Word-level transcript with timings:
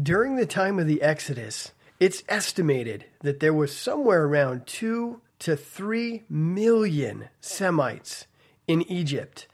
During 0.00 0.36
the 0.36 0.46
time 0.46 0.78
of 0.78 0.86
the 0.86 1.02
Exodus, 1.02 1.72
it's 1.98 2.22
estimated 2.28 3.06
that 3.22 3.40
there 3.40 3.52
was 3.52 3.76
somewhere 3.76 4.24
around 4.24 4.66
2 4.66 5.20
to 5.40 5.56
3 5.56 6.22
million 6.28 7.28
Semites 7.40 8.26
in 8.68 8.82
Egypt. 8.82 9.48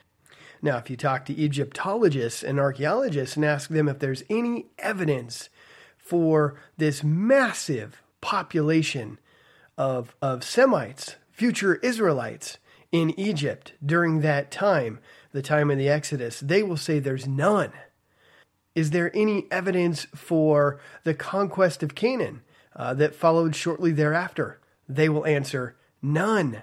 Now, 0.61 0.77
if 0.77 0.91
you 0.91 0.97
talk 0.97 1.25
to 1.27 1.35
Egyptologists 1.35 2.43
and 2.43 2.61
archaeologists 2.61 3.37
and 3.37 3.47
ask 3.47 3.71
them 3.71 3.89
if 3.89 3.99
there's 3.99 4.25
any 4.29 4.67
evidence 4.79 5.49
for 5.97 6.61
this 6.77 7.03
massive 7.03 8.03
population 8.21 9.19
of, 9.79 10.15
of 10.21 10.45
Semites, 10.45 11.17
future 11.31 11.77
Israelites 11.77 12.59
in 12.93 13.19
Egypt 13.19 13.73
during 13.85 14.21
that 14.21 14.51
time, 14.51 14.99
the 15.33 15.43
time 15.43 15.71
of 15.71 15.79
the 15.79 15.89
Exodus, 15.89 16.41
they 16.41 16.63
will 16.63 16.77
say 16.77 16.99
there's 16.99 17.27
none. 17.27 17.73
Is 18.77 18.91
there 18.91 19.11
any 19.17 19.47
evidence 19.51 20.07
for 20.15 20.79
the 21.03 21.15
conquest 21.15 21.83
of 21.83 21.95
Canaan 21.95 22.43
uh, 22.77 22.93
that 22.95 23.15
followed 23.15 23.57
shortly 23.57 23.91
thereafter? 23.91 24.61
They 24.87 25.09
will 25.09 25.25
answer 25.25 25.77
none. 26.03 26.63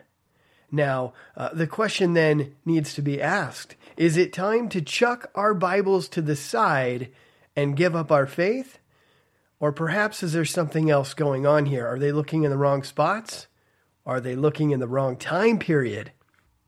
Now, 0.72 1.14
uh, 1.36 1.50
the 1.54 1.66
question 1.66 2.14
then 2.14 2.56
needs 2.66 2.94
to 2.94 3.02
be 3.02 3.20
asked 3.20 3.76
Is 3.98 4.16
it 4.16 4.32
time 4.32 4.70
to 4.70 4.82
chuck 4.82 5.32
our 5.34 5.56
Bibles 5.56 6.08
to 6.10 6.22
the 6.22 6.36
side 6.36 7.10
and 7.56 7.76
give 7.76 7.96
up 7.96 8.12
our 8.12 8.28
faith? 8.28 8.78
Or 9.60 9.72
perhaps 9.72 10.22
is 10.22 10.34
there 10.34 10.46
something 10.46 10.92
else 10.92 11.16
going 11.16 11.48
on 11.48 11.66
here? 11.66 11.88
Are 11.88 11.98
they 11.98 12.12
looking 12.12 12.44
in 12.44 12.52
the 12.52 12.58
wrong 12.58 12.84
spots? 12.84 13.48
Are 14.06 14.22
they 14.22 14.36
looking 14.36 14.70
in 14.70 14.80
the 14.80 14.88
wrong 14.88 15.18
time 15.18 15.58
period? 15.58 16.12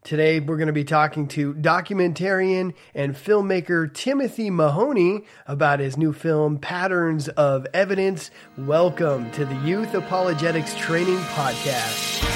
Today, 0.06 0.40
we're 0.40 0.58
going 0.58 0.68
to 0.68 0.74
be 0.74 0.84
talking 0.84 1.28
to 1.30 1.56
documentarian 1.56 2.76
and 2.94 3.16
filmmaker 3.16 3.92
Timothy 3.92 4.52
Mahoney 4.52 5.24
about 5.48 5.80
his 5.80 5.98
new 5.98 6.14
film, 6.14 6.60
Patterns 6.60 7.28
of 7.30 7.66
Evidence. 7.74 8.30
Welcome 8.56 9.32
to 9.32 9.46
the 9.46 9.56
Youth 9.62 9.96
Apologetics 9.96 10.76
Training 10.76 11.18
Podcast. 11.18 12.35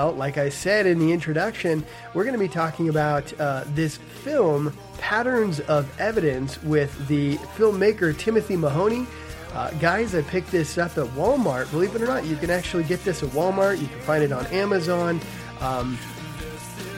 Well, 0.00 0.12
like 0.12 0.38
I 0.38 0.48
said 0.48 0.86
in 0.86 0.98
the 0.98 1.12
introduction, 1.12 1.84
we're 2.14 2.24
going 2.24 2.32
to 2.32 2.38
be 2.38 2.48
talking 2.48 2.88
about 2.88 3.38
uh, 3.38 3.64
this 3.74 3.98
film, 3.98 4.74
Patterns 4.96 5.60
of 5.60 6.00
Evidence, 6.00 6.62
with 6.62 7.06
the 7.06 7.36
filmmaker 7.58 8.16
Timothy 8.16 8.56
Mahoney. 8.56 9.06
Uh, 9.52 9.70
guys, 9.72 10.14
I 10.14 10.22
picked 10.22 10.50
this 10.50 10.78
up 10.78 10.96
at 10.96 11.04
Walmart. 11.08 11.70
Believe 11.70 11.94
it 11.94 12.00
or 12.00 12.06
not, 12.06 12.24
you 12.24 12.36
can 12.36 12.48
actually 12.48 12.84
get 12.84 13.04
this 13.04 13.22
at 13.22 13.28
Walmart. 13.32 13.78
You 13.78 13.88
can 13.88 14.00
find 14.00 14.24
it 14.24 14.32
on 14.32 14.46
Amazon. 14.46 15.20
Um, 15.60 15.98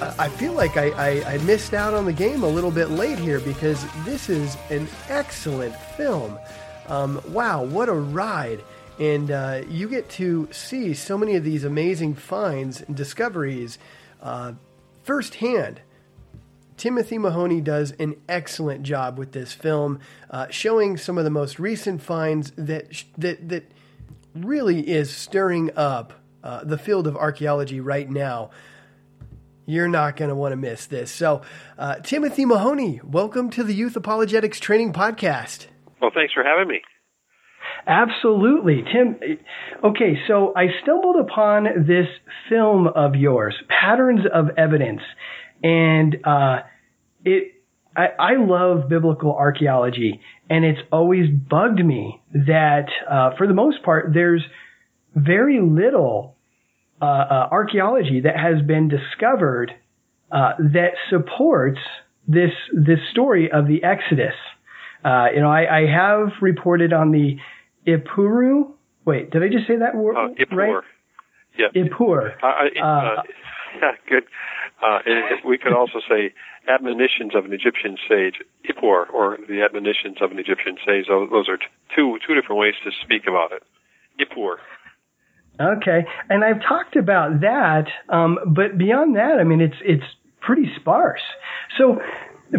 I 0.01 0.29
feel 0.29 0.53
like 0.53 0.77
I, 0.77 0.91
I, 0.91 1.35
I, 1.35 1.39
missed 1.39 1.75
out 1.75 1.95
on 1.95 2.05
the 2.05 2.13
game 2.13 2.45
a 2.45 2.49
little 2.49 2.71
bit 2.71 2.91
late 2.91 3.19
here 3.19 3.41
because 3.41 3.85
this 4.05 4.29
is 4.29 4.57
an 4.71 4.87
excellent 5.09 5.75
film. 5.97 6.39
Um, 6.87 7.21
wow, 7.31 7.65
what 7.65 7.89
a 7.89 7.95
ride! 7.95 8.63
And 8.99 9.31
uh, 9.31 9.63
you 9.69 9.89
get 9.89 10.09
to 10.11 10.49
see 10.53 10.95
so 10.95 11.17
many 11.17 11.37
of 11.37 11.45
these 11.45 11.65
amazing 11.65 12.15
finds 12.15 12.81
and 12.81 12.97
discoveries 12.97 13.79
uh, 14.23 14.53
firsthand. 15.03 15.81
Timothy 16.77 17.19
Mahoney 17.19 17.61
does 17.61 17.93
an 17.93 18.17
excellent 18.29 18.83
job 18.83 19.19
with 19.19 19.33
this 19.33 19.53
film, 19.53 20.01
uh, 20.31 20.49
showing 20.51 20.97
some 20.97 21.19
of 21.19 21.25
the 21.25 21.31
most 21.31 21.59
recent 21.59 22.03
finds 22.03 22.51
that 22.53 23.05
that 23.19 23.49
that 23.49 23.71
really 24.35 24.81
is 24.89 25.11
stirring 25.15 25.71
up 25.77 26.15
uh, 26.43 26.65
the 26.65 26.79
field 26.79 27.07
of 27.07 27.17
archaeology 27.17 27.81
right 27.81 28.09
now. 28.11 28.51
You're 29.65 29.89
not 29.89 30.17
going 30.17 30.29
to 30.29 30.35
want 30.35 30.53
to 30.53 30.57
miss 30.57 30.87
this. 30.87 31.11
So, 31.11 31.43
uh, 31.79 31.97
Timothy 31.97 32.45
Mahoney, 32.45 33.01
welcome 33.05 33.49
to 33.51 33.63
the 33.63 33.75
Youth 33.75 33.95
Apologetics 33.95 34.59
Training 34.59 34.93
Podcast. 34.93 35.67
Well, 36.01 36.11
thanks 36.13 36.33
for 36.33 36.43
having 36.43 36.67
me. 36.67 36.83
Absolutely. 37.87 38.85
Tim, 38.93 39.17
okay, 39.83 40.15
so 40.29 40.53
I 40.57 40.67
stumbled 40.83 41.17
upon 41.17 41.65
this 41.87 42.07
film 42.49 42.87
of 42.87 43.17
yours, 43.17 43.55
Patterns 43.69 44.21
of 44.33 44.51
Evidence, 44.57 45.01
and 45.63 46.17
uh, 46.25 46.61
it. 47.25 47.55
I, 47.95 48.07
I 48.19 48.33
love 48.39 48.89
biblical 48.89 49.35
archaeology, 49.35 50.21
and 50.49 50.65
it's 50.65 50.81
always 50.91 51.27
bugged 51.29 51.85
me 51.85 52.23
that, 52.33 52.87
uh, 53.11 53.37
for 53.37 53.47
the 53.47 53.53
most 53.53 53.83
part, 53.85 54.13
there's 54.15 54.43
very 55.15 55.61
little 55.61 56.37
uh, 57.03 57.05
uh 57.05 57.49
archaeology 57.51 58.21
that 58.21 58.37
has 58.37 58.67
been 58.67 58.89
discovered 58.89 59.73
uh, 60.31 60.53
that 60.59 60.93
supports 61.11 61.81
this 62.27 62.53
this 62.73 62.99
story 63.11 63.51
of 63.53 63.67
the 63.67 63.85
Exodus. 63.85 64.35
Uh, 65.05 65.27
you 65.35 65.41
know, 65.41 65.51
I, 65.51 65.81
I 65.81 65.87
have 65.87 66.29
reported 66.41 66.93
on 66.93 67.11
the 67.11 67.37
Ipuru. 67.87 68.73
Wait, 69.05 69.31
did 69.31 69.43
I 69.43 69.49
just 69.49 69.67
say 69.67 69.77
that 69.77 69.95
word 69.95 70.17
uh, 70.17 70.29
Ipuwer. 70.35 70.57
right? 70.57 70.85
Yeah. 71.59 71.69
Ipuwer. 71.75 72.33
Uh, 72.43 72.47
uh, 72.47 72.85
uh, 72.85 73.23
yeah, 73.81 73.93
good. 74.09 74.25
Uh, 74.83 74.99
we 75.47 75.59
could 75.59 75.73
also 75.73 76.01
say 76.09 76.33
admonitions 76.69 77.35
of 77.37 77.45
an 77.45 77.53
Egyptian 77.53 77.97
sage, 78.09 78.43
Ipuwer, 78.69 79.11
or 79.13 79.39
the 79.49 79.63
admonitions 79.63 80.19
of 80.21 80.31
an 80.31 80.39
Egyptian 80.39 80.77
sage. 80.87 81.07
Those 81.09 81.49
are 81.49 81.59
two 81.95 82.19
two 82.27 82.35
different 82.35 82.61
ways 82.61 82.75
to 82.85 82.91
speak 83.03 83.23
about 83.29 83.53
it. 83.53 83.63
Ipuwer. 84.21 84.57
Okay, 85.61 86.05
and 86.31 86.45
I've 86.45 86.63
talked 86.63 86.97
about 86.97 87.41
that, 87.43 87.85
um, 88.09 88.39
but 88.47 88.79
beyond 88.79 89.17
that, 89.17 89.39
I 89.39 89.45
mean, 89.45 89.61
it's 89.61 89.77
it's 89.85 90.05
pretty 90.41 90.67
sparse. 90.81 91.21
So 91.79 92.01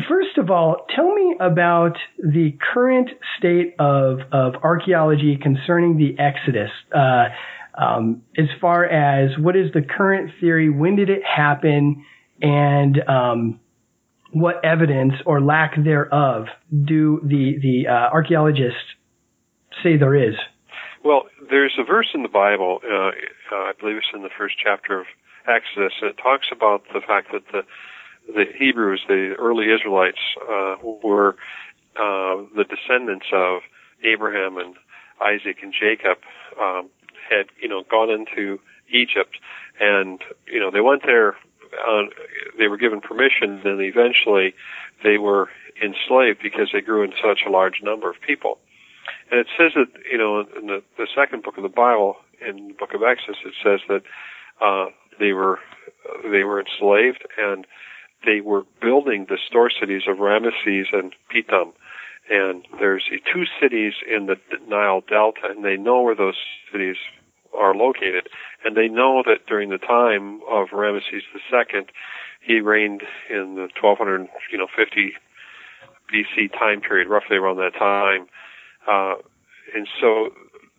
First 0.10 0.40
of 0.40 0.50
all, 0.50 0.88
tell 0.96 1.14
me 1.14 1.36
about 1.40 1.98
the 2.18 2.58
current 2.74 3.10
state 3.38 3.76
of, 3.78 4.20
of 4.32 4.56
archaeology 4.64 5.38
concerning 5.42 5.98
the 5.98 6.18
Exodus. 6.20 6.72
Uh, 6.94 7.26
um, 7.76 8.24
as 8.38 8.48
far 8.60 8.86
as 8.86 9.38
what 9.38 9.56
is 9.56 9.72
the 9.74 9.82
current 9.82 10.32
theory, 10.40 10.70
when 10.70 10.96
did 10.96 11.10
it 11.10 11.22
happen, 11.24 12.04
and 12.42 12.98
um, 13.08 13.60
what 14.32 14.66
evidence 14.66 15.14
or 15.26 15.42
lack 15.42 15.76
thereof 15.84 16.46
do 16.72 17.20
the 17.24 17.58
the 17.62 17.88
uh, 17.88 18.10
archaeologists 18.12 18.78
say 19.84 19.98
there 19.98 20.16
is? 20.16 20.36
Well, 21.06 21.24
there's 21.50 21.74
a 21.80 21.84
verse 21.84 22.10
in 22.14 22.24
the 22.24 22.30
Bible, 22.30 22.80
uh, 22.84 23.10
uh 23.56 23.56
I 23.56 23.72
believe 23.80 23.98
it's 23.98 24.08
in 24.14 24.24
the 24.24 24.30
first 24.38 24.56
chapter 24.64 25.00
of 25.00 25.06
Exodus, 25.48 25.94
it 26.02 26.18
talks 26.18 26.48
about 26.52 26.84
the 26.94 27.02
fact 27.06 27.32
that 27.34 27.44
the 27.52 27.62
the 28.28 28.46
Hebrews, 28.58 29.02
the 29.08 29.36
early 29.38 29.66
Israelites, 29.74 30.20
uh, 30.50 30.76
were 30.82 31.36
uh, 31.96 32.42
the 32.56 32.66
descendants 32.68 33.28
of 33.34 33.62
Abraham 34.04 34.58
and 34.58 34.76
Isaac 35.22 35.58
and 35.62 35.74
Jacob, 35.74 36.18
um, 36.60 36.90
had 37.30 37.48
you 37.62 37.68
know 37.68 37.84
gone 37.90 38.10
into 38.10 38.60
Egypt, 38.90 39.38
and 39.80 40.22
you 40.48 40.60
know 40.60 40.72
they 40.72 40.82
went 40.82 41.04
there. 41.06 41.36
On, 41.88 42.10
they 42.60 42.68
were 42.68 42.78
given 42.78 43.02
permission, 43.02 43.62
and 43.66 43.82
eventually 43.82 44.54
they 45.04 45.18
were 45.18 45.50
enslaved 45.82 46.40
because 46.42 46.70
they 46.72 46.82
grew 46.82 47.04
in 47.04 47.14
such 47.22 47.42
a 47.48 47.50
large 47.50 47.82
number 47.82 48.10
of 48.10 48.16
people. 48.26 48.60
And 49.32 49.40
it 49.40 49.48
says 49.58 49.72
that 49.76 49.88
you 50.12 50.18
know 50.18 50.42
in 50.42 50.68
the, 50.68 50.84
the 50.98 51.08
second 51.16 51.44
book 51.44 51.58
of 51.58 51.64
the 51.64 51.70
Bible, 51.70 52.18
in 52.46 52.70
the 52.70 52.74
book 52.74 52.94
of 52.94 53.02
Exodus, 53.02 53.38
it 53.46 53.54
says 53.64 53.80
that 53.88 54.04
uh, 54.64 54.92
they 55.20 55.34
were 55.34 55.60
they 56.24 56.44
were 56.44 56.60
enslaved 56.60 57.26
and 57.38 57.66
they 58.26 58.42
were 58.42 58.64
building 58.82 59.26
the 59.30 59.38
store 59.48 59.70
cities 59.70 60.04
of 60.08 60.18
Ramesses 60.18 60.94
and 60.94 61.14
Pithom. 61.30 61.74
And 62.30 62.66
there's 62.80 63.04
two 63.32 63.44
cities 63.62 63.94
in 64.10 64.28
the 64.28 64.38
Nile 64.68 65.02
Delta, 65.08 65.42
and 65.50 65.64
they 65.64 65.76
know 65.76 66.02
where 66.02 66.16
those 66.16 66.38
cities 66.72 66.96
are 67.58 67.76
located. 67.76 68.30
And 68.64 68.78
they 68.78 68.88
know 68.88 69.24
that 69.26 69.46
during 69.46 69.70
the 69.70 69.78
time 69.78 70.40
of 70.50 70.70
Ramesses 70.70 71.22
II, 71.36 71.82
he 72.42 72.60
reigned 72.60 73.04
in 73.30 73.56
the 73.56 73.68
1200, 73.80 74.28
you 74.52 74.58
know, 74.58 74.68
50 74.76 75.14
BC 76.14 76.52
time 76.52 76.82
period, 76.82 77.08
roughly 77.08 77.38
around 77.38 77.58
that 77.58 77.74
time. 77.78 78.28
Uh, 78.88 79.16
and 79.76 79.88
so 80.00 80.30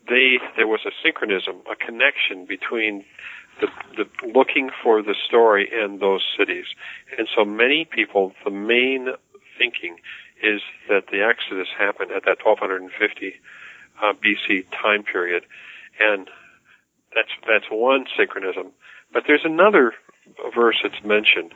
they, 0.09 0.39
there 0.57 0.67
was 0.67 0.81
a 0.87 0.91
synchronism, 1.03 1.57
a 1.71 1.77
connection 1.77 2.47
between 2.47 3.05
the, 3.61 3.69
the 3.97 4.27
looking 4.27 4.71
for 4.83 5.03
the 5.03 5.15
story 5.27 5.71
in 5.71 5.99
those 5.99 6.23
cities. 6.39 6.67
And 7.19 7.29
so 7.35 7.45
many 7.45 7.85
people, 7.85 8.33
the 8.45 8.51
main 8.51 9.09
thinking 9.59 9.97
is 10.43 10.61
that 10.89 11.05
the 11.11 11.23
Exodus 11.23 11.69
happened 11.79 12.11
at 12.11 12.25
that 12.25 12.45
1250 12.45 13.35
uh, 14.03 14.13
BC 14.13 14.67
time 14.71 15.05
period. 15.05 15.45
And 16.01 16.29
that's 17.15 17.31
that's 17.47 17.67
one 17.71 18.05
synchronism. 18.19 18.73
But 19.13 19.25
there's 19.27 19.45
another 19.45 19.95
verse 20.55 20.77
that's 20.83 21.03
mentioned, 21.05 21.55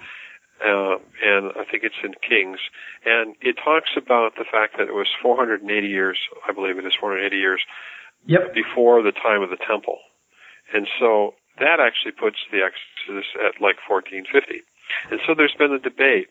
uh, 0.62 1.02
and 1.22 1.50
I 1.58 1.64
think 1.68 1.82
it's 1.82 1.98
in 2.02 2.14
Kings, 2.22 2.58
and 3.04 3.34
it 3.40 3.56
talks 3.62 3.90
about 3.96 4.36
the 4.38 4.44
fact 4.46 4.78
that 4.78 4.86
it 4.86 4.94
was 4.94 5.08
480 5.20 5.66
years, 5.86 6.18
I 6.48 6.52
believe 6.52 6.78
it 6.78 6.86
is 6.86 6.94
480 6.98 7.36
years, 7.36 7.60
yep. 8.26 8.54
before 8.54 9.02
the 9.02 9.12
time 9.12 9.42
of 9.42 9.50
the 9.50 9.58
temple, 9.58 9.98
and 10.72 10.86
so 11.00 11.34
that 11.60 11.80
actually 11.80 12.12
puts 12.12 12.38
the 12.50 12.62
Exodus 12.62 13.26
at 13.36 13.60
like 13.60 13.76
1450. 13.88 14.62
And 15.10 15.20
so 15.26 15.34
there's 15.34 15.54
been 15.58 15.72
a 15.72 15.78
debate, 15.78 16.28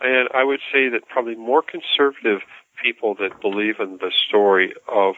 and 0.00 0.28
I 0.34 0.44
would 0.44 0.60
say 0.72 0.88
that 0.88 1.08
probably 1.08 1.34
more 1.34 1.62
conservative 1.62 2.40
people 2.82 3.14
that 3.16 3.40
believe 3.40 3.80
in 3.80 3.98
the 3.98 4.12
story 4.28 4.74
of 4.88 5.14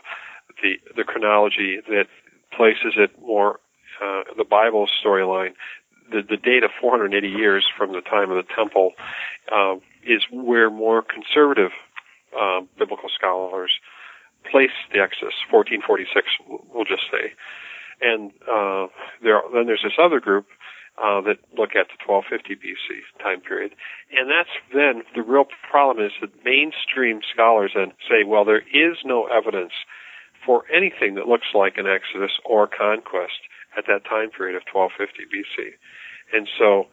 the 0.62 0.78
the 0.96 1.04
chronology 1.04 1.80
that 1.88 2.06
places 2.56 2.94
it 2.96 3.10
more 3.20 3.60
uh, 4.02 4.22
the 4.36 4.44
Bible 4.44 4.88
storyline. 5.04 5.54
The, 6.10 6.22
the 6.22 6.38
date 6.38 6.64
of 6.64 6.70
480 6.80 7.28
years 7.28 7.66
from 7.76 7.92
the 7.92 8.00
time 8.00 8.30
of 8.30 8.36
the 8.36 8.54
temple 8.54 8.92
uh, 9.52 9.76
is 10.06 10.22
where 10.32 10.70
more 10.70 11.02
conservative 11.02 11.72
uh, 12.38 12.60
biblical 12.78 13.10
scholars 13.14 13.72
place 14.50 14.70
the 14.92 15.00
Exodus, 15.00 15.34
1446, 15.50 16.26
we'll 16.72 16.84
just 16.84 17.04
say. 17.10 17.32
And 18.00 18.32
uh, 18.42 18.86
there, 19.22 19.42
then 19.52 19.66
there's 19.66 19.82
this 19.82 19.98
other 20.00 20.20
group 20.20 20.46
uh, 20.98 21.20
that 21.22 21.38
look 21.56 21.76
at 21.76 21.86
the 21.88 21.98
1250 22.06 22.56
BC 22.56 23.22
time 23.22 23.40
period. 23.40 23.72
And 24.12 24.30
that's 24.30 24.50
then 24.74 25.02
the 25.14 25.22
real 25.22 25.46
problem 25.70 26.04
is 26.04 26.12
that 26.20 26.44
mainstream 26.44 27.20
scholars 27.32 27.72
then 27.74 27.92
say, 28.08 28.24
well, 28.24 28.44
there 28.44 28.62
is 28.72 28.98
no 29.04 29.26
evidence 29.26 29.72
for 30.44 30.64
anything 30.74 31.14
that 31.14 31.28
looks 31.28 31.48
like 31.54 31.78
an 31.78 31.86
Exodus 31.86 32.32
or 32.44 32.66
conquest 32.66 33.46
at 33.76 33.84
that 33.86 34.04
time 34.04 34.30
period 34.30 34.56
of 34.56 34.62
1250 34.72 35.26
BC. 35.30 35.74
And 36.32 36.48
so 36.58 36.88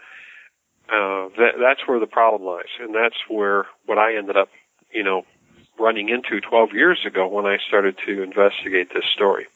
uh, 0.90 1.30
that, 1.38 1.58
that's 1.60 1.88
where 1.88 2.00
the 2.00 2.08
problem 2.08 2.44
lies, 2.44 2.69
and 2.80 2.94
that's 2.94 3.18
where 3.28 3.66
what 3.86 3.98
I 3.98 4.16
ended 4.16 4.38
up, 4.38 4.50
you 4.94 5.04
know, 5.04 5.24
running 5.80 6.10
into 6.10 6.40
12 6.40 6.74
years 6.74 7.00
ago 7.06 7.28
when 7.28 7.46
I 7.46 7.58
started 7.68 7.98
to 8.06 8.24
investigate 8.24 8.94
this 8.94 9.06
story. 9.13 9.48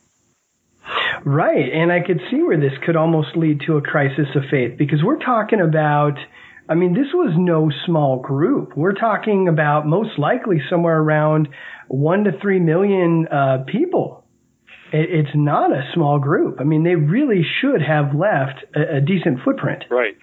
Right, 1.25 1.71
and 1.73 1.91
I 1.91 1.99
could 2.05 2.21
see 2.31 2.41
where 2.41 2.59
this 2.59 2.73
could 2.85 2.95
almost 2.95 3.35
lead 3.35 3.61
to 3.67 3.77
a 3.77 3.81
crisis 3.81 4.27
of 4.35 4.43
faith 4.49 4.77
because 4.77 4.99
we're 5.03 5.19
talking 5.19 5.61
about. 5.61 6.17
I 6.67 6.75
mean, 6.75 6.93
this 6.93 7.07
was 7.13 7.33
no 7.35 7.71
small 7.87 8.19
group. 8.19 8.77
We're 8.77 8.93
talking 8.93 9.47
about 9.47 9.87
most 9.87 10.19
likely 10.19 10.61
somewhere 10.69 10.99
around 10.99 11.49
one 11.87 12.25
to 12.25 12.31
three 12.39 12.59
million 12.59 13.27
uh, 13.27 13.63
people. 13.65 14.23
It, 14.93 15.09
it's 15.09 15.35
not 15.35 15.71
a 15.71 15.89
small 15.95 16.19
group. 16.19 16.57
I 16.59 16.63
mean, 16.63 16.83
they 16.83 16.95
really 16.95 17.43
should 17.59 17.81
have 17.81 18.13
left 18.13 18.65
a, 18.75 18.97
a 18.97 19.01
decent 19.01 19.39
footprint. 19.43 19.85
Right, 19.89 20.15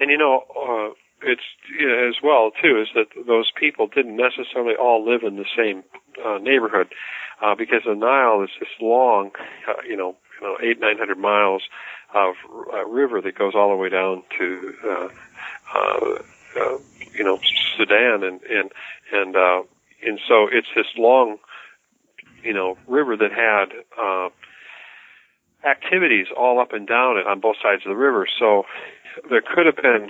and 0.00 0.10
you 0.10 0.18
know, 0.18 0.42
uh, 0.50 0.94
it's 1.24 1.42
you 1.78 1.88
know, 1.88 2.08
as 2.08 2.16
well 2.22 2.50
too 2.50 2.80
is 2.80 2.88
that 2.94 3.08
those 3.26 3.50
people 3.58 3.86
didn't 3.86 4.16
necessarily 4.16 4.74
all 4.74 5.04
live 5.04 5.22
in 5.22 5.36
the 5.36 5.46
same 5.56 5.82
uh, 6.24 6.38
neighborhood 6.38 6.88
uh, 7.42 7.54
because 7.54 7.82
the 7.84 7.94
Nile 7.94 8.42
is 8.42 8.50
this 8.60 8.68
long, 8.80 9.30
uh, 9.68 9.82
you 9.88 9.96
know, 9.96 10.16
you 10.40 10.46
know, 10.46 10.56
eight 10.62 10.80
nine 10.80 10.98
hundred 10.98 11.18
miles 11.18 11.62
of 12.14 12.34
uh, 12.72 12.84
river 12.86 13.20
that 13.20 13.36
goes 13.36 13.54
all 13.54 13.70
the 13.70 13.76
way 13.76 13.88
down 13.88 14.22
to, 14.38 14.74
uh, 14.84 15.08
uh, 15.74 16.18
uh, 16.60 16.78
you 17.14 17.24
know, 17.24 17.38
Sudan, 17.76 18.22
and 18.22 18.40
and 18.42 18.70
and 19.12 19.36
uh, 19.36 19.62
and 20.04 20.20
so 20.28 20.48
it's 20.50 20.68
this 20.76 20.86
long, 20.96 21.38
you 22.42 22.52
know, 22.52 22.76
river 22.86 23.16
that 23.16 23.32
had. 23.32 23.72
Uh, 23.98 24.28
activities 25.64 26.26
all 26.36 26.60
up 26.60 26.72
and 26.72 26.86
down 26.86 27.16
it 27.16 27.26
on 27.26 27.40
both 27.40 27.56
sides 27.62 27.82
of 27.84 27.90
the 27.90 27.96
river. 27.96 28.26
So 28.38 28.64
there 29.28 29.42
could 29.42 29.66
have 29.66 29.76
been, 29.76 30.08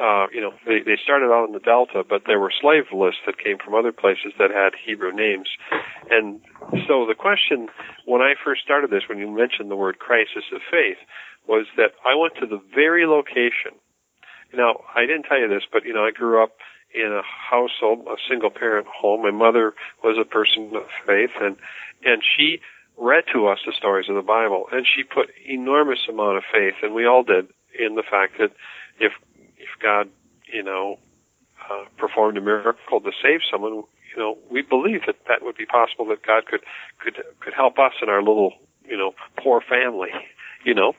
uh, 0.00 0.26
you 0.32 0.40
know, 0.40 0.52
they, 0.66 0.80
they 0.84 0.98
started 1.02 1.32
out 1.32 1.46
in 1.46 1.52
the 1.52 1.64
Delta, 1.64 2.04
but 2.08 2.22
there 2.26 2.38
were 2.38 2.52
slave 2.52 2.84
lists 2.92 3.20
that 3.26 3.38
came 3.42 3.56
from 3.58 3.74
other 3.74 3.92
places 3.92 4.32
that 4.38 4.50
had 4.50 4.72
Hebrew 4.76 5.12
names. 5.12 5.48
And 6.10 6.40
so 6.86 7.06
the 7.06 7.16
question, 7.16 7.68
when 8.04 8.20
I 8.20 8.34
first 8.36 8.62
started 8.62 8.90
this, 8.90 9.08
when 9.08 9.18
you 9.18 9.28
mentioned 9.28 9.70
the 9.70 9.76
word 9.76 9.98
crisis 9.98 10.44
of 10.54 10.60
faith, 10.70 10.98
was 11.48 11.66
that 11.76 11.92
I 12.04 12.14
went 12.14 12.34
to 12.40 12.46
the 12.46 12.62
very 12.74 13.06
location. 13.06 13.74
Now, 14.54 14.84
I 14.94 15.06
didn't 15.06 15.24
tell 15.24 15.40
you 15.40 15.48
this, 15.48 15.64
but, 15.72 15.84
you 15.84 15.94
know, 15.94 16.04
I 16.04 16.10
grew 16.10 16.42
up 16.42 16.52
in 16.94 17.10
a 17.10 17.22
household, 17.24 18.06
a 18.06 18.20
single 18.28 18.50
parent 18.50 18.86
home. 18.86 19.22
My 19.22 19.30
mother 19.30 19.72
was 20.04 20.18
a 20.20 20.28
person 20.28 20.70
of 20.76 20.84
faith 21.06 21.30
and, 21.40 21.56
and 22.04 22.22
she 22.22 22.60
read 22.98 23.24
to 23.32 23.46
us 23.46 23.58
the 23.66 23.72
stories 23.76 24.08
of 24.08 24.14
the 24.14 24.22
Bible 24.22 24.66
and 24.72 24.86
she 24.86 25.02
put 25.02 25.30
enormous 25.46 26.00
amount 26.08 26.36
of 26.36 26.44
faith 26.52 26.74
and 26.82 26.94
we 26.94 27.06
all 27.06 27.22
did 27.22 27.48
in 27.78 27.94
the 27.94 28.02
fact 28.02 28.38
that 28.38 28.52
if 29.00 29.12
if 29.56 29.68
God, 29.80 30.08
you 30.52 30.62
know, 30.62 30.98
uh, 31.70 31.84
performed 31.96 32.36
a 32.36 32.40
miracle 32.40 33.00
to 33.00 33.10
save 33.22 33.40
someone, 33.50 33.72
you 33.72 34.18
know, 34.18 34.38
we 34.50 34.62
believe 34.62 35.02
that 35.06 35.16
that 35.28 35.42
would 35.42 35.56
be 35.56 35.66
possible. 35.66 36.04
That 36.06 36.26
God 36.26 36.46
could 36.46 36.60
could 36.98 37.22
could 37.40 37.54
help 37.54 37.78
us 37.78 37.92
in 38.02 38.08
our 38.08 38.20
little, 38.20 38.52
you 38.84 38.96
know, 38.96 39.14
poor 39.38 39.60
family. 39.60 40.10
You 40.64 40.74
know, 40.74 40.92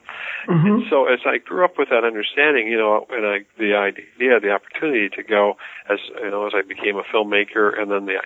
mm-hmm. 0.46 0.66
and 0.66 0.82
so 0.90 1.06
as 1.06 1.20
I 1.24 1.38
grew 1.38 1.64
up 1.64 1.78
with 1.78 1.88
that 1.88 2.04
understanding, 2.04 2.68
you 2.68 2.76
know, 2.76 3.06
and 3.08 3.24
I 3.24 3.38
the 3.56 3.72
idea, 3.74 4.38
the 4.38 4.50
opportunity 4.50 5.08
to 5.16 5.22
go 5.22 5.56
as 5.88 5.98
you 6.22 6.30
know, 6.30 6.46
as 6.46 6.52
I 6.54 6.60
became 6.60 6.98
a 6.98 7.02
filmmaker, 7.02 7.72
and 7.80 7.90
then 7.90 8.04
the 8.04 8.20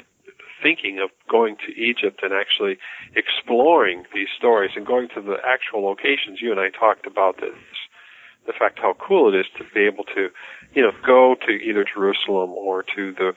thinking 0.62 0.98
of 0.98 1.10
going 1.30 1.56
to 1.66 1.72
Egypt 1.72 2.20
and 2.22 2.32
actually 2.32 2.78
exploring 3.14 4.04
these 4.14 4.28
stories 4.36 4.72
and 4.76 4.86
going 4.86 5.08
to 5.14 5.22
the 5.22 5.36
actual 5.46 5.84
locations. 5.84 6.40
You 6.40 6.50
and 6.50 6.60
I 6.60 6.70
talked 6.70 7.06
about 7.06 7.40
this 7.40 7.54
the 8.48 8.54
fact 8.58 8.78
how 8.80 8.94
cool 8.98 9.32
it 9.32 9.38
is 9.38 9.46
to 9.58 9.64
be 9.74 9.84
able 9.84 10.04
to, 10.04 10.30
you 10.72 10.82
know, 10.82 10.90
go 11.06 11.36
to 11.46 11.52
either 11.52 11.84
Jerusalem 11.84 12.50
or 12.50 12.82
to 12.96 13.12
the 13.12 13.32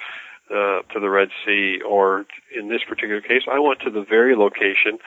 uh, 0.50 0.82
to 0.94 1.00
the 1.00 1.10
Red 1.10 1.30
Sea, 1.46 1.80
or 1.88 2.26
in 2.58 2.68
this 2.68 2.82
particular 2.88 3.22
case, 3.22 3.44
I 3.50 3.60
went 3.60 3.80
to 3.82 3.90
the 3.90 4.04
very 4.04 4.36
location 4.36 5.00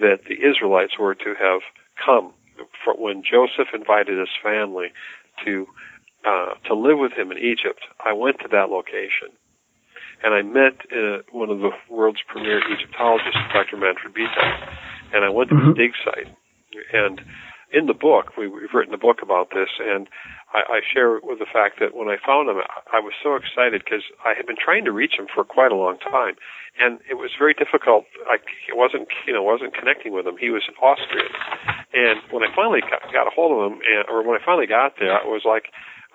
that 0.00 0.20
the 0.28 0.34
Israelites 0.34 0.98
were 0.98 1.14
to 1.14 1.34
have 1.38 1.60
come 2.04 2.32
when 2.98 3.22
Joseph 3.22 3.68
invited 3.74 4.18
his 4.18 4.34
family 4.42 4.88
to 5.44 5.66
uh, 6.26 6.54
to 6.66 6.74
live 6.74 6.98
with 6.98 7.12
him 7.12 7.30
in 7.30 7.38
Egypt. 7.38 7.82
I 8.04 8.12
went 8.12 8.40
to 8.40 8.48
that 8.50 8.70
location, 8.70 9.30
and 10.22 10.34
I 10.34 10.42
met 10.42 10.76
uh, 10.90 11.22
one 11.32 11.50
of 11.50 11.58
the 11.58 11.70
world's 11.90 12.20
premier 12.26 12.60
Egyptologists, 12.72 13.40
Dr. 13.52 13.76
Manfred 13.76 14.14
Bietak, 14.14 14.54
and 15.12 15.24
I 15.24 15.28
went 15.28 15.50
to 15.50 15.56
mm-hmm. 15.56 15.70
the 15.70 15.74
dig 15.74 15.92
site, 16.04 16.34
and 16.92 17.20
in 17.72 17.84
the 17.86 17.94
book, 17.94 18.32
we, 18.36 18.48
have 18.48 18.72
written 18.72 18.94
a 18.94 18.98
book 19.00 19.20
about 19.20 19.50
this, 19.52 19.68
and 19.76 20.08
I, 20.56 20.78
I 20.78 20.80
share 20.80 21.20
with 21.20 21.38
the 21.38 21.50
fact 21.50 21.76
that 21.80 21.92
when 21.92 22.08
I 22.08 22.16
found 22.16 22.48
him, 22.48 22.56
I, 22.64 22.96
I 22.96 23.00
was 23.00 23.12
so 23.20 23.36
excited 23.36 23.84
because 23.84 24.08
I 24.24 24.32
had 24.32 24.48
been 24.48 24.56
trying 24.56 24.88
to 24.88 24.92
reach 24.92 25.20
him 25.20 25.28
for 25.28 25.44
quite 25.44 25.72
a 25.72 25.76
long 25.76 26.00
time, 26.00 26.40
and 26.80 27.00
it 27.10 27.20
was 27.20 27.36
very 27.36 27.52
difficult. 27.52 28.08
I 28.24 28.40
it 28.68 28.76
wasn't, 28.76 29.08
you 29.28 29.36
know, 29.36 29.44
wasn't 29.44 29.76
connecting 29.76 30.16
with 30.16 30.26
him. 30.26 30.40
He 30.40 30.48
was 30.48 30.64
Austrian, 30.80 31.28
and 31.92 32.24
when 32.32 32.40
I 32.40 32.48
finally 32.56 32.80
got, 32.80 33.04
got 33.12 33.28
a 33.28 33.32
hold 33.36 33.52
of 33.52 33.60
him, 33.60 33.78
and, 33.84 34.08
or 34.08 34.24
when 34.24 34.40
I 34.40 34.44
finally 34.44 34.66
got 34.66 34.96
there, 34.96 35.12
it 35.20 35.28
was 35.28 35.44
like 35.44 35.68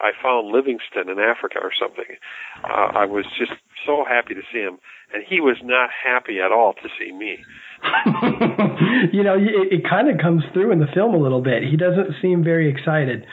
I 0.04 0.12
found 0.22 0.52
Livingstone 0.52 1.08
in 1.08 1.18
Africa 1.18 1.60
or 1.64 1.72
something. 1.72 2.20
Uh, 2.64 2.92
I 2.92 3.06
was 3.06 3.24
just 3.40 3.54
so 3.86 4.04
happy 4.04 4.34
to 4.36 4.44
see 4.52 4.60
him, 4.60 4.78
and 5.14 5.24
he 5.24 5.40
was 5.40 5.58
not 5.64 5.90
happy 5.90 6.40
at 6.44 6.52
all 6.52 6.74
to 6.74 6.90
see 7.00 7.12
me. 7.16 7.40
you 9.16 9.24
know, 9.24 9.40
it, 9.40 9.80
it 9.80 9.90
kind 9.90 10.10
of 10.12 10.20
comes 10.20 10.44
through 10.52 10.72
in 10.72 10.80
the 10.80 10.92
film 10.94 11.16
a 11.16 11.24
little 11.24 11.42
bit. 11.42 11.64
He 11.64 11.78
doesn't 11.78 12.20
seem 12.22 12.44
very 12.44 12.70
excited. 12.70 13.26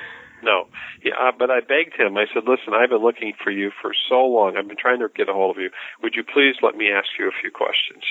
No, 0.42 0.68
yeah, 1.04 1.12
uh, 1.20 1.32
but 1.36 1.50
I 1.50 1.60
begged 1.60 1.98
him. 1.98 2.16
I 2.16 2.24
said, 2.32 2.44
"Listen, 2.46 2.72
I've 2.72 2.88
been 2.88 3.02
looking 3.02 3.34
for 3.42 3.50
you 3.50 3.70
for 3.82 3.92
so 4.08 4.24
long. 4.24 4.56
I've 4.56 4.68
been 4.68 4.80
trying 4.80 5.00
to 5.00 5.08
get 5.14 5.28
a 5.28 5.34
hold 5.34 5.56
of 5.56 5.62
you. 5.62 5.70
Would 6.02 6.14
you 6.14 6.24
please 6.24 6.56
let 6.62 6.76
me 6.76 6.88
ask 6.88 7.08
you 7.18 7.28
a 7.28 7.40
few 7.42 7.50
questions?" 7.50 8.04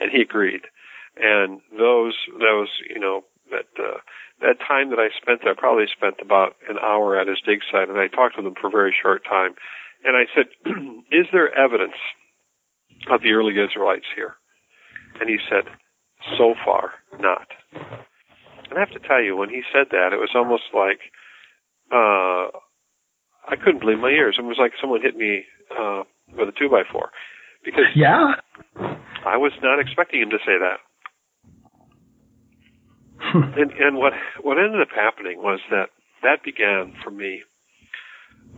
And 0.00 0.10
he 0.10 0.20
agreed. 0.20 0.66
And 1.16 1.60
those, 1.78 2.18
those, 2.40 2.68
you 2.90 2.98
know, 2.98 3.22
that 3.54 3.70
uh, 3.78 4.02
that 4.42 4.58
time 4.58 4.90
that 4.90 4.98
I 4.98 5.14
spent 5.14 5.46
there, 5.46 5.54
I 5.54 5.58
probably 5.58 5.86
spent 5.86 6.18
about 6.18 6.58
an 6.68 6.76
hour 6.82 7.14
at 7.14 7.30
his 7.30 7.38
dig 7.46 7.62
site, 7.70 7.88
and 7.88 7.98
I 7.98 8.10
talked 8.10 8.36
with 8.36 8.46
him 8.46 8.58
for 8.58 8.66
a 8.66 8.74
very 8.74 8.90
short 8.90 9.22
time. 9.22 9.54
And 10.02 10.18
I 10.18 10.26
said, 10.34 10.50
"Is 11.14 11.30
there 11.32 11.54
evidence 11.54 11.96
of 13.08 13.22
the 13.22 13.32
early 13.32 13.54
Israelites 13.54 14.10
here?" 14.14 14.34
And 15.20 15.30
he 15.30 15.38
said, 15.48 15.70
so 16.38 16.54
far, 16.64 16.92
not. 17.20 17.48
And 17.72 18.76
I 18.76 18.80
have 18.80 18.90
to 18.90 19.06
tell 19.06 19.22
you, 19.22 19.36
when 19.36 19.50
he 19.50 19.62
said 19.72 19.88
that, 19.90 20.12
it 20.12 20.18
was 20.18 20.32
almost 20.34 20.64
like, 20.72 21.00
uh, 21.92 22.48
I 23.44 23.56
couldn't 23.62 23.80
believe 23.80 23.98
my 23.98 24.08
ears. 24.08 24.36
It 24.38 24.44
was 24.44 24.56
like 24.58 24.72
someone 24.80 25.02
hit 25.02 25.16
me, 25.16 25.44
uh, 25.70 26.02
with 26.36 26.48
a 26.48 26.52
two 26.52 26.68
by 26.68 26.82
four. 26.90 27.10
Because 27.64 27.88
yeah, 27.96 28.36
I 29.24 29.36
was 29.36 29.52
not 29.62 29.80
expecting 29.80 30.20
him 30.20 30.30
to 30.30 30.38
say 30.44 30.56
that. 30.60 30.83
and, 33.58 33.72
and 33.72 33.96
what 33.96 34.12
what 34.42 34.58
ended 34.58 34.80
up 34.80 34.94
happening 34.94 35.42
was 35.42 35.60
that 35.70 35.90
that 36.22 36.44
began 36.44 36.94
for 37.02 37.10
me 37.10 37.42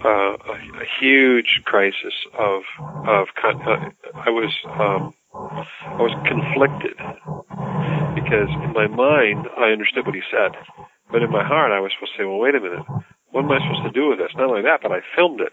uh, 0.04 0.37
a, 0.37 0.56
a 0.85 0.87
huge 1.00 1.62
crisis 1.64 2.12
of 2.38 2.62
of 3.09 3.28
con- 3.40 3.62
uh, 3.62 3.88
I 4.14 4.28
was 4.28 4.52
um, 4.68 5.14
I 5.33 5.97
was 5.97 6.12
conflicted 6.28 6.97
because 8.14 8.50
in 8.64 8.73
my 8.75 8.87
mind 8.87 9.49
I 9.56 9.73
understood 9.73 10.04
what 10.04 10.14
he 10.14 10.23
said, 10.30 10.52
but 11.11 11.23
in 11.23 11.30
my 11.30 11.45
heart 11.45 11.73
I 11.73 11.80
was 11.80 11.92
supposed 11.97 12.12
to 12.16 12.23
say, 12.23 12.26
well, 12.26 12.38
wait 12.38 12.54
a 12.54 12.61
minute, 12.61 12.85
what 13.30 13.45
am 13.45 13.52
I 13.52 13.59
supposed 13.64 13.88
to 13.88 13.99
do 13.99 14.11
with 14.11 14.18
this? 14.18 14.33
Not 14.37 14.50
only 14.50 14.62
that, 14.62 14.80
but 14.83 14.92
I 14.92 15.00
filmed 15.16 15.40
it. 15.40 15.52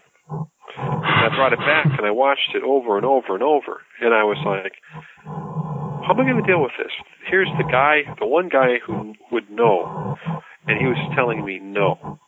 And 0.76 1.24
I 1.24 1.34
brought 1.34 1.52
it 1.52 1.60
back 1.60 1.86
and 1.86 2.06
I 2.06 2.10
watched 2.10 2.52
it 2.54 2.62
over 2.62 2.96
and 2.96 3.06
over 3.06 3.32
and 3.34 3.42
over, 3.42 3.80
and 4.00 4.12
I 4.12 4.24
was 4.24 4.40
like, 4.44 4.76
how 6.06 6.12
am 6.12 6.20
I 6.20 6.24
going 6.24 6.42
to 6.42 6.46
deal 6.46 6.60
with 6.60 6.72
this? 6.76 6.92
Here's 7.26 7.48
the 7.56 7.64
guy, 7.64 8.02
the 8.20 8.26
one 8.26 8.50
guy 8.50 8.76
who 8.84 9.14
would 9.32 9.50
know, 9.50 10.16
and 10.66 10.78
he 10.78 10.84
was 10.84 11.00
telling 11.16 11.44
me 11.44 11.58
no. 11.58 12.18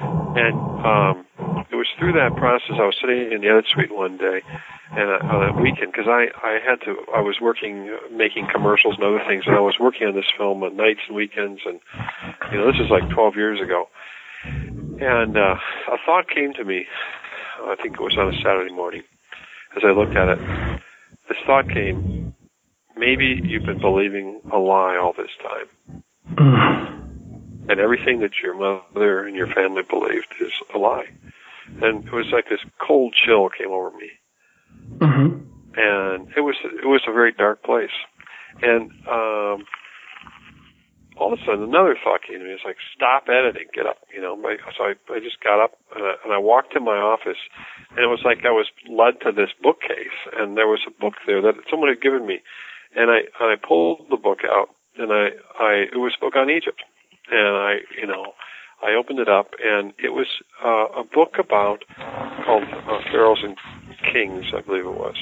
And 0.00 0.56
um, 0.80 1.26
it 1.70 1.76
was 1.76 1.88
through 1.98 2.12
that 2.12 2.36
process. 2.36 2.80
I 2.80 2.88
was 2.88 2.96
sitting 3.00 3.32
in 3.32 3.42
the 3.42 3.48
edit 3.48 3.66
suite 3.68 3.92
one 3.92 4.16
day, 4.16 4.40
and 4.92 5.10
uh, 5.10 5.28
on 5.28 5.40
a 5.44 5.60
weekend, 5.60 5.92
because 5.92 6.08
I 6.08 6.32
I 6.40 6.56
had 6.64 6.80
to. 6.86 6.96
I 7.14 7.20
was 7.20 7.36
working, 7.40 7.92
uh, 7.92 8.08
making 8.14 8.48
commercials 8.52 8.96
and 8.96 9.04
other 9.04 9.20
things, 9.28 9.44
and 9.46 9.56
I 9.56 9.60
was 9.60 9.76
working 9.78 10.08
on 10.08 10.14
this 10.14 10.30
film 10.36 10.62
on 10.62 10.76
nights 10.76 11.04
and 11.06 11.16
weekends, 11.16 11.60
and 11.66 11.80
you 12.52 12.58
know 12.58 12.66
this 12.72 12.80
is 12.80 12.88
like 12.88 13.04
12 13.12 13.36
years 13.36 13.60
ago. 13.60 13.88
And 14.44 15.36
uh, 15.36 15.60
a 15.92 15.96
thought 16.06 16.30
came 16.32 16.54
to 16.54 16.64
me. 16.64 16.86
I 17.60 17.76
think 17.76 17.94
it 17.94 18.00
was 18.00 18.16
on 18.16 18.32
a 18.32 18.36
Saturday 18.40 18.72
morning. 18.72 19.02
As 19.76 19.82
I 19.84 19.92
looked 19.92 20.16
at 20.16 20.28
it, 20.28 20.40
this 21.28 21.38
thought 21.44 21.68
came: 21.68 22.27
maybe 22.98 23.40
you've 23.44 23.64
been 23.64 23.80
believing 23.80 24.40
a 24.52 24.58
lie 24.58 24.96
all 24.96 25.12
this 25.16 25.30
time 25.42 26.02
and 27.68 27.80
everything 27.80 28.20
that 28.20 28.32
your 28.42 28.54
mother 28.54 29.26
and 29.26 29.36
your 29.36 29.46
family 29.46 29.82
believed 29.88 30.34
is 30.40 30.52
a 30.74 30.78
lie. 30.78 31.06
And 31.82 32.06
it 32.06 32.12
was 32.12 32.26
like 32.32 32.48
this 32.48 32.64
cold 32.80 33.14
chill 33.14 33.48
came 33.50 33.70
over 33.70 33.90
me, 33.90 34.10
Mm-hmm. 34.98 35.44
and 35.76 36.28
it 36.36 36.40
was 36.40 36.56
it 36.64 36.86
was 36.86 37.02
a 37.06 37.12
very 37.12 37.32
dark 37.32 37.62
place. 37.62 37.92
And 38.62 38.90
um, 39.06 39.66
all 41.18 41.32
of 41.32 41.38
a 41.38 41.44
sudden, 41.44 41.64
another 41.64 41.94
thought 42.02 42.22
came 42.26 42.38
to 42.38 42.44
me. 42.44 42.52
It's 42.52 42.64
like, 42.64 42.80
stop 42.96 43.28
editing, 43.28 43.68
get 43.74 43.86
up. 43.86 43.98
You 44.14 44.22
know, 44.22 44.34
my, 44.34 44.56
so 44.76 44.84
I 44.84 44.94
I 45.12 45.20
just 45.20 45.40
got 45.44 45.62
up 45.62 45.72
and 45.94 46.04
I, 46.04 46.14
and 46.24 46.32
I 46.32 46.38
walked 46.38 46.72
to 46.72 46.80
my 46.80 46.96
office, 46.96 47.38
and 47.90 47.98
it 47.98 48.08
was 48.08 48.22
like 48.24 48.46
I 48.46 48.50
was 48.50 48.66
led 48.88 49.20
to 49.26 49.30
this 49.30 49.50
bookcase, 49.62 50.16
and 50.38 50.56
there 50.56 50.68
was 50.68 50.80
a 50.88 50.90
book 50.90 51.14
there 51.26 51.42
that 51.42 51.54
someone 51.70 51.90
had 51.90 52.00
given 52.00 52.26
me, 52.26 52.40
and 52.96 53.10
I 53.10 53.18
and 53.40 53.52
I 53.52 53.56
pulled 53.56 54.06
the 54.10 54.16
book 54.16 54.40
out, 54.44 54.68
and 54.98 55.12
I 55.12 55.28
I 55.58 55.72
it 55.92 55.98
was 55.98 56.14
a 56.16 56.24
book 56.24 56.36
on 56.36 56.50
Egypt 56.50 56.82
and 57.30 57.56
I, 57.56 57.74
you 58.00 58.06
know, 58.06 58.32
I 58.82 58.94
opened 58.94 59.18
it 59.18 59.28
up, 59.28 59.50
and 59.62 59.92
it 59.98 60.10
was 60.10 60.26
uh, 60.64 61.00
a 61.00 61.04
book 61.04 61.34
about 61.38 61.84
called 62.46 62.62
uh, 62.62 62.98
Pharaohs 63.10 63.40
and 63.42 63.56
Kings, 64.12 64.46
I 64.56 64.60
believe 64.62 64.86
it 64.86 64.94
was, 64.94 65.16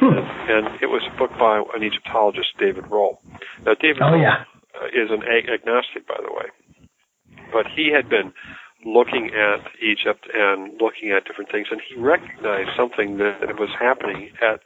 and, 0.00 0.18
and 0.18 0.66
it 0.80 0.86
was 0.86 1.02
a 1.12 1.18
book 1.18 1.30
by 1.38 1.62
an 1.74 1.82
Egyptologist, 1.82 2.54
David 2.58 2.84
Rohl. 2.84 3.18
Now, 3.66 3.74
David 3.80 4.02
Oh 4.02 4.12
Rohl 4.12 4.22
yeah. 4.22 4.44
uh, 4.80 4.86
is 4.86 5.10
an 5.10 5.22
ag- 5.24 5.50
agnostic, 5.50 6.06
by 6.06 6.18
the 6.22 6.32
way, 6.32 6.46
but 7.52 7.66
he 7.74 7.90
had 7.92 8.08
been 8.08 8.32
looking 8.86 9.30
at 9.34 9.64
Egypt 9.82 10.28
and 10.32 10.80
looking 10.80 11.10
at 11.10 11.24
different 11.24 11.50
things, 11.50 11.68
and 11.70 11.80
he 11.82 11.98
recognized 11.98 12.70
something 12.76 13.18
that 13.18 13.58
was 13.58 13.70
happening 13.80 14.30
at 14.40 14.60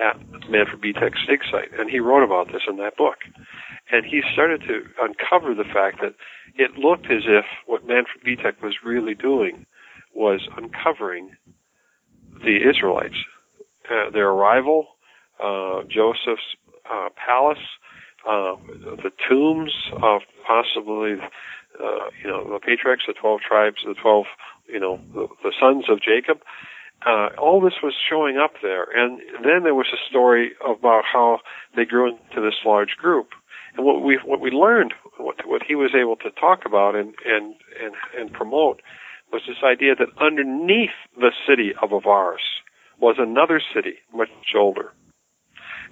at 0.00 0.16
Manfred 0.48 0.80
Bietak's 0.80 1.26
dig 1.28 1.40
site, 1.50 1.70
and 1.78 1.90
he 1.90 2.00
wrote 2.00 2.24
about 2.24 2.52
this 2.52 2.62
in 2.68 2.76
that 2.78 2.96
book. 2.96 3.18
And 3.92 4.04
he 4.06 4.22
started 4.32 4.62
to 4.62 4.84
uncover 5.00 5.54
the 5.54 5.64
fact 5.64 6.00
that 6.00 6.14
it 6.54 6.78
looked 6.78 7.06
as 7.06 7.22
if 7.26 7.44
what 7.66 7.86
Manfred 7.86 8.24
Bietak 8.24 8.62
was 8.62 8.76
really 8.84 9.14
doing 9.14 9.66
was 10.14 10.48
uncovering 10.56 11.36
the 12.44 12.58
Israelites, 12.68 13.16
uh, 13.90 14.10
their 14.10 14.28
arrival, 14.28 14.86
uh, 15.42 15.82
Joseph's 15.88 16.56
uh, 16.90 17.08
palace, 17.14 17.58
uh, 18.28 18.56
the 19.02 19.12
tombs 19.28 19.72
of 20.02 20.22
possibly, 20.46 21.14
uh, 21.82 22.10
you 22.22 22.30
know, 22.30 22.52
the 22.52 22.60
patriarchs, 22.60 23.04
the 23.06 23.14
twelve 23.14 23.40
tribes, 23.40 23.78
the 23.86 23.94
twelve, 23.94 24.26
you 24.68 24.80
know, 24.80 25.00
the, 25.14 25.26
the 25.42 25.52
sons 25.60 25.84
of 25.88 26.00
Jacob. 26.00 26.38
Uh, 27.06 27.28
all 27.38 27.60
this 27.60 27.80
was 27.82 27.94
showing 28.08 28.36
up 28.36 28.52
there, 28.62 28.84
and 28.94 29.20
then 29.42 29.62
there 29.64 29.74
was 29.74 29.86
a 29.92 30.10
story 30.10 30.52
about 30.64 31.04
how 31.10 31.38
they 31.74 31.84
grew 31.84 32.08
into 32.08 32.42
this 32.42 32.60
large 32.64 32.96
group. 32.98 33.28
And 33.76 33.86
what 33.86 34.02
we 34.02 34.18
what 34.24 34.40
we 34.40 34.50
learned, 34.50 34.92
what 35.16 35.36
what 35.46 35.62
he 35.66 35.74
was 35.74 35.92
able 35.94 36.16
to 36.16 36.30
talk 36.38 36.60
about 36.66 36.94
and 36.94 37.14
and 37.24 37.54
and 37.82 37.94
and 38.18 38.32
promote, 38.32 38.82
was 39.32 39.42
this 39.46 39.62
idea 39.64 39.94
that 39.94 40.08
underneath 40.20 40.96
the 41.16 41.32
city 41.48 41.72
of 41.80 41.90
Avaris 41.90 42.60
was 43.00 43.16
another 43.18 43.60
city 43.74 43.94
much 44.12 44.28
older. 44.56 44.92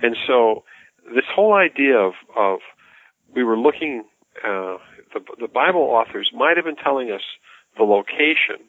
And 0.02 0.16
so 0.26 0.64
this 1.14 1.24
whole 1.34 1.54
idea 1.54 1.96
of, 1.96 2.12
of 2.36 2.58
we 3.34 3.44
were 3.44 3.58
looking, 3.58 4.04
uh, 4.44 4.76
the, 5.14 5.20
the 5.40 5.48
Bible 5.48 5.80
authors 5.80 6.30
might 6.34 6.56
have 6.56 6.64
been 6.64 6.76
telling 6.76 7.10
us 7.10 7.22
the 7.76 7.84
location, 7.84 8.67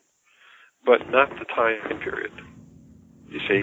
but 0.86 1.10
not 1.10 1.30
the 1.30 1.46
time 1.46 2.00
period. 2.00 2.32
You 3.30 3.40
see? 3.48 3.62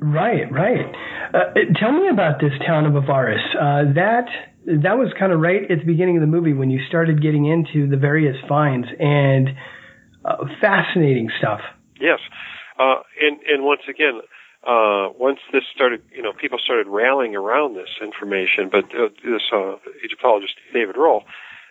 Right, 0.00 0.50
right. 0.50 0.86
Uh, 1.32 1.54
tell 1.78 1.92
me 1.92 2.08
about 2.08 2.40
this 2.40 2.52
town 2.66 2.86
of 2.86 2.92
Avaris. 2.94 3.38
Uh, 3.54 3.92
that 3.94 4.26
that 4.66 4.98
was 4.98 5.12
kind 5.18 5.32
of 5.32 5.40
right 5.40 5.62
at 5.70 5.78
the 5.78 5.84
beginning 5.84 6.16
of 6.16 6.20
the 6.20 6.26
movie 6.26 6.52
when 6.52 6.70
you 6.70 6.80
started 6.88 7.22
getting 7.22 7.46
into 7.46 7.88
the 7.88 7.96
various 7.96 8.36
finds 8.48 8.88
and 8.98 9.50
uh, 10.24 10.36
fascinating 10.60 11.30
stuff. 11.38 11.60
Yes, 12.00 12.18
uh, 12.78 13.00
and 13.20 13.38
and 13.46 13.64
once 13.64 13.82
again, 13.88 14.20
uh, 14.66 15.08
once 15.18 15.38
this 15.52 15.62
started, 15.74 16.02
you 16.14 16.22
know, 16.22 16.32
people 16.32 16.58
started 16.62 16.86
rallying 16.88 17.36
around 17.36 17.76
this 17.76 17.88
information. 18.02 18.68
But 18.70 18.84
uh, 18.92 19.08
this 19.24 19.42
uh, 19.52 19.76
Egyptologist 20.04 20.54
David 20.72 20.96
Rohl 20.96 21.22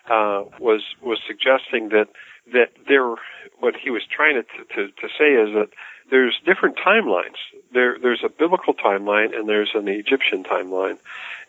uh, 0.10 0.50
was 0.60 0.82
was 1.02 1.20
suggesting 1.28 1.90
that 1.90 2.08
that 2.54 2.72
there, 2.88 3.16
what 3.60 3.76
he 3.82 3.90
was 3.90 4.04
trying 4.10 4.42
to, 4.42 4.76
to 4.76 4.88
to 4.88 5.08
say 5.18 5.34
is 5.34 5.54
that 5.54 5.70
there's 6.10 6.40
different 6.46 6.78
timelines. 6.78 7.38
There 7.74 7.98
there's 8.02 8.24
a 8.24 8.30
biblical 8.30 8.74
timeline 8.74 9.36
and 9.36 9.48
there's 9.48 9.72
an 9.74 9.88
Egyptian 9.88 10.44
timeline, 10.44 10.98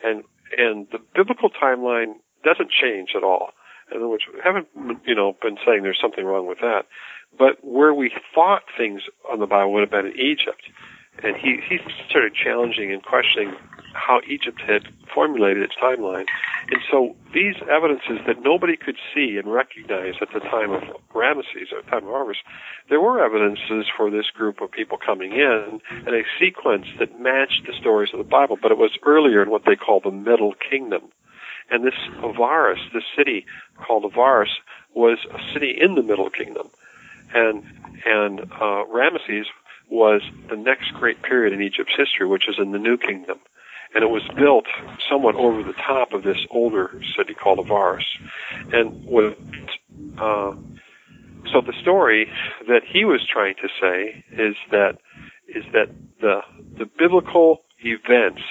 and 0.04 0.24
and 0.56 0.86
the 0.90 0.98
biblical 1.14 1.50
timeline 1.50 2.14
doesn't 2.44 2.70
change 2.70 3.10
at 3.16 3.22
all. 3.22 3.50
And 3.92 4.08
which 4.10 4.22
we 4.32 4.40
haven't 4.42 4.68
you 5.04 5.14
know 5.14 5.36
been 5.42 5.58
saying 5.66 5.82
there's 5.82 6.00
something 6.00 6.24
wrong 6.24 6.46
with 6.46 6.60
that, 6.60 6.86
but 7.36 7.64
where 7.64 7.92
we 7.92 8.12
thought 8.34 8.62
things 8.76 9.02
on 9.30 9.40
the 9.40 9.46
Bible 9.46 9.72
would 9.72 9.80
have 9.80 9.90
been 9.90 10.06
in 10.06 10.18
Egypt, 10.18 10.62
and 11.22 11.36
he 11.36 11.60
he 11.68 11.78
started 12.08 12.34
challenging 12.34 12.92
and 12.92 13.02
questioning 13.02 13.54
how 13.92 14.20
Egypt 14.28 14.60
had 14.60 14.88
formulated 15.12 15.62
its 15.62 15.74
timeline, 15.82 16.26
and 16.70 16.80
so 16.90 17.16
these 17.32 17.56
evidences 17.68 18.18
that 18.26 18.42
nobody 18.42 18.76
could 18.76 18.96
see 19.14 19.36
and 19.36 19.52
recognize 19.52 20.14
at 20.20 20.32
the 20.32 20.40
time 20.40 20.70
of 20.70 20.82
Ramesses, 21.14 21.70
the 21.70 21.82
time 21.90 22.04
of 22.04 22.10
harvest, 22.10 22.40
there 22.88 23.00
were 23.00 23.24
evidences 23.24 23.86
for 23.96 24.10
this 24.10 24.30
group 24.30 24.60
of 24.60 24.70
people 24.70 24.98
coming 24.98 25.32
in 25.32 25.80
and 25.90 26.14
a 26.14 26.22
sequence 26.38 26.86
that 26.98 27.20
matched 27.20 27.66
the 27.66 27.72
stories 27.80 28.10
of 28.12 28.18
the 28.18 28.24
Bible, 28.24 28.56
but 28.60 28.70
it 28.70 28.78
was 28.78 28.96
earlier 29.04 29.42
in 29.42 29.50
what 29.50 29.64
they 29.64 29.76
call 29.76 30.00
the 30.00 30.10
Middle 30.10 30.54
Kingdom. 30.70 31.02
And 31.70 31.84
this 31.84 31.94
Avaris, 32.18 32.92
this 32.92 33.04
city 33.16 33.46
called 33.86 34.04
Avaris, 34.04 34.50
was 34.94 35.18
a 35.32 35.52
city 35.52 35.76
in 35.80 35.94
the 35.94 36.02
Middle 36.02 36.30
Kingdom. 36.30 36.68
And, 37.32 37.64
and, 38.04 38.40
uh, 38.40 38.84
Ramesses 38.90 39.44
was 39.88 40.22
the 40.48 40.56
next 40.56 40.92
great 40.94 41.22
period 41.22 41.52
in 41.52 41.62
Egypt's 41.62 41.94
history, 41.96 42.26
which 42.26 42.48
is 42.48 42.56
in 42.58 42.72
the 42.72 42.78
New 42.78 42.96
Kingdom. 42.96 43.38
And 43.94 44.04
it 44.04 44.10
was 44.10 44.22
built 44.36 44.66
somewhat 45.10 45.34
over 45.34 45.62
the 45.62 45.72
top 45.72 46.12
of 46.12 46.22
this 46.22 46.38
older 46.50 47.00
city 47.16 47.34
called 47.34 47.58
Avaris. 47.58 48.04
And 48.72 49.06
uh, 50.18 50.54
so 51.52 51.60
the 51.60 51.74
story 51.80 52.28
that 52.68 52.82
he 52.86 53.04
was 53.04 53.26
trying 53.30 53.54
to 53.56 53.68
say 53.80 54.24
is 54.32 54.54
that, 54.70 54.98
is 55.48 55.64
that 55.72 55.88
the, 56.20 56.40
the 56.78 56.86
biblical 56.86 57.62
events 57.80 58.42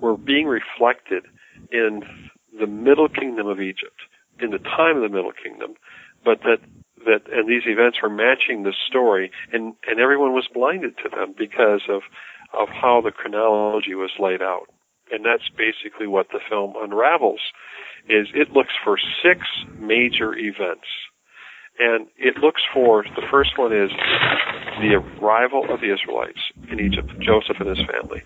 were 0.00 0.16
being 0.16 0.46
reflected 0.46 1.24
in 1.70 2.02
the 2.58 2.66
Middle 2.66 3.08
Kingdom 3.08 3.46
of 3.46 3.60
Egypt, 3.60 4.00
in 4.40 4.50
the 4.50 4.58
time 4.58 4.96
of 4.96 5.02
the 5.02 5.08
Middle 5.08 5.32
Kingdom, 5.32 5.74
but 6.24 6.40
that 6.42 6.58
that 7.06 7.22
and 7.32 7.48
these 7.48 7.62
events 7.66 7.98
were 8.02 8.10
matching 8.10 8.62
the 8.62 8.74
story, 8.88 9.30
and 9.52 9.74
and 9.86 10.00
everyone 10.00 10.32
was 10.32 10.48
blinded 10.52 10.96
to 10.98 11.08
them 11.08 11.34
because 11.36 11.82
of 11.88 12.02
of 12.52 12.68
how 12.68 13.00
the 13.02 13.10
chronology 13.10 13.94
was 13.94 14.10
laid 14.18 14.42
out, 14.42 14.68
and 15.10 15.24
that's 15.24 15.48
basically 15.56 16.06
what 16.06 16.28
the 16.32 16.40
film 16.48 16.74
unravels. 16.80 17.40
Is 18.08 18.28
it 18.34 18.50
looks 18.50 18.72
for 18.82 18.96
six 19.22 19.40
major 19.78 20.34
events, 20.34 20.88
and 21.78 22.08
it 22.16 22.38
looks 22.38 22.62
for 22.72 23.04
the 23.16 23.22
first 23.30 23.50
one 23.56 23.72
is 23.72 23.90
the 24.80 24.94
arrival 24.96 25.66
of 25.70 25.80
the 25.80 25.92
Israelites 25.92 26.40
in 26.70 26.80
Egypt, 26.80 27.10
Joseph 27.20 27.56
and 27.60 27.68
his 27.68 27.86
family, 27.86 28.22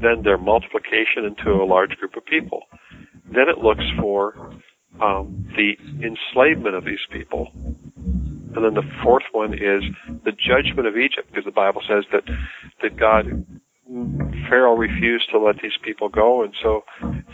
then 0.00 0.22
their 0.24 0.38
multiplication 0.38 1.24
into 1.24 1.50
a 1.62 1.64
large 1.64 1.90
group 1.98 2.16
of 2.16 2.24
people. 2.26 2.62
Then 3.26 3.48
it 3.48 3.58
looks 3.58 3.84
for 4.00 4.52
um, 5.00 5.46
the 5.56 5.76
enslavement 6.04 6.74
of 6.74 6.84
these 6.84 7.04
people. 7.10 7.50
And 8.54 8.64
then 8.64 8.74
the 8.74 8.88
fourth 9.02 9.24
one 9.32 9.54
is 9.54 9.82
the 10.24 10.32
judgment 10.32 10.86
of 10.86 10.96
Egypt, 10.96 11.28
because 11.30 11.44
the 11.44 11.52
Bible 11.52 11.80
says 11.88 12.04
that 12.12 12.24
that 12.82 12.98
God 12.98 13.46
Pharaoh 14.48 14.76
refused 14.76 15.30
to 15.30 15.38
let 15.38 15.56
these 15.62 15.76
people 15.82 16.08
go, 16.08 16.42
and 16.42 16.54
so 16.62 16.84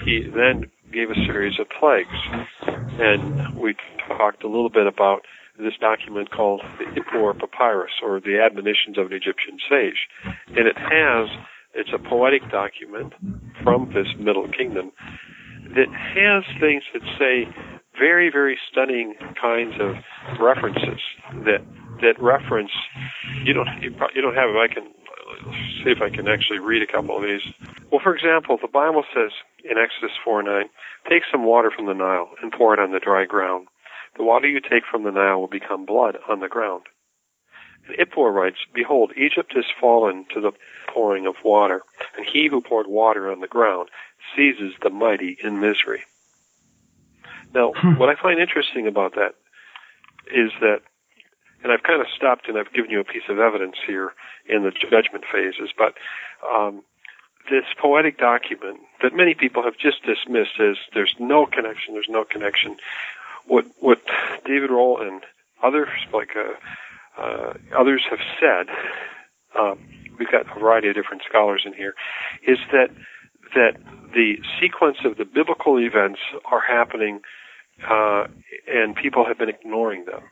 he 0.05 0.23
then 0.23 0.71
gave 0.93 1.11
a 1.11 1.15
series 1.27 1.59
of 1.61 1.67
plagues. 1.79 2.09
And 3.01 3.59
we 3.59 3.75
talked 4.17 4.43
a 4.43 4.49
little 4.49 4.71
bit 4.71 4.87
about 4.87 5.23
this 5.59 5.75
document 5.81 6.31
called 6.31 6.63
the 6.79 7.01
Ipuwer 7.01 7.39
Papyrus, 7.39 7.93
or 8.03 8.21
the 8.21 8.41
Admonitions 8.41 8.97
of 8.97 9.07
an 9.07 9.13
Egyptian 9.13 9.59
Sage. 9.69 10.07
And 10.49 10.67
it 10.67 10.79
has, 10.79 11.29
it's 11.75 11.91
a 11.93 11.99
poetic 11.99 12.43
document 12.51 13.13
from 13.63 13.93
this 13.93 14.07
Middle 14.19 14.49
Kingdom 14.49 14.93
that 15.75 15.91
has 15.93 16.45
things 16.61 16.83
that 16.95 17.03
say 17.19 17.45
very, 17.99 18.31
very 18.31 18.59
stunning 18.71 19.15
kinds 19.41 19.75
of 19.81 19.97
references 20.41 21.01
that 21.45 21.61
that 22.01 22.15
reference 22.23 22.71
you 23.45 23.53
don't 23.53 23.67
you, 23.83 23.91
you 24.15 24.23
don't 24.23 24.35
have. 24.35 24.51
I 24.55 24.73
can 24.73 24.87
see 25.83 25.91
if 25.91 26.03
I 26.03 26.11
can 26.11 26.29
actually 26.29 26.59
read 26.59 26.83
a 26.83 26.87
couple 26.87 27.17
of 27.17 27.23
these. 27.23 27.43
Well, 27.91 28.01
for 28.03 28.15
example, 28.15 28.59
the 28.61 28.69
Bible 28.69 29.05
says 29.15 29.31
in 29.65 29.79
Exodus 29.79 30.17
4 30.25 30.43
9, 30.43 30.65
take 31.09 31.23
some 31.31 31.45
water 31.45 31.71
from 31.75 31.87
the 31.87 31.95
Nile 31.95 32.31
and 32.43 32.53
pour 32.53 32.75
it 32.75 32.81
on 32.81 32.93
the 32.93 33.01
dry 33.01 33.25
ground. 33.25 33.69
The 34.17 34.25
water 34.25 34.49
you 34.49 34.61
take 34.61 34.85
from 34.91 35.05
the 35.05 35.13
Nile 35.13 35.41
will 35.41 35.49
become 35.49 35.87
blood 35.87 36.19
on 36.29 36.41
the 36.41 36.49
ground. 36.49 36.85
And 37.87 37.97
Ipuwer 37.97 38.33
writes, 38.33 38.59
Behold, 38.75 39.13
Egypt 39.17 39.53
has 39.55 39.65
fallen 39.81 40.27
to 40.35 40.41
the 40.41 40.53
pouring 40.93 41.27
of 41.27 41.37
water, 41.45 41.83
and 42.17 42.27
he 42.27 42.49
who 42.49 42.61
poured 42.61 42.87
water 42.87 43.31
on 43.31 43.41
the 43.41 43.47
ground 43.47 43.89
seizes 44.37 44.75
the 44.83 44.91
mighty 44.91 45.39
in 45.43 45.61
misery. 45.61 46.03
Now, 47.55 47.73
hmm. 47.75 47.99
what 47.99 48.09
I 48.09 48.21
find 48.21 48.41
interesting 48.41 48.87
about 48.87 49.15
that 49.15 49.35
is 50.27 50.51
that, 50.61 50.81
and 51.63 51.73
I've 51.73 51.83
kind 51.83 52.01
of 52.01 52.07
stopped 52.15 52.49
and 52.49 52.57
I've 52.59 52.73
given 52.73 52.91
you 52.91 53.01
a 53.01 53.05
piece 53.05 53.29
of 53.29 53.39
evidence 53.39 53.77
here 53.87 54.13
in 54.49 54.63
the 54.63 54.71
judgment 54.71 55.25
phases, 55.31 55.71
but 55.77 55.95
um, 56.49 56.83
this 57.51 57.65
poetic 57.81 58.19
document 58.19 58.81
that 59.03 59.15
many 59.15 59.35
people 59.35 59.63
have 59.63 59.77
just 59.77 60.03
dismissed 60.05 60.61
as 60.61 60.77
there's 60.95 61.15
no 61.19 61.47
connection, 61.47 61.95
there's 61.95 62.09
no 62.09 62.25
connection. 62.25 62.77
What 63.47 63.65
what 63.81 64.01
David 64.45 64.71
Rohl 64.71 65.01
and 65.01 65.23
others 65.63 65.89
like 66.13 66.31
uh, 66.37 67.21
uh, 67.21 67.55
others 67.77 68.03
have 68.11 68.21
said, 68.39 68.67
um, 69.59 69.79
we've 70.19 70.31
got 70.31 70.47
a 70.55 70.61
variety 70.61 70.89
of 70.89 70.95
different 70.95 71.23
scholars 71.29 71.63
in 71.65 71.73
here, 71.73 71.95
is 72.47 72.59
that 72.73 72.91
that 73.55 73.77
the 74.15 74.37
sequence 74.61 74.99
of 75.05 75.17
the 75.17 75.25
biblical 75.25 75.79
events 75.79 76.21
are 76.45 76.61
happening, 76.61 77.21
uh, 77.89 78.27
and 78.67 78.95
people 78.95 79.25
have 79.25 79.39
been 79.39 79.49
ignoring 79.49 80.05
them. 80.05 80.23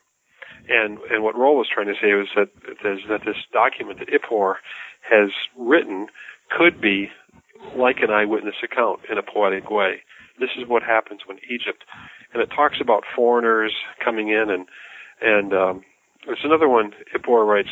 And 0.68 0.98
and 1.10 1.22
what 1.22 1.36
Rohl 1.36 1.56
was 1.56 1.68
trying 1.72 1.86
to 1.86 1.94
say 2.00 2.12
was 2.14 2.28
that 2.34 2.48
that 3.08 3.20
this 3.24 3.36
document 3.52 4.00
that 4.00 4.08
Ipuwer 4.08 4.54
has 5.08 5.30
written 5.56 6.08
could 6.50 6.80
be 6.80 7.08
like 7.76 7.98
an 8.02 8.10
eyewitness 8.10 8.56
account 8.62 9.00
in 9.10 9.18
a 9.18 9.22
poetic 9.22 9.70
way. 9.70 10.02
This 10.38 10.50
is 10.58 10.68
what 10.68 10.82
happens 10.82 11.20
when 11.26 11.38
Egypt, 11.48 11.84
and 12.32 12.42
it 12.42 12.50
talks 12.54 12.76
about 12.80 13.04
foreigners 13.14 13.74
coming 14.04 14.28
in, 14.28 14.50
and 14.50 14.66
and 15.20 15.52
um, 15.52 15.84
there's 16.26 16.44
another 16.44 16.68
one. 16.68 16.92
Ipuwer 17.14 17.46
writes. 17.46 17.70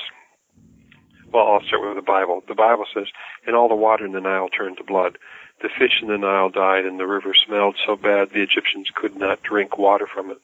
Well, 1.32 1.48
I'll 1.48 1.66
start 1.66 1.82
with 1.82 1.96
the 1.96 2.06
Bible. 2.06 2.42
The 2.46 2.54
Bible 2.54 2.84
says, 2.94 3.08
"And 3.44 3.56
all 3.56 3.68
the 3.68 3.74
water 3.74 4.06
in 4.06 4.12
the 4.12 4.20
Nile 4.20 4.48
turned 4.48 4.76
to 4.76 4.84
blood." 4.84 5.18
The 5.62 5.68
fish 5.68 6.02
in 6.02 6.08
the 6.08 6.18
Nile 6.18 6.48
died, 6.48 6.84
and 6.84 6.98
the 6.98 7.06
river 7.06 7.34
smelled 7.34 7.76
so 7.84 7.96
bad 7.96 8.30
the 8.30 8.42
Egyptians 8.42 8.90
could 8.94 9.16
not 9.16 9.42
drink 9.42 9.78
water 9.78 10.06
from 10.06 10.30
it. 10.30 10.38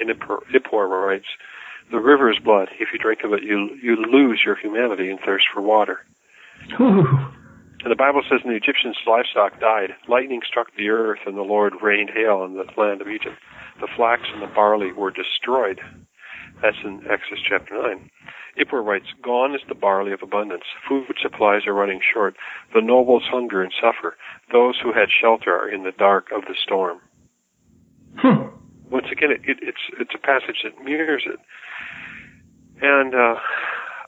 And 0.00 0.10
Ippur 0.10 0.88
writes, 0.88 1.26
The 1.90 1.98
river 1.98 2.30
is 2.30 2.38
blood. 2.38 2.68
If 2.78 2.88
you 2.92 2.98
drink 2.98 3.20
of 3.24 3.32
it, 3.32 3.42
you, 3.42 3.70
you 3.82 3.96
lose 3.96 4.40
your 4.44 4.56
humanity 4.56 5.10
and 5.10 5.18
thirst 5.20 5.46
for 5.52 5.60
water. 5.60 6.00
And 7.82 7.90
the 7.90 7.96
Bible 7.96 8.22
says, 8.22 8.40
And 8.44 8.52
the 8.52 8.56
Egyptians' 8.56 8.96
livestock 9.06 9.58
died. 9.58 9.90
Lightning 10.08 10.40
struck 10.46 10.68
the 10.76 10.88
earth, 10.88 11.18
and 11.26 11.36
the 11.36 11.42
Lord 11.42 11.74
rained 11.82 12.10
hail 12.14 12.36
on 12.36 12.54
the 12.54 12.64
land 12.80 13.00
of 13.00 13.08
Egypt. 13.08 13.36
The 13.80 13.88
flax 13.96 14.22
and 14.32 14.40
the 14.40 14.54
barley 14.54 14.92
were 14.92 15.10
destroyed. 15.10 15.80
That's 16.62 16.76
in 16.84 17.02
Exodus 17.10 17.42
chapter 17.48 17.74
9. 17.74 18.08
Ipuwer 18.60 18.84
writes, 18.84 19.06
Gone 19.20 19.54
is 19.54 19.62
the 19.68 19.74
barley 19.74 20.12
of 20.12 20.22
abundance. 20.22 20.62
Food 20.88 21.16
supplies 21.20 21.66
are 21.66 21.74
running 21.74 22.00
short. 22.00 22.36
The 22.72 22.80
nobles 22.80 23.24
hunger 23.28 23.62
and 23.62 23.72
suffer. 23.80 24.16
Those 24.52 24.78
who 24.80 24.92
had 24.92 25.08
shelter 25.10 25.52
are 25.52 25.68
in 25.68 25.82
the 25.82 25.92
dark 25.92 26.28
of 26.32 26.42
the 26.42 26.54
storm. 26.62 26.98
Hmm. 28.16 28.54
Once 28.92 29.06
again, 29.10 29.30
it, 29.32 29.40
it, 29.48 29.58
it's 29.62 29.84
it's 29.98 30.12
a 30.14 30.18
passage 30.18 30.60
that 30.64 30.84
mirrors 30.84 31.24
it. 31.26 31.40
And 32.82 33.14
uh, 33.14 33.40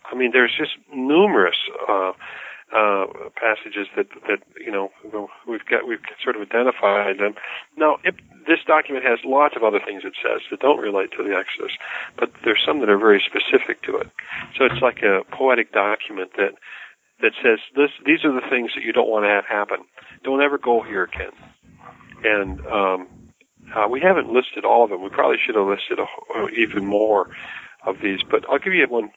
I 0.04 0.14
mean, 0.14 0.30
there's 0.32 0.52
just 0.56 0.76
numerous 0.92 1.56
uh, 1.88 2.12
uh, 2.74 3.06
passages 3.34 3.88
that 3.96 4.06
that 4.28 4.44
you 4.60 4.70
know 4.70 4.90
we've 5.48 5.64
got 5.64 5.88
we've 5.88 6.04
sort 6.22 6.36
of 6.36 6.42
identified 6.42 7.18
them. 7.18 7.34
Now, 7.76 7.96
it, 8.04 8.14
this 8.46 8.60
document 8.66 9.04
has 9.04 9.20
lots 9.24 9.54
of 9.56 9.62
other 9.64 9.80
things 9.80 10.02
it 10.04 10.14
says 10.20 10.42
that 10.50 10.60
don't 10.60 10.80
relate 10.80 11.10
to 11.16 11.22
the 11.24 11.32
Exodus, 11.32 11.72
but 12.18 12.30
there's 12.44 12.60
some 12.66 12.80
that 12.80 12.88
are 12.88 12.98
very 12.98 13.22
specific 13.24 13.82
to 13.82 13.96
it. 13.96 14.08
So 14.58 14.64
it's 14.64 14.82
like 14.82 15.00
a 15.02 15.24
poetic 15.34 15.72
document 15.72 16.32
that 16.36 16.60
that 17.22 17.32
says 17.42 17.58
this 17.74 17.90
these 18.04 18.24
are 18.24 18.32
the 18.32 18.44
things 18.50 18.72
that 18.74 18.84
you 18.84 18.92
don't 18.92 19.08
want 19.08 19.24
to 19.24 19.30
have 19.30 19.44
happen. 19.46 19.86
Don't 20.24 20.42
ever 20.42 20.58
go 20.58 20.82
here 20.82 21.04
again. 21.04 21.32
And 22.24 22.60
um, 22.66 23.08
uh, 23.74 23.88
we 23.88 24.00
haven't 24.00 24.32
listed 24.32 24.64
all 24.64 24.84
of 24.84 24.90
them. 24.90 25.02
We 25.02 25.10
probably 25.10 25.38
should 25.44 25.54
have 25.54 25.66
listed 25.66 25.98
a, 25.98 26.48
even 26.48 26.86
more 26.86 27.30
of 27.86 28.00
these, 28.00 28.20
but 28.28 28.48
I'll 28.48 28.58
give 28.58 28.72
you 28.72 28.86
one 28.88 29.10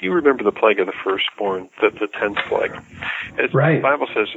you 0.00 0.12
remember 0.12 0.44
the 0.44 0.52
plague 0.52 0.80
of 0.80 0.86
the 0.86 0.92
firstborn, 1.04 1.68
the, 1.80 1.90
the 1.90 2.06
tenth 2.06 2.38
plague. 2.48 2.72
Right. 3.54 3.76
The 3.76 3.82
Bible 3.82 4.06
says 4.14 4.28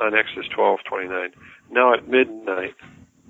on 0.00 0.14
Exodus 0.14 0.48
twelve 0.48 0.80
twenty 0.84 1.08
nine. 1.08 1.32
Now 1.70 1.94
at 1.94 2.08
midnight, 2.08 2.74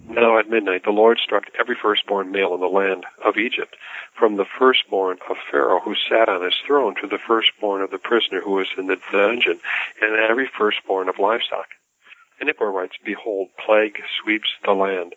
now 0.08 0.38
at 0.38 0.48
midnight, 0.48 0.84
the 0.84 0.90
Lord 0.90 1.18
struck 1.22 1.44
every 1.58 1.76
firstborn 1.80 2.30
male 2.30 2.54
in 2.54 2.60
the 2.60 2.66
land 2.66 3.04
of 3.24 3.36
Egypt, 3.36 3.76
from 4.18 4.36
the 4.36 4.44
firstborn 4.58 5.18
of 5.28 5.36
Pharaoh 5.50 5.80
who 5.80 5.94
sat 6.08 6.28
on 6.28 6.44
his 6.44 6.54
throne 6.66 6.94
to 7.00 7.06
the 7.06 7.18
firstborn 7.18 7.82
of 7.82 7.90
the 7.90 7.98
prisoner 7.98 8.40
who 8.40 8.52
was 8.52 8.68
in 8.76 8.86
the 8.86 8.98
dungeon, 9.10 9.58
and 10.00 10.16
every 10.16 10.48
firstborn 10.58 11.08
of 11.08 11.18
livestock. 11.18 11.66
And 12.40 12.50
Ipuwer 12.50 12.72
writes, 12.72 12.94
Behold, 13.04 13.48
plague 13.64 14.02
sweeps 14.20 14.48
the 14.64 14.72
land. 14.72 15.14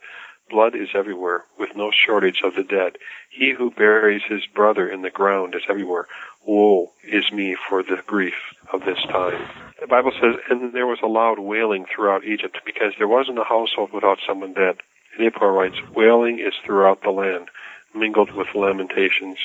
Blood 0.49 0.75
is 0.75 0.89
everywhere, 0.93 1.43
with 1.57 1.75
no 1.75 1.91
shortage 1.91 2.41
of 2.43 2.55
the 2.55 2.63
dead. 2.63 2.97
He 3.29 3.53
who 3.57 3.71
buries 3.71 4.21
his 4.27 4.45
brother 4.45 4.87
in 4.89 5.01
the 5.01 5.09
ground 5.09 5.55
is 5.55 5.63
everywhere. 5.67 6.07
Woe 6.45 6.91
is 7.03 7.31
me 7.31 7.55
for 7.67 7.81
the 7.81 8.01
grief 8.05 8.35
of 8.71 8.81
this 8.81 9.01
time. 9.09 9.41
The 9.81 9.87
Bible 9.87 10.11
says, 10.11 10.35
and 10.49 10.71
there 10.73 10.85
was 10.85 10.99
a 11.03 11.07
loud 11.07 11.39
wailing 11.39 11.85
throughout 11.85 12.23
Egypt 12.23 12.59
because 12.63 12.93
there 12.97 13.07
wasn't 13.07 13.39
a 13.39 13.43
household 13.43 13.91
without 13.91 14.19
someone 14.27 14.53
dead. 14.53 14.77
And 15.17 15.31
Ipuwer 15.31 15.53
writes, 15.53 15.77
wailing 15.95 16.39
is 16.39 16.53
throughout 16.63 17.01
the 17.01 17.09
land, 17.09 17.49
mingled 17.95 18.31
with 18.33 18.47
lamentations. 18.53 19.37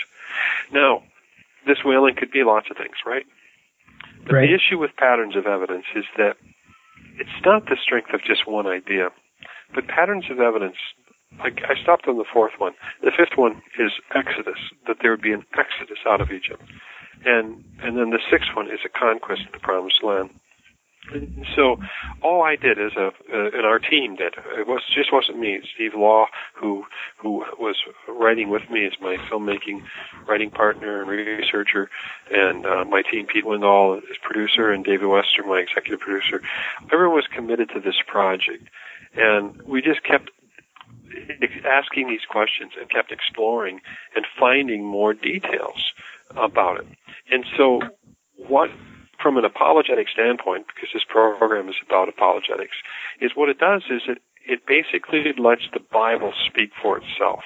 Now, 0.71 1.03
this 1.67 1.79
wailing 1.85 2.15
could 2.15 2.31
be 2.31 2.45
lots 2.45 2.71
of 2.71 2.77
things, 2.77 2.97
right? 3.07 3.25
But 4.25 4.35
right. 4.35 4.49
the 4.49 4.55
issue 4.55 4.79
with 4.79 4.97
patterns 4.97 5.37
of 5.37 5.47
evidence 5.47 5.87
is 5.95 6.05
that 6.19 6.37
it's 7.19 7.45
not 7.45 7.67
the 7.67 7.77
strength 7.83 8.13
of 8.13 8.23
just 8.23 8.47
one 8.47 8.67
idea. 8.67 9.11
But 9.75 9.89
patterns 9.89 10.25
of 10.31 10.41
evidence, 10.41 10.77
I 11.39 11.75
stopped 11.81 12.09
on 12.09 12.19
the 12.19 12.25
fourth 12.31 12.53
one. 12.59 12.73
The 13.03 13.13
fifth 13.17 13.37
one 13.37 13.63
is 13.79 13.93
Exodus, 14.15 14.59
that 14.87 14.97
there 15.01 15.11
would 15.13 15.23
be 15.23 15.33
an 15.33 15.45
Exodus 15.57 15.99
out 16.07 16.21
of 16.21 16.31
Egypt. 16.31 16.63
And, 17.25 17.65
and 17.83 17.97
then 17.97 18.11
the 18.11 18.21
sixth 18.31 18.51
one 18.55 18.67
is 18.67 18.81
a 18.85 18.89
conquest 18.89 19.43
of 19.47 19.53
the 19.53 19.59
promised 19.59 20.03
land. 20.03 20.31
And 21.13 21.47
so 21.57 21.77
all 22.23 22.43
I 22.43 22.57
did 22.57 22.79
as 22.79 22.93
a 22.97 23.07
uh, 23.07 23.51
and 23.55 23.65
our 23.65 23.79
team 23.79 24.17
did 24.17 24.35
it 24.59 24.67
was 24.67 24.83
just 24.95 25.13
wasn't 25.13 25.39
me. 25.39 25.61
Steve 25.75 25.93
Law, 25.97 26.27
who 26.55 26.85
who 27.17 27.45
was 27.59 27.77
writing 28.07 28.51
with 28.51 28.69
me 28.71 28.87
as 28.87 28.93
my 29.01 29.17
filmmaking 29.31 29.83
writing 30.29 30.51
partner 30.51 31.01
and 31.01 31.11
researcher, 31.11 31.91
and 32.31 32.67
uh, 32.67 32.85
my 32.85 33.03
team 33.03 33.27
Pete 33.27 33.47
Wendall 33.47 33.97
as 33.99 34.19
producer 34.23 34.71
and 34.71 34.85
David 34.85 35.07
Wester, 35.07 35.43
my 35.45 35.59
executive 35.59 36.01
producer. 36.01 36.43
Everyone 36.93 37.17
was 37.17 37.27
committed 37.35 37.71
to 37.71 37.81
this 37.81 37.97
project, 38.07 38.69
and 39.15 39.61
we 39.63 39.83
just 39.83 40.03
kept 40.05 40.31
asking 41.65 42.09
these 42.09 42.25
questions 42.29 42.73
and 42.79 42.91
kept 42.91 43.13
exploring 43.13 43.81
and 44.15 44.25
finding 44.39 44.85
more 44.85 45.15
details 45.15 45.93
about 46.37 46.81
it. 46.81 46.87
And 47.31 47.45
so, 47.57 47.81
what, 48.37 48.71
from 49.23 49.37
an 49.37 49.45
apologetic 49.45 50.09
standpoint, 50.09 50.67
because 50.67 50.91
this 50.93 51.05
program 51.09 51.69
is 51.69 51.75
about 51.87 52.09
apologetics, 52.09 52.77
is 53.21 53.33
what 53.35 53.49
it 53.49 53.59
does 53.59 53.83
is 53.91 54.03
it, 54.09 54.19
it 54.47 54.61
basically 54.67 55.25
lets 55.39 55.63
the 55.73 55.81
Bible 55.93 56.33
speak 56.47 56.71
for 56.81 56.99
itself. 56.99 57.43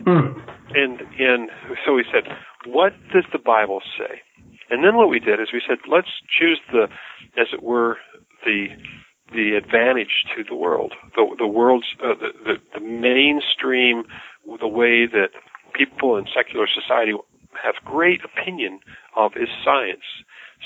Mm. 0.00 0.40
And, 0.74 1.00
and 1.18 1.50
so 1.84 1.94
we 1.94 2.04
said, 2.12 2.24
what 2.66 2.92
does 3.12 3.24
the 3.32 3.38
Bible 3.38 3.80
say? 3.98 4.20
And 4.70 4.84
then 4.84 4.96
what 4.96 5.08
we 5.08 5.20
did 5.20 5.40
is 5.40 5.48
we 5.52 5.62
said, 5.66 5.78
let's 5.88 6.08
choose 6.28 6.60
the, 6.72 6.88
as 7.38 7.48
it 7.52 7.62
were, 7.62 7.98
the 8.44 8.68
the 9.32 9.54
advantage 9.56 10.24
to 10.36 10.44
the 10.44 10.54
world. 10.54 10.94
The, 11.16 11.34
the 11.38 11.46
world's 11.46 11.86
uh, 12.02 12.14
the, 12.14 12.32
the, 12.44 12.60
the 12.74 12.80
mainstream, 12.80 14.04
the 14.60 14.68
way 14.68 15.06
that 15.06 15.30
people 15.72 16.16
in 16.16 16.26
secular 16.34 16.66
society 16.66 17.12
have 17.62 17.74
great 17.84 18.20
opinion 18.24 18.80
of 19.16 19.36
is 19.36 19.48
science. 19.64 20.04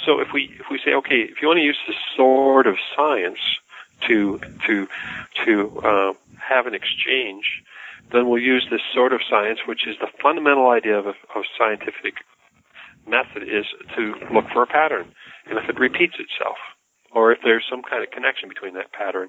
So 0.04 0.20
if 0.20 0.28
we 0.32 0.54
if 0.60 0.66
we 0.70 0.78
say 0.84 0.92
okay, 0.94 1.20
if 1.22 1.40
you 1.40 1.48
want 1.48 1.58
to 1.58 1.64
use 1.64 1.78
the 1.86 1.94
sword 2.16 2.66
of 2.66 2.76
science 2.94 3.38
to 4.08 4.40
to 4.66 4.88
to 5.44 5.80
uh, 5.80 6.12
have 6.38 6.66
an 6.66 6.74
exchange, 6.74 7.62
then 8.12 8.28
we'll 8.28 8.42
use 8.42 8.66
this 8.70 8.82
sword 8.94 9.12
of 9.12 9.20
science, 9.28 9.60
which 9.66 9.86
is 9.86 9.96
the 10.00 10.08
fundamental 10.22 10.68
idea 10.68 10.98
of, 10.98 11.06
of 11.06 11.44
scientific 11.58 12.14
method 13.06 13.42
is 13.42 13.66
to 13.94 14.14
look 14.32 14.46
for 14.52 14.62
a 14.62 14.66
pattern, 14.66 15.12
and 15.48 15.58
if 15.58 15.68
it 15.68 15.78
repeats 15.78 16.14
itself, 16.18 16.56
or 17.14 17.32
if 17.32 17.38
there's 17.42 17.64
some 17.68 17.82
kind 17.82 18.02
of 18.02 18.10
connection 18.10 18.48
between 18.48 18.74
that 18.74 18.92
pattern. 18.92 19.28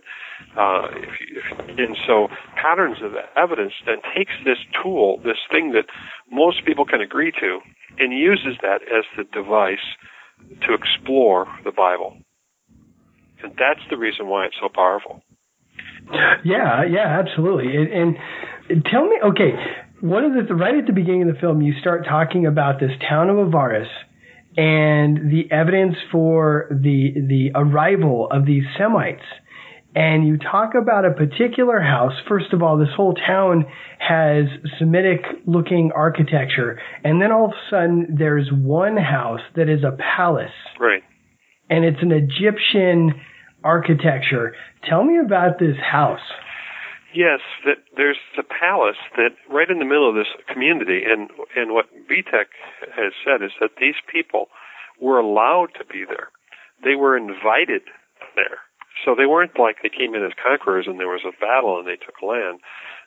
Uh, 0.57 0.87
if 0.95 1.13
you, 1.19 1.41
if, 1.41 1.79
and 1.79 1.97
so 2.05 2.27
patterns 2.55 2.97
of 3.03 3.13
evidence 3.35 3.73
then 3.85 3.97
takes 4.15 4.33
this 4.45 4.57
tool, 4.81 5.19
this 5.23 5.37
thing 5.51 5.71
that 5.71 5.85
most 6.31 6.65
people 6.65 6.85
can 6.85 7.01
agree 7.01 7.31
to, 7.31 7.59
and 7.99 8.13
uses 8.13 8.57
that 8.61 8.81
as 8.83 9.05
the 9.17 9.23
device 9.33 9.83
to 10.61 10.73
explore 10.73 11.47
the 11.63 11.71
Bible. 11.71 12.17
And 13.43 13.53
that's 13.57 13.81
the 13.89 13.97
reason 13.97 14.27
why 14.27 14.45
it's 14.45 14.55
so 14.61 14.69
powerful. 14.73 15.21
Yeah, 16.43 16.83
yeah, 16.89 17.19
absolutely. 17.19 17.75
And, 17.75 18.17
and 18.69 18.85
tell 18.85 19.05
me, 19.05 19.17
okay, 19.23 19.51
one 20.01 20.23
of 20.23 20.47
the 20.47 20.53
right 20.53 20.75
at 20.77 20.85
the 20.85 20.93
beginning 20.93 21.27
of 21.27 21.33
the 21.33 21.39
film, 21.39 21.61
you 21.61 21.73
start 21.79 22.05
talking 22.07 22.45
about 22.45 22.79
this 22.79 22.91
town 23.07 23.29
of 23.29 23.37
Avaris 23.37 23.87
and 24.57 25.31
the 25.31 25.43
evidence 25.51 25.95
for 26.11 26.67
the 26.71 27.13
the 27.15 27.51
arrival 27.55 28.27
of 28.31 28.45
these 28.45 28.63
Semites. 28.77 29.23
And 29.95 30.27
you 30.27 30.37
talk 30.37 30.73
about 30.79 31.05
a 31.05 31.11
particular 31.11 31.79
house. 31.79 32.13
First 32.27 32.53
of 32.53 32.61
all, 32.61 32.77
this 32.77 32.89
whole 32.95 33.15
town 33.15 33.65
has 33.99 34.45
Semitic 34.77 35.21
looking 35.47 35.91
architecture. 35.95 36.79
And 37.03 37.21
then 37.21 37.31
all 37.31 37.45
of 37.45 37.51
a 37.51 37.69
sudden, 37.69 38.15
there's 38.19 38.49
one 38.51 38.97
house 38.97 39.39
that 39.55 39.69
is 39.69 39.83
a 39.83 39.97
palace. 40.15 40.51
Right. 40.79 41.01
And 41.69 41.83
it's 41.83 41.97
an 42.01 42.11
Egyptian 42.11 43.19
architecture. 43.63 44.53
Tell 44.87 45.03
me 45.03 45.17
about 45.17 45.57
this 45.57 45.77
house. 45.79 46.19
Yes, 47.17 47.41
that 47.65 47.81
there's 47.97 48.21
a 48.37 48.43
palace 48.43 49.01
that 49.15 49.33
right 49.49 49.71
in 49.71 49.79
the 49.79 49.89
middle 49.89 50.07
of 50.07 50.13
this 50.13 50.29
community, 50.53 51.01
and 51.01 51.31
and 51.55 51.73
what 51.73 51.89
Bietak 52.05 52.53
has 52.93 53.11
said 53.25 53.41
is 53.41 53.53
that 53.59 53.81
these 53.81 53.97
people 54.05 54.49
were 55.01 55.17
allowed 55.17 55.73
to 55.79 55.85
be 55.85 56.05
there. 56.05 56.29
They 56.83 56.93
were 56.93 57.17
invited 57.17 57.89
there, 58.35 58.61
so 59.03 59.15
they 59.15 59.25
weren't 59.25 59.57
like 59.57 59.77
they 59.81 59.89
came 59.89 60.13
in 60.13 60.23
as 60.23 60.37
conquerors 60.37 60.85
and 60.85 60.99
there 60.99 61.07
was 61.09 61.25
a 61.25 61.33
battle 61.41 61.79
and 61.79 61.87
they 61.87 61.97
took 61.97 62.21
land. 62.21 62.59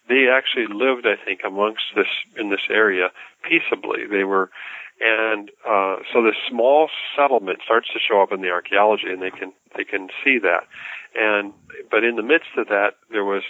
They 0.08 0.26
actually 0.26 0.66
lived, 0.66 1.06
I 1.06 1.14
think, 1.14 1.42
amongst 1.46 1.94
this 1.94 2.10
in 2.34 2.50
this 2.50 2.66
area 2.68 3.14
peaceably. 3.46 4.10
They 4.10 4.24
were, 4.24 4.50
and 4.98 5.52
uh, 5.62 6.02
so 6.10 6.18
this 6.20 6.34
small 6.50 6.90
settlement 7.14 7.60
starts 7.64 7.86
to 7.94 8.00
show 8.02 8.22
up 8.22 8.32
in 8.32 8.40
the 8.42 8.50
archaeology, 8.50 9.06
and 9.06 9.22
they 9.22 9.30
can 9.30 9.52
they 9.76 9.84
can 9.84 10.08
see 10.24 10.42
that. 10.42 10.66
And 11.14 11.52
but 11.92 12.02
in 12.02 12.16
the 12.16 12.26
midst 12.26 12.58
of 12.58 12.66
that, 12.74 12.98
there 13.12 13.24
was 13.24 13.44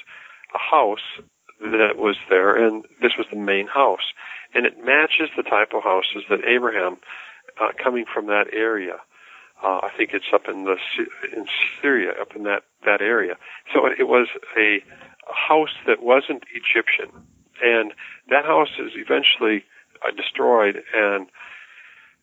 a 0.55 0.59
house 0.59 1.21
that 1.61 1.97
was 1.97 2.17
there, 2.29 2.57
and 2.57 2.85
this 3.03 3.13
was 3.19 3.27
the 3.31 3.39
main 3.39 3.67
house, 3.67 4.13
and 4.55 4.67
it 4.67 4.83
matches 4.85 5.29
the 5.37 5.43
type 5.43 5.73
of 5.75 5.83
houses 5.83 6.25
that 6.31 6.45
Abraham, 6.45 6.97
uh, 7.61 7.69
coming 7.83 8.05
from 8.13 8.27
that 8.27 8.47
area, 8.53 8.97
uh, 9.63 9.81
I 9.83 9.91
think 9.97 10.11
it's 10.15 10.33
up 10.33 10.49
in 10.49 10.65
the 10.65 10.77
in 11.37 11.47
Syria, 11.83 12.13
up 12.19 12.35
in 12.35 12.45
that 12.45 12.63
that 12.85 13.03
area. 13.03 13.37
So 13.75 13.87
it 13.87 14.09
was 14.09 14.29
a, 14.57 14.83
house 15.33 15.77
that 15.87 16.03
wasn't 16.03 16.43
Egyptian, 16.53 17.15
and 17.63 17.93
that 18.31 18.45
house 18.45 18.81
is 18.81 18.93
eventually 18.97 19.65
uh, 20.03 20.11
destroyed, 20.11 20.83
and 20.93 21.29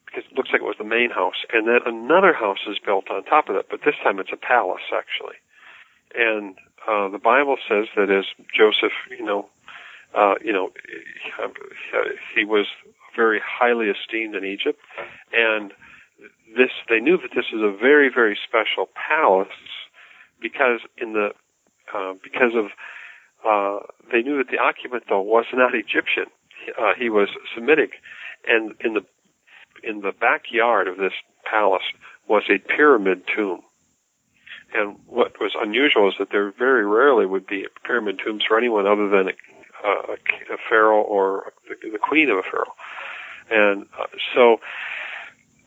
because 0.05 0.23
it 0.29 0.35
looks 0.35 0.49
like 0.51 0.61
it 0.61 0.65
was 0.65 0.75
the 0.77 0.83
main 0.83 1.09
house, 1.09 1.45
and 1.53 1.67
then 1.67 1.79
another 1.85 2.33
house 2.33 2.65
is 2.67 2.79
built 2.83 3.09
on 3.09 3.23
top 3.23 3.47
of 3.47 3.55
it, 3.55 3.67
but 3.69 3.81
this 3.85 3.95
time 4.03 4.19
it's 4.19 4.33
a 4.33 4.37
palace 4.37 4.91
actually, 4.91 5.35
and 6.15 6.57
uh, 6.87 7.09
the 7.09 7.19
Bible 7.19 7.57
says 7.67 7.85
that 7.95 8.09
as 8.09 8.25
Joseph, 8.55 8.95
you 9.09 9.25
know, 9.25 9.49
uh, 10.17 10.35
you 10.43 10.53
know, 10.53 10.69
he 12.35 12.45
was 12.45 12.65
very 13.15 13.41
highly 13.43 13.87
esteemed 13.87 14.35
in 14.35 14.45
Egypt, 14.45 14.79
and 15.33 15.73
this 16.55 16.71
they 16.89 16.99
knew 16.99 17.17
that 17.17 17.35
this 17.35 17.45
was 17.51 17.61
a 17.61 17.77
very 17.77 18.09
very 18.13 18.37
special 18.47 18.87
palace 18.95 19.47
because 20.41 20.79
in 20.97 21.13
the 21.13 21.29
uh, 21.93 22.13
because 22.23 22.53
of 22.55 22.65
uh, 23.45 23.85
they 24.11 24.21
knew 24.21 24.37
that 24.37 24.49
the 24.49 24.57
occupant 24.57 25.03
though 25.09 25.21
was 25.21 25.45
not 25.53 25.75
Egyptian, 25.75 26.31
uh, 26.79 26.93
he 26.97 27.09
was 27.09 27.29
Semitic, 27.53 27.91
and 28.47 28.73
in 28.83 28.93
the 28.93 29.01
in 29.83 30.01
the 30.01 30.11
backyard 30.11 30.87
of 30.87 30.97
this 30.97 31.13
palace 31.49 31.83
was 32.27 32.43
a 32.49 32.59
pyramid 32.59 33.23
tomb. 33.35 33.61
And 34.73 34.97
what 35.07 35.39
was 35.39 35.53
unusual 35.59 36.09
is 36.09 36.15
that 36.19 36.29
there 36.31 36.51
very 36.51 36.85
rarely 36.85 37.25
would 37.25 37.47
be 37.47 37.67
pyramid 37.83 38.19
tombs 38.23 38.43
for 38.47 38.57
anyone 38.57 38.85
other 38.85 39.09
than 39.09 39.29
a, 39.29 39.87
a, 39.87 40.13
a 40.53 40.57
pharaoh 40.69 41.01
or 41.01 41.53
the, 41.69 41.89
the, 41.89 41.97
queen 41.97 42.29
of 42.29 42.37
a 42.37 42.43
pharaoh. 42.43 42.73
And 43.49 43.87
uh, 43.97 44.07
so, 44.35 44.57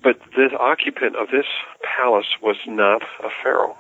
but 0.03 0.21
this 0.37 0.53
occupant 0.59 1.17
of 1.17 1.29
this 1.31 1.47
palace 1.83 2.37
was 2.43 2.57
not 2.67 3.03
a 3.25 3.31
pharaoh. 3.43 3.77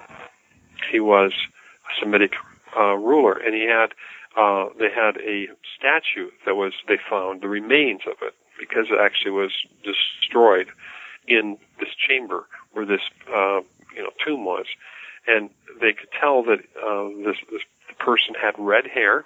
He 0.91 1.01
was 1.01 1.33
a 1.33 2.01
Semitic 2.01 2.33
uh, 2.77 2.95
ruler, 2.95 3.33
and 3.33 3.55
he 3.55 3.67
had 3.67 3.93
uh, 4.37 4.69
they 4.79 4.91
had 4.91 5.17
a 5.19 5.49
statue 5.77 6.31
that 6.47 6.55
was 6.55 6.73
they 6.89 6.99
found 7.09 7.43
the 7.43 7.49
remains 7.49 8.03
of 8.07 8.15
it 8.23 8.35
because 8.59 8.87
it 8.91 8.99
actually 9.01 9.33
was 9.33 9.51
destroyed 9.83 10.69
in 11.27 11.59
this 11.79 11.89
chamber 11.95 12.47
where 12.73 12.87
this 12.87 13.01
uh, 13.29 13.61
you 13.95 14.03
know 14.03 14.11
tomb 14.25 14.45
was 14.45 14.67
and 15.27 15.51
they 15.81 15.93
could 15.93 16.09
tell 16.21 16.43
that 16.45 16.61
uh, 16.77 17.09
this, 17.25 17.37
this 17.51 17.63
person 17.99 18.35
had 18.41 18.55
red 18.59 18.87
hair. 18.87 19.25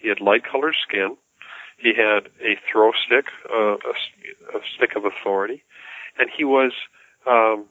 He 0.00 0.08
had 0.08 0.20
light 0.20 0.42
colored 0.50 0.74
skin. 0.86 1.16
He 1.78 1.94
had 1.96 2.28
a 2.40 2.58
throw 2.70 2.92
stick, 3.04 3.26
uh, 3.50 3.74
a, 3.74 4.56
a 4.56 4.60
stick 4.76 4.90
of 4.94 5.04
authority, 5.04 5.62
and 6.18 6.30
he 6.36 6.44
was, 6.44 6.72
um, 7.26 7.66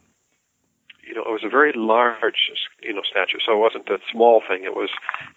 you 1.07 1.15
know, 1.15 1.21
it 1.21 1.31
was 1.31 1.43
a 1.45 1.49
very 1.49 1.71
large, 1.75 2.51
you 2.81 2.93
know, 2.93 3.01
statue. 3.09 3.39
So 3.45 3.53
it 3.53 3.59
wasn't 3.59 3.89
a 3.89 3.99
small 4.11 4.41
thing. 4.47 4.63
It 4.63 4.75
was, 4.75 4.89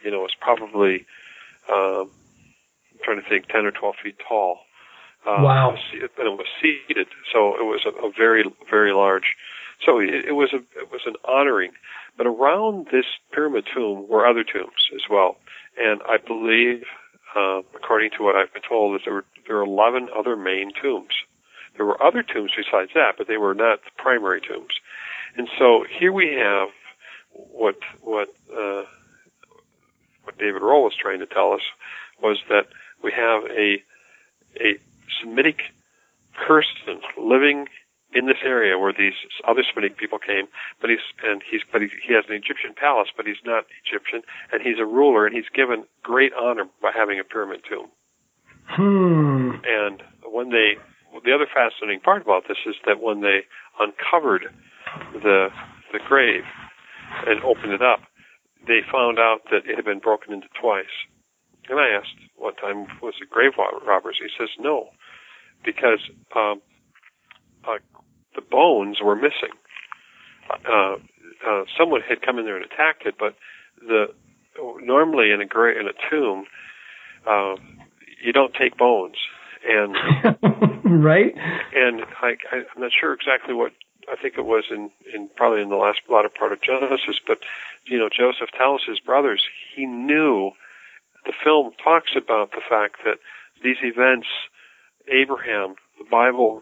you 0.05 0.11
know, 0.11 0.19
it 0.19 0.23
was 0.23 0.37
probably, 0.41 1.07
um, 1.73 2.11
I'm 2.93 3.01
trying 3.05 3.23
to 3.23 3.29
think, 3.29 3.47
ten 3.49 3.65
or 3.65 3.71
twelve 3.71 3.95
feet 4.03 4.17
tall. 4.29 4.59
Uh, 5.27 5.41
wow. 5.41 5.77
And 5.93 6.03
it 6.03 6.19
was 6.19 6.47
seated, 6.61 7.07
so 7.33 7.55
it 7.55 7.65
was 7.65 7.87
a, 7.87 8.07
a 8.07 8.11
very, 8.11 8.45
very 8.69 8.93
large 8.93 9.37
so 9.85 9.99
it, 9.99 10.27
it 10.29 10.33
was 10.33 10.53
a 10.53 10.59
it 10.79 10.91
was 10.91 11.03
an 11.07 11.15
honoring. 11.25 11.73
But 12.17 12.27
around 12.27 12.89
this 12.93 13.07
pyramid 13.33 13.67
tomb 13.75 14.07
were 14.09 14.27
other 14.27 14.45
tombs 14.45 14.89
as 14.95 15.03
well, 15.11 15.37
and 15.77 16.01
I 16.09 16.19
believe, 16.19 16.85
uh, 17.35 17.61
according 17.75 18.11
to 18.19 18.23
what 18.23 18.37
I've 18.37 18.53
been 18.53 18.63
told, 18.69 18.95
that 18.95 19.01
there 19.05 19.15
were 19.15 19.25
there 19.47 19.57
were 19.57 19.63
eleven 19.63 20.09
other 20.17 20.37
main 20.37 20.71
tombs. 20.81 21.15
There 21.77 21.87
were 21.87 22.01
other 22.03 22.23
tombs 22.23 22.53
besides 22.57 22.91
that, 22.95 23.15
but 23.19 23.27
they 23.27 23.37
were 23.37 23.55
not 23.55 23.83
the 23.83 23.91
primary 23.97 24.41
tombs. 24.41 24.75
And 25.37 25.49
so 25.59 25.85
here 25.99 26.13
we 26.13 26.37
have 26.39 26.69
what 27.33 27.77
what 28.01 28.29
uh, 28.53 28.85
what 30.23 30.39
David 30.39 30.63
Rohl 30.63 30.85
was 30.85 30.95
trying 31.01 31.19
to 31.21 31.27
tell 31.27 31.53
us 31.53 31.63
was 32.23 32.39
that 32.49 32.67
we 33.03 33.13
have 33.13 33.45
a 33.51 33.83
a 34.61 34.79
Semitic 35.21 35.61
person 36.47 37.01
living 37.19 37.67
in 38.15 38.27
this 38.27 38.39
area 38.45 38.79
where 38.79 38.93
these 38.93 39.19
other 39.47 39.65
Semitic 39.67 39.99
people 39.99 40.19
came, 40.19 40.47
but 40.81 40.89
he's 40.89 41.03
and 41.23 41.43
he's 41.43 41.63
but 41.71 41.83
he, 41.83 41.89
he 42.07 42.15
has 42.15 42.25
an 42.29 42.35
Egyptian 42.35 42.73
palace, 42.75 43.09
but 43.17 43.27
he's 43.27 43.43
not 43.45 43.67
Egyptian, 43.85 44.23
and 44.53 44.63
he's 44.63 44.79
a 44.79 44.87
ruler, 44.87 45.27
and 45.27 45.35
he's 45.35 45.51
given 45.53 45.85
great 46.03 46.33
honor 46.33 46.65
by 46.81 46.91
having 46.95 47.19
a 47.19 47.25
pyramid 47.25 47.61
tomb. 47.69 47.91
Hmm. 48.67 49.61
And 49.67 50.03
when 50.25 50.51
they, 50.51 50.79
the 51.25 51.35
other 51.35 51.47
fascinating 51.53 52.01
part 52.01 52.23
about 52.23 52.45
this 52.49 52.59
is 52.65 52.77
that 52.87 53.03
when 53.03 53.21
they 53.21 53.45
uncovered 53.79 54.47
the 55.13 55.49
the 55.93 55.99
grave 56.07 56.45
and 57.27 57.43
opened 57.43 57.73
it 57.73 57.83
up, 57.83 58.01
they 58.67 58.81
found 58.91 59.19
out 59.19 59.43
that 59.51 59.67
it 59.67 59.77
had 59.77 59.85
been 59.85 59.99
broken 60.01 60.33
into 60.33 60.49
twice. 60.59 60.95
And 61.69 61.81
I 61.81 61.89
asked 61.89 62.17
one 62.37 62.55
time, 62.57 62.87
was 63.03 63.15
it 63.21 63.31
grave 63.31 63.53
robbers? 63.57 64.19
He 64.21 64.29
says 64.37 64.51
no, 64.59 64.91
because 65.65 66.01
um, 66.37 66.61
uh, 67.67 67.79
the 68.35 68.43
bones 68.43 68.99
were 69.03 69.17
missing. 69.17 69.55
Uh, 70.51 70.97
uh, 71.47 71.65
someone 71.79 72.01
had 72.07 72.23
come 72.23 72.39
in 72.39 72.45
there 72.45 72.57
and 72.57 72.65
attacked 72.65 73.07
it, 73.07 73.15
but 73.19 73.35
the 73.81 74.07
normally 74.83 75.31
in 75.31 75.41
a 75.41 75.47
gra- 75.47 75.79
in 75.79 75.87
a 75.87 76.11
tomb, 76.11 76.45
uh, 77.27 77.57
you 78.23 78.33
don't 78.33 78.55
take 78.55 78.77
bones, 78.77 79.17
and 79.67 79.95
right. 81.03 81.35
And 81.75 82.03
I, 82.23 82.37
I, 82.53 82.57
I'm 82.75 82.83
not 82.83 82.93
sure 82.99 83.13
exactly 83.13 83.55
what 83.55 83.73
I 84.11 84.17
think 84.21 84.35
it 84.37 84.45
was 84.45 84.65
in, 84.71 84.91
in 85.15 85.29
probably 85.37 85.63
in 85.63 85.71
the 85.71 85.77
last 85.77 86.01
latter 86.09 86.29
part 86.29 86.53
of 86.53 86.63
Genesis, 86.63 87.21
but 87.27 87.39
you 87.87 87.99
know, 87.99 88.09
Joseph 88.09 88.51
tells 88.57 88.83
his 88.87 89.01
brothers 89.01 89.45
he 89.75 89.87
knew. 89.87 90.53
The 91.27 91.33
film 91.43 91.73
talks 91.83 92.11
about 92.15 92.51
the 92.51 92.61
fact 92.69 92.97
that 93.07 93.17
these 93.63 93.79
events, 93.83 94.27
Abraham, 95.09 95.75
the 95.99 96.05
Bible 96.11 96.61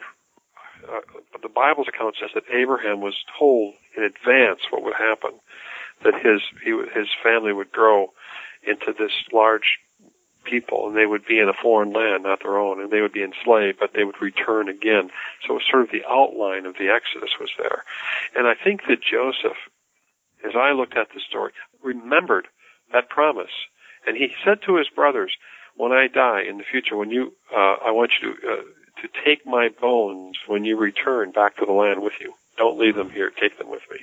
uh, 0.89 1.01
the 1.41 1.49
Bible's 1.49 1.89
account 1.89 2.17
says 2.21 2.31
that 2.35 2.45
Abraham 2.53 3.01
was 3.01 3.15
told 3.39 3.75
in 3.97 4.03
advance 4.03 4.61
what 4.71 4.83
would 4.83 4.95
happen, 4.95 5.33
that 6.05 6.15
his 6.15 6.41
he, 6.65 6.71
his 6.95 7.09
family 7.23 7.53
would 7.53 7.73
grow 7.73 8.13
into 8.63 8.93
this 8.97 9.13
large 9.33 9.79
people, 10.45 10.89
and 10.89 10.97
they 10.97 11.07
would 11.07 11.25
be 11.25 11.39
in 11.39 11.49
a 11.49 11.63
foreign 11.63 11.93
land, 11.93 12.25
not 12.25 12.43
their 12.43 12.59
own, 12.59 12.81
and 12.81 12.91
they 12.91 13.01
would 13.01 13.13
be 13.13 13.23
enslaved, 13.23 13.79
but 13.79 13.93
they 13.95 14.05
would 14.05 14.21
return 14.21 14.69
again. 14.69 15.11
So 15.47 15.55
it 15.55 15.59
was 15.59 15.63
sort 15.71 15.83
of 15.83 15.91
the 15.91 16.05
outline 16.09 16.67
of 16.67 16.75
the 16.75 16.89
Exodus 16.89 17.31
was 17.41 17.51
there, 17.59 17.85
and 18.35 18.47
I 18.47 18.55
think 18.55 18.83
that 18.89 19.03
Joseph, 19.03 19.59
as 20.45 20.53
I 20.57 20.73
looked 20.73 20.97
at 20.97 21.09
the 21.15 21.21
story, 21.21 21.53
remembered 21.83 22.49
that 22.93 23.09
promise, 23.09 23.53
and 24.07 24.17
he 24.17 24.35
said 24.45 24.63
to 24.63 24.77
his 24.77 24.89
brothers, 24.89 25.37
"When 25.77 25.93
I 25.93 26.09
die 26.09 26.43
in 26.43 26.59
the 26.59 26.65
future, 26.65 26.97
when 26.97 27.11
you, 27.11 27.35
uh, 27.55 27.77
I 27.85 27.91
want 27.91 28.13
you 28.21 28.35
to." 28.35 28.53
Uh, 28.53 28.63
to 29.03 29.09
take 29.25 29.47
my 29.47 29.69
bones 29.69 30.39
when 30.47 30.65
you 30.65 30.79
return 30.79 31.33
back 31.33 31.57
to 31.57 31.67
the 31.67 31.73
land 31.73 32.03
with 32.03 32.15
you. 32.21 32.33
Don't 32.57 32.79
leave 32.79 32.95
them 32.95 33.11
here. 33.11 33.31
Take 33.31 33.59
them 33.59 33.71
with 33.71 33.83
me. 33.91 33.99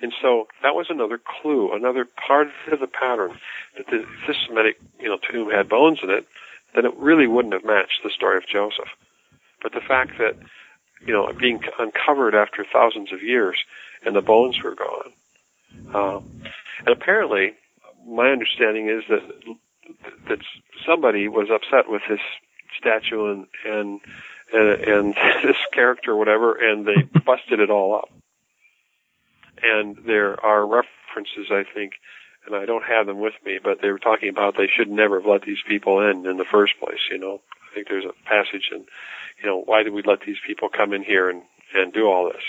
And 0.00 0.12
so 0.22 0.46
that 0.62 0.74
was 0.74 0.86
another 0.90 1.18
clue, 1.18 1.72
another 1.72 2.04
part 2.04 2.48
of 2.70 2.80
the 2.80 2.86
pattern 2.86 3.38
that 3.76 3.86
the, 3.86 4.02
if 4.02 4.08
this 4.26 4.36
Semitic, 4.46 4.76
you 5.00 5.08
know, 5.08 5.18
tomb 5.30 5.50
had 5.50 5.68
bones 5.68 5.98
in 6.02 6.10
it, 6.10 6.26
then 6.74 6.84
it 6.84 6.94
really 6.96 7.26
wouldn't 7.26 7.54
have 7.54 7.64
matched 7.64 8.00
the 8.04 8.10
story 8.10 8.36
of 8.36 8.46
Joseph. 8.46 8.88
But 9.62 9.72
the 9.72 9.80
fact 9.80 10.12
that, 10.18 10.36
you 11.04 11.12
know, 11.12 11.32
being 11.32 11.60
uncovered 11.78 12.34
after 12.34 12.64
thousands 12.70 13.12
of 13.12 13.22
years 13.22 13.56
and 14.04 14.14
the 14.14 14.22
bones 14.22 14.56
were 14.62 14.76
gone. 14.76 15.12
Um, 15.94 16.42
and 16.86 16.88
apparently, 16.88 17.54
my 18.06 18.30
understanding 18.30 18.88
is 18.88 19.02
that 19.08 19.22
that 20.28 20.38
somebody 20.86 21.28
was 21.28 21.48
upset 21.50 21.90
with 21.90 22.02
this 22.08 22.20
statue 22.78 23.32
and 23.32 23.46
and 23.64 24.00
and, 24.52 24.80
and 24.80 25.14
this 25.42 25.56
character, 25.72 26.12
or 26.12 26.16
whatever, 26.16 26.54
and 26.54 26.86
they 26.86 27.02
busted 27.26 27.60
it 27.60 27.70
all 27.70 27.94
up 27.96 28.08
and 29.62 29.96
there 30.06 30.42
are 30.44 30.66
references, 30.66 31.50
I 31.50 31.62
think, 31.74 31.94
and 32.46 32.54
I 32.54 32.66
don't 32.66 32.84
have 32.84 33.06
them 33.06 33.20
with 33.20 33.34
me, 33.44 33.58
but 33.62 33.78
they 33.82 33.90
were 33.90 33.98
talking 33.98 34.28
about 34.28 34.56
they 34.56 34.68
should 34.68 34.90
never 34.90 35.20
have 35.20 35.28
let 35.28 35.42
these 35.42 35.62
people 35.66 36.00
in 36.00 36.26
in 36.26 36.36
the 36.36 36.48
first 36.50 36.74
place. 36.80 37.00
You 37.10 37.18
know, 37.18 37.40
I 37.70 37.74
think 37.74 37.88
there's 37.88 38.04
a 38.04 38.28
passage 38.28 38.70
in, 38.72 38.86
you 39.42 39.46
know, 39.46 39.62
why 39.64 39.82
did 39.82 39.92
we 39.92 40.02
let 40.04 40.20
these 40.26 40.40
people 40.46 40.68
come 40.68 40.92
in 40.92 41.02
here 41.02 41.28
and 41.28 41.42
and 41.74 41.92
do 41.92 42.06
all 42.06 42.26
this? 42.26 42.42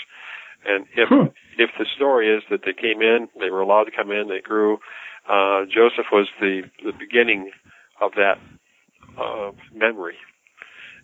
And 0.64 0.86
if 0.96 1.08
hmm. 1.08 1.32
if 1.58 1.70
the 1.78 1.86
story 1.96 2.34
is 2.34 2.42
that 2.50 2.62
they 2.64 2.72
came 2.72 3.02
in, 3.02 3.28
they 3.38 3.50
were 3.50 3.60
allowed 3.60 3.84
to 3.84 3.96
come 3.96 4.10
in, 4.10 4.28
they 4.28 4.40
grew. 4.40 4.78
Uh, 5.28 5.64
Joseph 5.66 6.06
was 6.12 6.28
the 6.40 6.62
the 6.84 6.92
beginning 6.98 7.50
of 8.00 8.12
that 8.16 8.38
uh, 9.20 9.52
memory, 9.74 10.16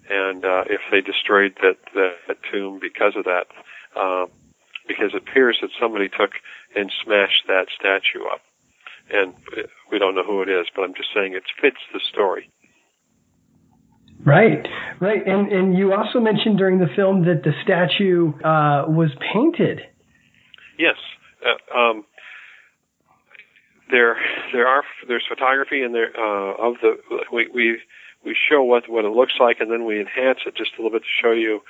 and 0.08 0.44
uh, 0.44 0.64
if 0.70 0.80
they 0.90 1.00
destroyed 1.00 1.56
that, 1.62 1.76
that 1.94 2.14
that 2.28 2.36
tomb 2.50 2.78
because 2.80 3.14
of 3.16 3.24
that, 3.24 3.46
uh, 3.94 4.26
because 4.88 5.10
it 5.14 5.22
appears 5.28 5.58
that 5.60 5.70
somebody 5.80 6.08
took 6.08 6.30
and 6.74 6.90
smashed 7.04 7.44
that 7.48 7.66
statue 7.78 8.24
up. 8.32 8.40
And 9.10 9.34
we 9.92 9.98
don't 9.98 10.14
know 10.14 10.24
who 10.24 10.42
it 10.42 10.48
is, 10.48 10.66
but 10.74 10.82
I'm 10.82 10.94
just 10.94 11.10
saying 11.14 11.34
it 11.34 11.44
fits 11.60 11.76
the 11.92 12.00
story. 12.12 12.50
Right, 14.24 14.66
right, 15.00 15.24
and 15.26 15.52
and 15.52 15.78
you 15.78 15.92
also 15.92 16.18
mentioned 16.18 16.58
during 16.58 16.78
the 16.78 16.88
film 16.96 17.24
that 17.26 17.42
the 17.44 17.52
statue 17.62 18.32
uh, 18.42 18.88
was 18.88 19.10
painted. 19.32 19.80
Yes, 20.78 20.96
uh, 21.44 21.78
um, 21.78 22.04
there 23.90 24.16
there 24.52 24.66
are 24.66 24.82
there's 25.06 25.24
photography 25.28 25.82
in 25.82 25.92
there 25.92 26.10
uh, 26.16 26.54
of 26.58 26.74
the 26.82 26.96
we 27.32 27.48
we 27.54 27.78
we 28.26 28.36
show 28.50 28.62
what 28.62 28.88
what 28.88 29.06
it 29.06 29.10
looks 29.10 29.34
like, 29.40 29.60
and 29.60 29.70
then 29.70 29.86
we 29.86 30.00
enhance 30.00 30.40
it 30.46 30.54
just 30.54 30.74
a 30.74 30.82
little 30.82 30.90
bit 30.90 31.02
to 31.02 31.22
show 31.22 31.32
you 31.32 31.62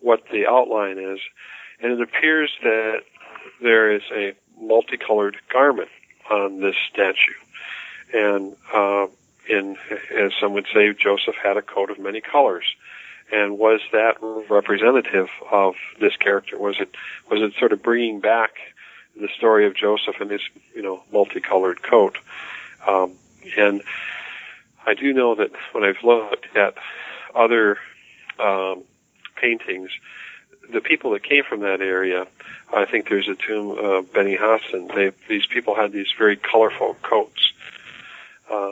what 0.00 0.24
the 0.30 0.46
outline 0.46 0.98
is 0.98 1.20
and 1.82 1.92
it 1.92 2.00
appears 2.00 2.50
that 2.62 3.02
there 3.60 3.92
is 3.92 4.02
a 4.14 4.34
multicolored 4.60 5.36
garment 5.52 5.88
on 6.30 6.60
this 6.60 6.76
statue. 6.92 7.34
And 8.12 8.56
uh, 8.72 9.06
in, 9.48 9.76
as 10.14 10.32
some 10.40 10.52
would 10.54 10.66
say, 10.72 10.92
Joseph 10.92 11.36
had 11.42 11.56
a 11.56 11.62
coat 11.62 11.90
of 11.90 11.98
many 11.98 12.20
colors. 12.20 12.64
And 13.32 13.58
was 13.58 13.80
that 13.92 14.16
representative 14.20 15.28
of 15.50 15.74
this 16.00 16.16
character? 16.16 16.58
Was 16.58 16.76
it 16.80 16.94
was 17.30 17.40
it 17.40 17.54
sort 17.58 17.72
of 17.72 17.80
bringing 17.80 18.18
back 18.18 18.56
the 19.14 19.28
story 19.36 19.66
of 19.66 19.74
Joseph 19.76 20.16
and 20.20 20.32
his 20.32 20.40
you 20.74 20.82
know 20.82 21.04
multicolored 21.12 21.80
coat? 21.80 22.18
Um, 22.86 23.12
and 23.56 23.82
I 24.86 24.94
do 24.94 25.12
know 25.12 25.34
that 25.34 25.50
when 25.72 25.84
I've 25.84 26.02
looked 26.02 26.56
at 26.56 26.74
other 27.34 27.78
um, 28.38 28.84
paintings, 29.36 29.90
the 30.72 30.80
people 30.80 31.10
that 31.12 31.22
came 31.22 31.44
from 31.44 31.60
that 31.60 31.80
area, 31.80 32.26
I 32.72 32.84
think 32.84 33.08
there's 33.08 33.28
a 33.28 33.34
tomb, 33.34 33.78
uh, 33.78 34.02
Beni 34.02 34.36
Hassan. 34.38 34.88
They 34.94 35.12
these 35.28 35.46
people 35.46 35.74
had 35.74 35.92
these 35.92 36.08
very 36.16 36.36
colorful 36.36 36.96
coats, 37.02 37.52
uh, 38.50 38.70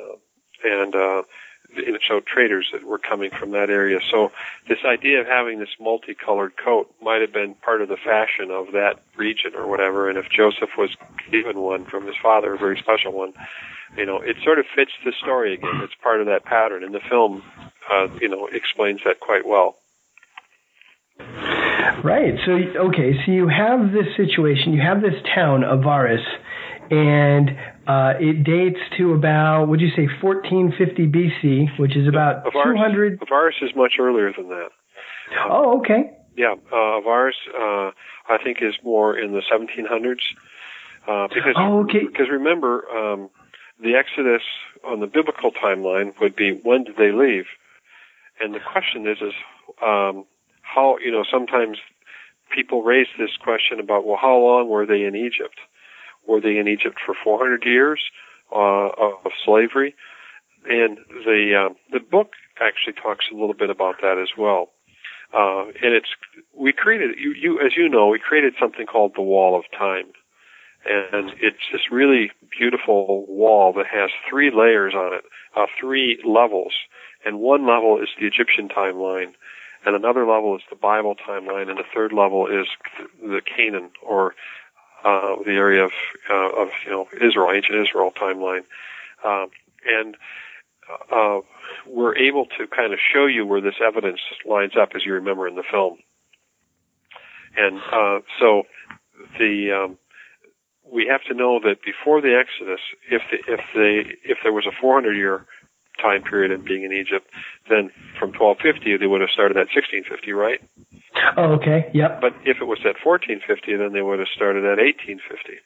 and 0.64 0.94
uh, 0.94 1.23
it 1.71 2.01
showed 2.03 2.27
traders 2.27 2.68
that 2.73 2.85
were 2.85 2.99
coming 2.99 3.31
from 3.31 3.51
that 3.53 3.71
area. 3.71 4.01
So 4.11 4.33
this 4.68 4.79
idea 4.85 5.21
of 5.21 5.27
having 5.27 5.59
this 5.59 5.75
multicolored 5.81 6.57
coat 6.57 6.94
might 7.03 7.21
have 7.21 7.33
been 7.33 7.55
part 7.55 7.83
of 7.83 7.88
the 7.88 7.97
fashion 7.97 8.51
of 8.51 8.73
that 8.73 9.03
region 9.16 9.55
or 9.55 9.66
whatever. 9.66 10.09
And 10.09 10.18
if 10.18 10.31
Joseph 10.31 10.71
was 10.79 10.90
given 11.31 11.59
one 11.61 11.85
from 11.85 12.07
his 12.07 12.16
father, 12.23 12.55
a 12.55 12.59
very 12.59 12.79
special 12.79 13.12
one, 13.12 13.35
you 13.96 14.07
know, 14.07 14.20
it 14.20 14.37
sort 14.44 14.59
of 14.59 14.66
fits 14.74 14.92
the 15.05 15.12
story 15.22 15.55
again. 15.55 15.81
It's 15.83 15.94
part 16.03 16.20
of 16.20 16.27
that 16.27 16.44
pattern, 16.44 16.85
and 16.85 16.94
the 16.94 17.01
film, 17.09 17.42
uh, 17.90 18.09
you 18.20 18.29
know, 18.29 18.48
explains 18.53 19.01
that 19.05 19.20
quite 19.20 19.46
well. 19.46 19.77
Right. 22.05 22.35
So 22.44 22.53
okay. 22.88 23.14
So 23.24 23.33
you 23.33 23.48
have 23.48 23.92
this 23.92 24.07
situation. 24.16 24.72
You 24.72 24.83
have 24.83 25.01
this 25.01 25.14
town 25.35 25.62
Avaris, 25.62 26.24
and 26.90 27.51
uh, 27.87 28.14
it 28.20 28.44
dates 28.44 28.79
to 28.98 29.14
about 29.14 29.66
would 29.66 29.81
you 29.81 29.88
say 29.96 30.07
1450 30.20 31.07
BC, 31.09 31.79
which 31.79 31.96
is 31.96 32.07
about 32.07 32.44
Avaris, 32.44 32.74
200. 32.77 33.20
Avaris 33.20 33.62
is 33.62 33.70
much 33.74 33.94
earlier 33.98 34.33
than 34.37 34.48
that. 34.48 34.68
Oh, 35.51 35.81
okay. 35.81 36.12
Yeah, 36.37 36.55
uh, 36.72 37.01
Avaris, 37.01 37.33
uh, 37.53 37.90
I 38.29 38.38
think, 38.42 38.59
is 38.61 38.74
more 38.85 39.18
in 39.18 39.33
the 39.33 39.42
1700s. 39.53 40.14
Uh, 41.07 41.27
because 41.29 41.55
oh, 41.57 41.81
okay. 41.81 42.07
because 42.07 42.29
remember, 42.31 42.88
um, 42.90 43.31
the 43.83 43.95
Exodus 43.95 44.43
on 44.85 45.01
the 45.01 45.07
biblical 45.07 45.51
timeline 45.53 46.12
would 46.21 46.37
be 46.37 46.61
when 46.62 46.85
did 46.85 46.97
they 46.97 47.12
leave, 47.12 47.47
and 48.41 48.55
the 48.55 48.61
question 48.61 49.07
is 49.07 49.19
is 49.21 49.35
um, 49.83 50.25
how, 50.62 50.99
you 51.05 51.11
know, 51.11 51.25
sometimes 51.31 51.79
people 52.55 52.83
raise 52.83 53.07
this 53.19 53.37
question 53.43 53.81
about, 53.81 54.07
well, 54.07 54.19
how 54.21 54.37
long 54.37 54.69
were 54.69 54.87
they 54.87 55.05
in 55.05 55.14
Egypt? 55.14 55.59
Were 56.27 56.41
they 56.41 56.59
in 56.59 56.69
Egypt 56.69 56.99
for 57.05 57.14
400 57.23 57.64
years 57.64 58.01
uh, 58.55 58.88
of 58.99 59.33
slavery? 59.45 59.95
And 60.69 60.99
the 61.25 61.69
uh, 61.71 61.75
the 61.93 62.01
book 62.01 62.33
actually 62.61 62.95
talks 63.01 63.27
a 63.33 63.35
little 63.35 63.55
bit 63.55 63.71
about 63.71 63.97
that 64.03 64.19
as 64.19 64.29
well. 64.37 64.71
Uh, 65.33 65.69
and 65.83 65.95
it's 65.95 66.09
we 66.55 66.73
created 66.73 67.17
you, 67.19 67.33
you 67.33 67.61
as 67.61 67.73
you 67.77 67.88
know 67.88 68.09
we 68.09 68.19
created 68.19 68.55
something 68.61 68.85
called 68.85 69.12
the 69.14 69.23
Wall 69.23 69.57
of 69.57 69.64
Time, 69.77 70.07
and 70.85 71.31
it's 71.41 71.59
this 71.73 71.91
really 71.91 72.31
beautiful 72.57 73.27
wall 73.29 73.73
that 73.75 73.87
has 73.87 74.11
three 74.29 74.51
layers 74.51 74.95
on 74.95 75.14
it, 75.14 75.25
uh, 75.57 75.67
three 75.79 76.19
levels, 76.25 76.73
and 77.25 77.41
one 77.41 77.67
level 77.67 78.01
is 78.01 78.09
the 78.19 78.27
Egyptian 78.27 78.69
timeline, 78.69 79.33
and 79.85 79.97
another 79.97 80.27
level 80.27 80.57
is 80.57 80.62
the 80.71 80.77
Bible 80.77 81.14
timeline, 81.14 81.69
and 81.69 81.79
the 81.79 81.85
third 81.95 82.12
level 82.12 82.47
is 82.47 82.67
the 83.21 83.41
Canaan 83.41 83.91
or 84.03 84.35
uh, 85.05 85.37
the 85.45 85.53
area 85.53 85.85
of 85.85 85.93
uh, 86.31 86.62
of 86.62 86.69
you 86.85 86.91
know 86.91 87.09
Israel, 87.21 87.51
ancient 87.53 87.79
Israel 87.79 88.12
timeline, 88.14 88.64
um, 89.25 89.51
and 89.87 90.17
uh, 91.12 91.41
we're 91.87 92.17
able 92.17 92.47
to 92.47 92.67
kind 92.67 92.93
of 92.93 92.99
show 93.12 93.27
you 93.27 93.45
where 93.47 93.61
this 93.61 93.77
evidence 93.85 94.21
lines 94.47 94.73
up, 94.81 94.91
as 94.95 95.05
you 95.05 95.12
remember 95.12 95.47
in 95.47 95.55
the 95.55 95.62
film. 95.62 95.99
And 97.57 97.81
uh, 97.93 98.21
so 98.38 98.64
the 99.38 99.73
um, 99.73 99.99
we 100.92 101.07
have 101.11 101.22
to 101.29 101.35
know 101.35 101.61
that 101.61 101.83
before 101.85 102.20
the 102.20 102.35
Exodus, 102.35 102.81
if 103.11 103.22
the, 103.31 103.38
if 103.53 103.61
they 103.74 104.18
if 104.24 104.38
there 104.42 104.53
was 104.53 104.66
a 104.66 104.74
400 104.81 105.14
year 105.14 105.46
time 106.01 106.22
period 106.22 106.53
in 106.53 106.64
being 106.64 106.85
in 106.85 106.92
Egypt, 106.92 107.27
then 107.68 107.90
from 108.18 108.31
1250 108.33 108.96
they 108.96 109.07
would 109.07 109.20
have 109.20 109.31
started 109.31 109.57
at 109.57 109.68
1650, 109.74 110.33
right? 110.33 110.61
Oh, 111.37 111.59
okay. 111.59 111.90
Yep. 111.92 112.20
But 112.20 112.33
if 112.46 112.62
it 112.62 112.68
was 112.70 112.79
at 112.87 112.98
1450, 113.03 113.42
then 113.77 113.92
they 113.92 114.03
would 114.03 114.18
have 114.18 114.31
started 114.35 114.62
at 114.64 114.79
1850. 114.79 115.59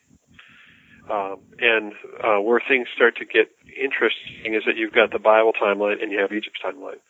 Um, 1.03 1.43
and 1.59 1.91
uh, 2.23 2.39
where 2.39 2.63
things 2.63 2.87
start 2.95 3.17
to 3.19 3.25
get 3.25 3.51
interesting 3.67 4.55
is 4.55 4.63
that 4.65 4.79
you've 4.79 4.95
got 4.95 5.11
the 5.11 5.19
Bible 5.19 5.51
timeline 5.51 6.01
and 6.01 6.11
you 6.11 6.19
have 6.19 6.31
Egypt's 6.31 6.63
timeline. 6.63 7.03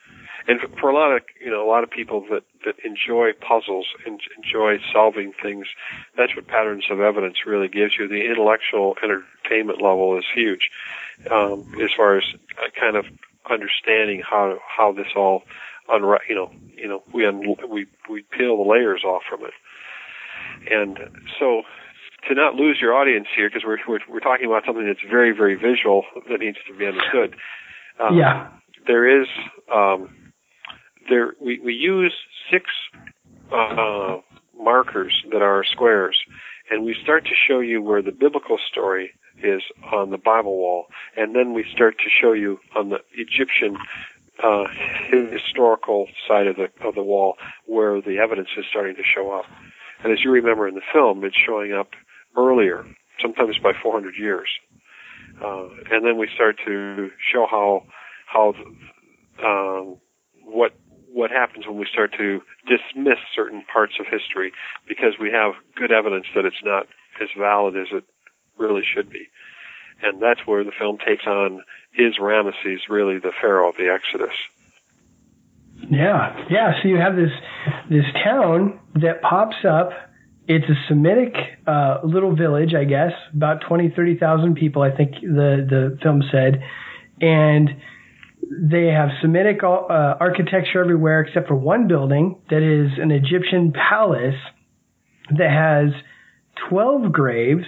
And 0.48 0.60
for 0.80 0.90
a 0.90 0.94
lot 0.94 1.16
of 1.16 1.22
you 1.40 1.50
know 1.50 1.66
a 1.66 1.70
lot 1.70 1.84
of 1.84 1.90
people 1.90 2.26
that 2.30 2.44
that 2.66 2.76
enjoy 2.84 3.32
puzzles 3.34 3.88
and 4.06 4.20
enjoy 4.38 4.78
solving 4.92 5.32
things, 5.42 5.68
that's 6.18 6.36
what 6.36 6.48
patterns 6.48 6.86
of 6.92 7.00
evidence 7.00 7.46
really 7.46 7.68
gives 7.70 7.98
you. 7.98 8.08
The 8.08 8.26
intellectual 8.30 8.96
entertainment 9.02 9.82
level 9.82 10.18
is 10.18 10.26
huge 10.34 10.70
um, 11.32 11.66
as 11.82 11.92
far 11.96 12.18
as 12.18 12.24
uh, 12.58 12.70
kind 12.80 12.98
of 12.98 13.06
understanding 13.50 14.22
how 14.22 14.60
how 14.68 14.92
this 14.92 15.08
all 15.16 15.44
unra- 15.90 16.20
you 16.28 16.36
know 16.36 16.52
you 16.76 16.88
know 16.88 17.04
we 17.14 17.26
un- 17.26 17.56
we 17.70 17.86
we 18.10 18.24
peel 18.24 18.58
the 18.58 18.70
layers 18.70 19.04
off 19.04 19.24
from 19.30 19.46
it, 19.46 19.54
and 20.70 21.00
so 21.40 21.64
to 22.28 22.36
not 22.36 22.56
lose 22.56 22.80
your 22.82 22.94
audience 22.94 23.28
here 23.36 23.50
because 23.50 23.64
we're, 23.66 23.78
we're 23.88 24.00
we're 24.10 24.20
talking 24.20 24.46
about 24.46 24.66
something 24.66 24.86
that's 24.86 25.04
very 25.10 25.32
very 25.32 25.56
visual 25.56 26.04
that 26.30 26.40
needs 26.40 26.58
to 26.68 26.74
be 26.74 26.86
understood. 26.86 27.36
Um, 28.00 28.18
yeah, 28.18 28.50
there 28.88 29.22
is 29.22 29.28
um, 29.74 30.10
there 31.10 31.34
we 31.42 31.60
we 31.60 31.74
use 31.74 32.14
six 32.52 32.66
uh, 33.52 34.18
markers 34.58 35.24
that 35.32 35.42
are 35.42 35.64
squares, 35.64 36.18
and 36.70 36.86
we 36.86 36.96
start 37.04 37.26
to 37.26 37.32
show 37.48 37.60
you 37.60 37.82
where 37.82 38.02
the 38.02 38.12
biblical 38.12 38.58
story 38.72 39.12
is 39.44 39.62
on 39.92 40.12
the 40.12 40.18
Bible 40.18 40.58
wall, 40.58 40.86
and 41.18 41.36
then 41.36 41.54
we 41.54 41.66
start 41.74 41.98
to 41.98 42.10
show 42.22 42.34
you 42.34 42.60
on 42.76 42.90
the 42.90 43.00
Egyptian 43.14 43.78
uh, 44.44 44.66
historical 45.32 46.08
side 46.28 46.48
of 46.48 46.56
the 46.56 46.68
of 46.86 46.96
the 46.96 47.04
wall 47.04 47.36
where 47.66 48.02
the 48.02 48.18
evidence 48.18 48.50
is 48.58 48.66
starting 48.70 48.96
to 48.96 49.04
show 49.04 49.32
up. 49.32 49.46
And 50.04 50.12
as 50.12 50.20
you 50.24 50.32
remember 50.32 50.68
in 50.68 50.76
the 50.76 50.82
film, 50.92 51.24
it's 51.24 51.36
showing 51.36 51.74
up 51.74 51.92
earlier, 52.38 52.86
sometimes 53.22 53.58
by 53.62 53.72
400 53.82 54.16
years. 54.18 54.50
Uh, 55.42 55.68
and 55.92 56.06
then 56.06 56.18
we 56.18 56.28
start 56.34 56.58
to 56.66 57.10
show 57.32 57.48
how 57.50 57.84
how 58.26 58.54
um, 59.44 59.98
what 60.44 60.74
what 61.14 61.30
happens 61.30 61.68
when 61.68 61.78
we 61.78 61.86
start 61.92 62.12
to 62.18 62.42
dismiss 62.68 63.20
certain 63.36 63.64
parts 63.72 63.94
of 64.00 64.08
history 64.08 64.52
because 64.88 65.14
we 65.20 65.32
have 65.32 65.54
good 65.76 65.92
evidence 65.92 66.26
that 66.36 66.46
it's 66.46 66.64
not 66.64 66.88
as 67.22 67.30
valid 67.38 67.78
as 67.78 67.88
it 67.92 68.04
really 68.58 68.84
should 68.84 69.10
be. 69.10 69.28
And 70.02 70.22
that's 70.22 70.42
where 70.46 70.64
the 70.64 70.72
film 70.78 70.98
takes 70.98 71.26
on 71.28 71.64
is 71.98 72.16
Ramesses 72.20 72.90
really 72.90 73.20
the 73.20 73.32
pharaoh 73.40 73.70
of 73.70 73.78
the 73.78 73.90
Exodus? 73.90 74.36
Yeah, 75.90 76.46
yeah. 76.50 76.82
So 76.82 76.88
you 76.88 76.98
have 76.98 77.16
this 77.16 77.32
this 77.90 78.06
town 78.24 78.80
that 78.96 79.22
pops 79.22 79.58
up. 79.70 79.92
It's 80.48 80.66
a 80.68 80.76
Semitic 80.88 81.34
uh, 81.68 82.00
little 82.04 82.36
village, 82.36 82.74
I 82.74 82.84
guess, 82.84 83.14
about 83.34 83.62
20, 83.62 83.94
30,000 83.96 84.56
people, 84.56 84.82
I 84.82 84.92
think 84.92 85.14
the, 85.22 85.66
the 85.70 85.98
film 86.04 86.22
said. 86.30 86.62
And 87.22 87.70
they 88.62 88.88
have 88.88 89.10
Semitic 89.22 89.64
uh, 89.64 89.68
architecture 89.68 90.82
everywhere 90.82 91.22
except 91.22 91.48
for 91.48 91.56
one 91.56 91.88
building 91.88 92.42
that 92.50 92.62
is 92.62 93.00
an 93.00 93.12
Egyptian 93.12 93.74
palace 93.74 94.40
that 95.30 95.50
has 95.50 95.94
12 96.70 97.12
graves. 97.12 97.66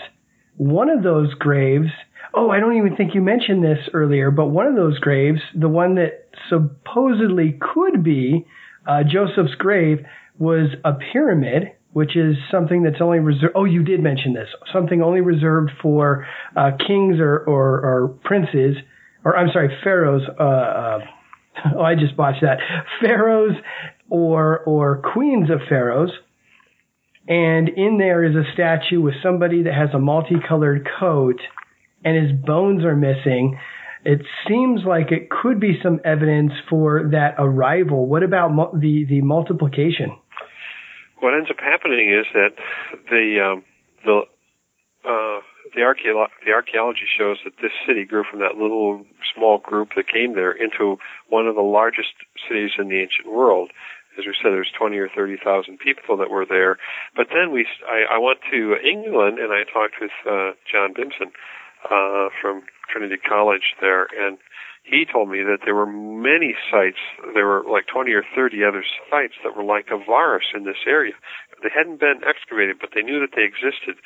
One 0.57 0.89
of 0.89 1.03
those 1.03 1.33
graves 1.33 1.89
Oh, 2.37 2.49
I 2.49 2.59
don't 2.59 2.75
even 2.75 2.97
think 2.97 3.15
you 3.15 3.21
mentioned 3.21 3.63
this 3.63 3.79
earlier, 3.93 4.29
but 4.29 4.47
one 4.47 4.67
of 4.67 4.75
those 4.75 4.99
graves, 4.99 5.39
the 5.57 5.69
one 5.69 5.95
that 5.95 6.29
supposedly 6.49 7.57
could 7.61 8.03
be 8.03 8.45
uh, 8.85 9.03
Joseph's 9.03 9.55
grave, 9.55 9.99
was 10.37 10.67
a 10.83 10.91
pyramid, 11.13 11.71
which 11.93 12.17
is 12.17 12.35
something 12.51 12.83
that's 12.83 12.99
only 12.99 13.19
reserved. 13.19 13.53
Oh, 13.55 13.63
you 13.63 13.83
did 13.83 14.03
mention 14.03 14.33
this. 14.33 14.49
Something 14.73 15.01
only 15.01 15.21
reserved 15.21 15.71
for 15.81 16.27
uh, 16.57 16.71
kings 16.85 17.21
or, 17.21 17.37
or, 17.37 17.79
or, 17.79 18.07
princes, 18.25 18.75
or 19.25 19.35
I'm 19.35 19.49
sorry, 19.51 19.75
pharaohs. 19.83 20.21
Uh, 20.39 20.43
uh 20.43 20.99
oh, 21.75 21.81
I 21.81 21.95
just 21.95 22.15
botched 22.15 22.41
that. 22.41 22.59
Pharaohs 23.01 23.55
or 24.09 24.59
or 24.59 25.01
queens 25.13 25.49
of 25.49 25.59
pharaohs. 25.67 26.11
And 27.27 27.69
in 27.69 27.97
there 27.97 28.23
is 28.23 28.35
a 28.35 28.43
statue 28.53 29.01
with 29.01 29.15
somebody 29.23 29.63
that 29.63 29.73
has 29.73 29.89
a 29.95 29.99
multicolored 29.99 30.87
coat 30.99 31.39
and 32.03 32.15
his 32.15 32.39
bones 32.45 32.83
are 32.85 32.95
missing. 32.95 33.57
It 34.05 34.21
seems 34.47 34.81
like 34.87 35.11
it 35.11 35.31
could 35.31 35.59
be 35.59 35.79
some 35.81 35.99
evidence 36.05 36.51
for 36.69 37.09
that 37.11 37.33
arrival. 37.39 38.05
What 38.05 38.21
about 38.21 38.53
mu- 38.53 38.79
the 38.79 39.05
the 39.09 39.21
multiplication? 39.21 40.15
What 41.19 41.33
ends 41.33 41.49
up 41.49 41.57
happening 41.59 42.13
is 42.13 42.27
that 42.33 42.49
the 43.09 43.39
um, 43.43 43.63
the 44.05 44.21
uh, 45.09 45.34
the, 45.75 45.81
archeolo- 45.81 46.31
the 46.45 46.51
archaeology 46.51 47.05
shows 47.05 47.37
that 47.43 47.59
this 47.61 47.71
city 47.87 48.05
grew 48.05 48.23
from 48.23 48.39
that 48.39 48.55
little 48.55 49.05
small 49.35 49.59
group 49.59 49.89
that 49.95 50.07
came 50.11 50.33
there 50.33 50.51
into 50.51 50.97
one 51.29 51.47
of 51.47 51.55
the 51.55 51.61
largest 51.61 52.15
cities 52.47 52.71
in 52.79 52.89
the 52.89 52.99
ancient 52.99 53.27
world. 53.27 53.71
As 54.17 54.23
we 54.25 54.33
said, 54.39 54.55
there's 54.55 54.71
20 54.71 54.95
or 54.97 55.09
30,000 55.09 55.77
people 55.77 56.15
that 56.17 56.31
were 56.31 56.45
there. 56.47 56.77
But 57.15 57.27
then 57.35 57.51
we, 57.51 57.67
I, 57.83 58.15
I 58.15 58.17
went 58.17 58.39
to 58.49 58.79
England 58.79 59.39
and 59.39 59.51
I 59.51 59.67
talked 59.67 59.99
with 59.99 60.15
uh, 60.23 60.55
John 60.63 60.95
Bimson, 60.95 61.35
uh, 61.91 62.29
from 62.41 62.63
Trinity 62.89 63.17
College 63.17 63.75
there, 63.81 64.07
and 64.17 64.37
he 64.83 65.05
told 65.05 65.29
me 65.29 65.41
that 65.41 65.65
there 65.65 65.75
were 65.75 65.89
many 65.89 66.53
sites. 66.69 67.01
There 67.33 67.45
were 67.45 67.63
like 67.65 67.87
20 67.87 68.13
or 68.13 68.23
30 68.35 68.63
other 68.63 68.85
sites 69.09 69.33
that 69.43 69.57
were 69.57 69.63
like 69.63 69.89
Avaris 69.89 70.53
in 70.53 70.63
this 70.63 70.85
area. 70.85 71.13
They 71.63 71.69
hadn't 71.73 71.99
been 71.99 72.21
excavated, 72.21 72.77
but 72.79 72.91
they 72.93 73.01
knew 73.01 73.19
that 73.19 73.33
they 73.35 73.43
existed. 73.43 73.97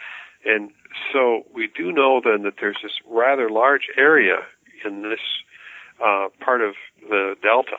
And 0.45 0.71
so 1.11 1.43
we 1.53 1.67
do 1.67 1.91
know 1.91 2.21
then 2.23 2.43
that 2.43 2.55
there's 2.59 2.79
this 2.81 2.93
rather 3.07 3.49
large 3.49 3.89
area 3.97 4.37
in 4.85 5.01
this 5.03 5.19
uh, 6.03 6.29
part 6.39 6.61
of 6.61 6.75
the 7.09 7.35
delta, 7.41 7.77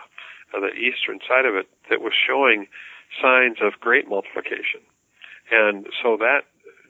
uh, 0.54 0.60
the 0.60 0.74
eastern 0.74 1.20
side 1.26 1.46
of 1.46 1.54
it, 1.54 1.68
that 1.88 2.00
was 2.00 2.12
showing 2.14 2.66
signs 3.20 3.58
of 3.62 3.80
great 3.80 4.08
multiplication. 4.08 4.80
And 5.50 5.86
so 6.02 6.16
that 6.18 6.42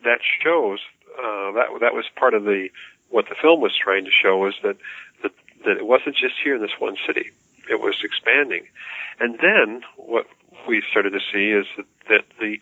that 0.04 0.20
shows 0.42 0.80
uh, 1.18 1.52
that 1.52 1.66
that 1.80 1.94
was 1.94 2.04
part 2.16 2.34
of 2.34 2.44
the 2.44 2.68
what 3.10 3.26
the 3.28 3.34
film 3.40 3.60
was 3.60 3.72
trying 3.76 4.04
to 4.04 4.10
show 4.10 4.38
was 4.38 4.54
that, 4.62 4.76
that, 5.22 5.32
that 5.64 5.76
it 5.76 5.86
wasn't 5.86 6.16
just 6.16 6.34
here 6.42 6.54
in 6.54 6.62
this 6.62 6.78
one 6.78 6.96
city. 7.06 7.30
It 7.70 7.80
was 7.80 7.96
expanding. 8.02 8.66
And 9.20 9.38
then 9.38 9.82
what 9.96 10.26
we 10.68 10.82
started 10.90 11.10
to 11.10 11.20
see 11.32 11.50
is 11.50 11.66
that, 11.76 11.86
that 12.08 12.24
the, 12.40 12.56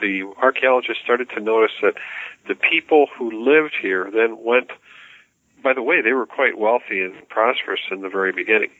the 0.00 0.32
archaeologists 0.40 1.02
started 1.02 1.28
to 1.30 1.40
notice 1.40 1.72
that 1.82 1.94
the 2.48 2.54
people 2.54 3.06
who 3.18 3.30
lived 3.30 3.74
here 3.80 4.10
then 4.12 4.38
went, 4.44 4.70
by 5.62 5.74
the 5.74 5.82
way, 5.82 6.00
they 6.02 6.12
were 6.12 6.26
quite 6.26 6.58
wealthy 6.58 7.00
and 7.00 7.28
prosperous 7.28 7.80
in 7.90 8.02
the 8.02 8.08
very 8.08 8.32
beginning. 8.32 8.70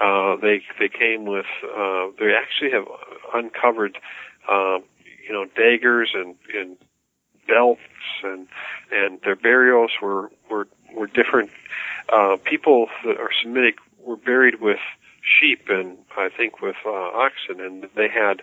Uh, 0.00 0.36
they, 0.36 0.62
they 0.78 0.88
came 0.88 1.24
with, 1.24 1.46
uh, 1.64 2.06
they 2.18 2.32
actually 2.32 2.70
have 2.70 2.86
uncovered, 3.34 3.98
uh, 4.48 4.78
you 5.26 5.32
know, 5.32 5.44
daggers 5.56 6.10
and, 6.14 6.36
and 6.54 6.76
belts 7.48 7.80
and 8.22 8.46
and 8.92 9.18
their 9.22 9.34
burials 9.34 9.90
were 10.00 10.30
were 10.50 10.68
were 10.94 11.06
different. 11.06 11.50
Uh, 12.10 12.36
people 12.44 12.86
that 13.04 13.18
are 13.18 13.30
Semitic 13.42 13.76
were 14.04 14.16
buried 14.16 14.60
with 14.60 14.78
sheep 15.40 15.68
and 15.68 15.98
I 16.16 16.28
think 16.28 16.60
with 16.60 16.76
uh, 16.84 16.90
oxen, 16.90 17.60
and 17.60 17.88
they 17.94 18.08
had 18.08 18.42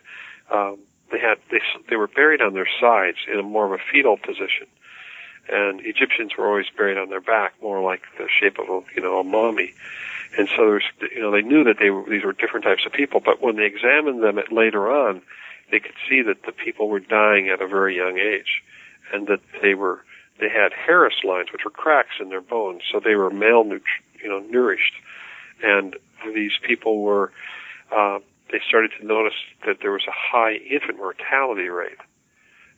um, 0.51 0.79
they 1.11 1.19
had 1.19 1.37
they 1.51 1.59
they 1.89 1.95
were 1.95 2.07
buried 2.07 2.41
on 2.41 2.53
their 2.53 2.67
sides 2.79 3.17
in 3.31 3.39
a 3.39 3.43
more 3.43 3.65
of 3.65 3.79
a 3.79 3.83
fetal 3.91 4.17
position, 4.17 4.67
and 5.49 5.81
Egyptians 5.81 6.33
were 6.37 6.47
always 6.47 6.65
buried 6.75 6.97
on 6.97 7.09
their 7.09 7.21
back, 7.21 7.53
more 7.61 7.81
like 7.81 8.01
the 8.17 8.27
shape 8.27 8.57
of 8.59 8.69
a 8.69 8.81
you 8.95 9.01
know 9.01 9.19
a 9.19 9.23
mummy. 9.23 9.73
And 10.37 10.49
so 10.49 10.67
there's 10.67 10.85
you 10.99 11.21
know 11.21 11.31
they 11.31 11.41
knew 11.41 11.63
that 11.63 11.77
they 11.79 11.89
were 11.89 12.03
these 12.09 12.23
were 12.23 12.33
different 12.33 12.65
types 12.65 12.85
of 12.85 12.91
people, 12.91 13.19
but 13.23 13.41
when 13.41 13.55
they 13.55 13.65
examined 13.65 14.23
them 14.23 14.37
at, 14.37 14.51
later 14.51 14.91
on, 14.91 15.21
they 15.71 15.79
could 15.79 15.95
see 16.09 16.21
that 16.21 16.43
the 16.45 16.51
people 16.51 16.89
were 16.89 16.99
dying 16.99 17.49
at 17.49 17.61
a 17.61 17.67
very 17.67 17.95
young 17.95 18.17
age 18.17 18.63
and 19.13 19.27
that 19.27 19.41
they 19.61 19.73
were 19.75 20.03
they 20.39 20.49
had 20.49 20.73
Harris 20.73 21.23
lines, 21.23 21.51
which 21.51 21.63
were 21.63 21.71
cracks 21.71 22.15
in 22.19 22.29
their 22.29 22.41
bones, 22.41 22.81
so 22.91 22.99
they 22.99 23.15
were 23.15 23.31
malnourished, 23.31 24.03
you 24.21 24.27
know, 24.27 24.39
nourished, 24.39 24.95
and 25.63 25.95
these 26.33 26.53
people 26.61 27.01
were. 27.01 27.31
Uh, 27.95 28.19
they 28.51 28.59
started 28.67 28.91
to 28.99 29.05
notice 29.05 29.33
that 29.65 29.77
there 29.81 29.91
was 29.91 30.03
a 30.07 30.13
high 30.13 30.53
infant 30.53 30.97
mortality 30.97 31.67
rate, 31.69 31.97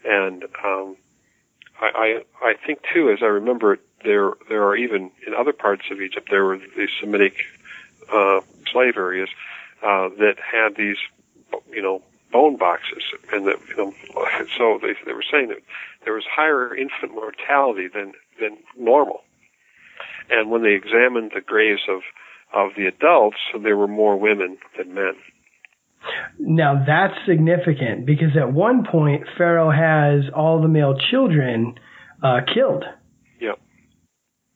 and 0.05 0.43
um, 0.63 0.95
I, 1.81 2.21
I 2.41 2.49
I 2.49 2.53
think 2.65 2.79
too, 2.93 3.09
as 3.11 3.19
I 3.21 3.25
remember 3.25 3.73
it, 3.73 3.81
there 4.03 4.31
there 4.49 4.63
are 4.63 4.75
even 4.75 5.11
in 5.25 5.33
other 5.33 5.53
parts 5.53 5.83
of 5.91 6.01
Egypt 6.01 6.29
there 6.29 6.45
were 6.45 6.57
these 6.57 6.89
Semitic 6.99 7.45
uh, 8.11 8.41
slave 8.71 8.97
areas 8.97 9.29
uh, 9.83 10.09
that 10.17 10.35
had 10.39 10.75
these, 10.75 10.97
you 11.71 11.81
know, 11.81 12.01
bone 12.31 12.57
boxes, 12.57 13.03
and 13.31 13.45
that 13.47 13.59
you 13.69 13.77
know, 13.77 13.93
so 14.57 14.79
they 14.81 14.95
they 15.05 15.13
were 15.13 15.23
saying 15.29 15.49
that 15.49 15.61
there 16.03 16.13
was 16.13 16.25
higher 16.29 16.75
infant 16.75 17.13
mortality 17.13 17.87
than 17.87 18.13
than 18.39 18.57
normal. 18.77 19.21
And 20.29 20.51
when 20.51 20.61
they 20.63 20.73
examined 20.73 21.31
the 21.33 21.41
graves 21.41 21.83
of 21.87 22.01
of 22.53 22.71
the 22.77 22.85
adults, 22.85 23.37
so 23.51 23.59
there 23.59 23.77
were 23.77 23.87
more 23.87 24.17
women 24.17 24.57
than 24.77 24.93
men. 24.93 25.13
Now 26.39 26.83
that's 26.85 27.13
significant 27.27 28.05
because 28.05 28.37
at 28.39 28.53
one 28.53 28.85
point 28.89 29.23
Pharaoh 29.37 29.71
has 29.71 30.31
all 30.33 30.61
the 30.61 30.67
male 30.67 30.95
children 31.11 31.75
uh, 32.23 32.41
killed. 32.53 32.85
Yep. 33.41 33.59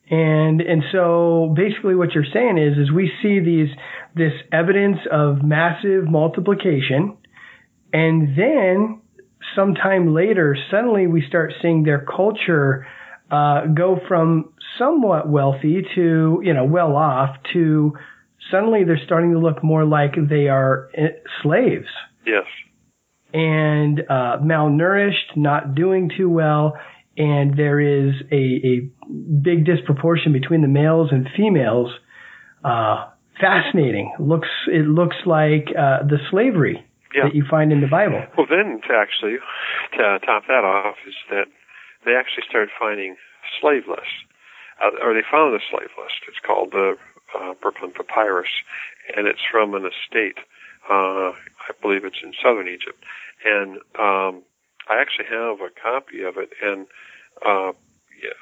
And 0.10 0.62
and 0.62 0.84
so 0.92 1.54
basically 1.56 1.96
what 1.96 2.14
you're 2.14 2.24
saying 2.32 2.58
is 2.58 2.78
is 2.78 2.92
we 2.92 3.12
see 3.22 3.40
these 3.40 3.70
this 4.16 4.34
evidence 4.54 5.00
of 5.12 5.44
massive 5.44 6.10
multiplication 6.10 7.18
and 7.94 8.38
then 8.38 9.02
sometime 9.56 10.14
later, 10.14 10.56
suddenly 10.70 11.08
we 11.08 11.24
start 11.28 11.54
seeing 11.62 11.84
their 11.84 12.06
culture 12.06 12.88
uh, 13.32 13.66
go 13.68 13.98
from 14.08 14.54
somewhat 14.78 15.30
wealthy 15.30 15.82
to, 15.96 16.42
you 16.44 16.54
know, 16.54 16.66
well 16.66 16.96
off 16.96 17.36
to 17.54 17.94
suddenly 18.52 18.84
they're 18.84 19.00
starting 19.06 19.32
to 19.32 19.40
look 19.40 19.64
more 19.64 19.86
like 19.86 20.12
they 20.30 20.48
are 20.48 20.90
eh, 20.96 21.08
slaves. 21.42 21.88
Yes. 22.26 22.46
And 23.34 24.02
uh, 24.02 24.38
malnourished, 24.44 25.38
not 25.38 25.74
doing 25.74 26.12
too 26.18 26.30
well, 26.30 26.74
and 27.18 27.58
there 27.58 27.80
is 27.80 28.14
a, 28.32 28.36
a 28.36 28.90
big 29.42 29.66
disproportion 29.66 30.34
between 30.34 30.62
the 30.62 30.68
males 30.68 31.10
and 31.12 31.28
females. 31.38 31.92
Uh, 32.64 33.08
fascinating. 33.40 34.14
Looks 34.20 34.50
it 34.68 34.86
looks 34.86 35.16
like 35.26 35.68
uh, 35.70 36.04
the 36.06 36.18
slavery 36.30 36.86
Yeah. 37.16 37.24
that 37.26 37.36
you 37.36 37.46
find 37.50 37.72
in 37.72 37.80
the 37.82 37.88
Bible. 37.88 38.22
Well, 38.38 38.48
then 38.50 38.82
to 38.88 38.94
actually 38.94 39.38
to 39.98 40.20
top 40.26 40.44
that 40.48 40.64
off 40.66 40.96
is 41.08 41.16
that 41.30 41.46
they 42.06 42.16
actually 42.16 42.44
started 42.48 42.70
finding 42.78 43.16
slave 43.60 43.84
lists, 43.88 44.26
uh, 44.84 44.92
or 45.02 45.14
they 45.14 45.26
found 45.30 45.56
a 45.56 45.64
slave 45.70 45.92
list. 45.98 46.26
It's 46.28 46.40
called 46.46 46.72
the 46.72 46.98
uh, 47.38 47.54
Brooklyn 47.62 47.92
Papyrus, 47.92 48.52
and 49.16 49.28
it's 49.28 49.42
from 49.50 49.74
an 49.74 49.86
estate. 49.86 50.38
Uh, 50.90 51.32
I 51.32 51.72
believe 51.82 52.06
it's 52.06 52.24
in 52.24 52.34
southern 52.42 52.68
Egypt, 52.68 53.04
and 53.46 53.78
um, 54.00 54.44
I 54.90 55.00
actually 55.00 55.30
have 55.30 55.62
a 55.62 55.70
copy 55.70 56.24
of 56.24 56.38
it, 56.38 56.50
and 56.62 56.88
uh, 57.46 57.72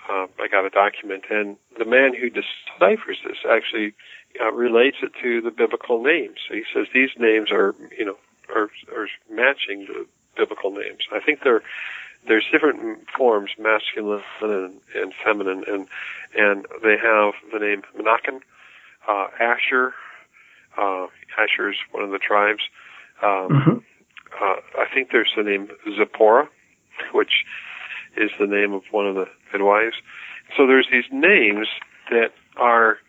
uh, 0.09 0.27
I 0.39 0.47
got 0.49 0.65
a 0.65 0.69
document, 0.69 1.25
and 1.29 1.57
the 1.77 1.85
man 1.85 2.13
who 2.13 2.29
deciphers 2.29 3.19
this 3.25 3.37
actually 3.49 3.93
uh, 4.41 4.51
relates 4.51 4.97
it 5.01 5.11
to 5.21 5.41
the 5.41 5.51
biblical 5.51 6.01
names. 6.03 6.37
So 6.47 6.55
he 6.55 6.63
says 6.73 6.87
these 6.93 7.11
names 7.17 7.51
are, 7.51 7.75
you 7.97 8.05
know, 8.05 8.17
are, 8.53 8.69
are 8.95 9.07
matching 9.29 9.87
the 9.87 10.05
biblical 10.35 10.71
names. 10.71 11.07
I 11.11 11.19
think 11.19 11.39
they're 11.43 11.63
there's 12.29 12.45
different 12.51 13.09
forms, 13.17 13.49
masculine 13.59 14.21
and, 14.41 14.79
and 14.95 15.13
feminine, 15.25 15.65
and 15.67 15.87
and 16.37 16.65
they 16.81 16.95
have 16.95 17.33
the 17.51 17.59
name 17.59 17.81
Menachem, 17.97 18.39
uh, 19.09 19.27
Asher. 19.41 19.93
Uh, 20.77 21.07
Asher 21.37 21.71
is 21.71 21.75
one 21.91 22.03
of 22.03 22.11
the 22.11 22.19
tribes. 22.19 22.61
Um, 23.21 23.49
hmm 23.49 23.77
uh, 24.39 24.61
I 24.77 24.85
think 24.93 25.09
there's 25.11 25.31
the 25.35 25.41
name 25.43 25.69
Zipporah, 25.97 26.47
which 27.13 27.43
is 28.15 28.29
the 28.39 28.45
name 28.45 28.73
of 28.73 28.83
one 28.91 29.07
of 29.07 29.15
the 29.15 29.25
midwives. 29.51 29.95
So 30.55 30.67
there's 30.67 30.87
these 30.91 31.09
names 31.11 31.67
that 32.11 32.31
are 32.55 32.99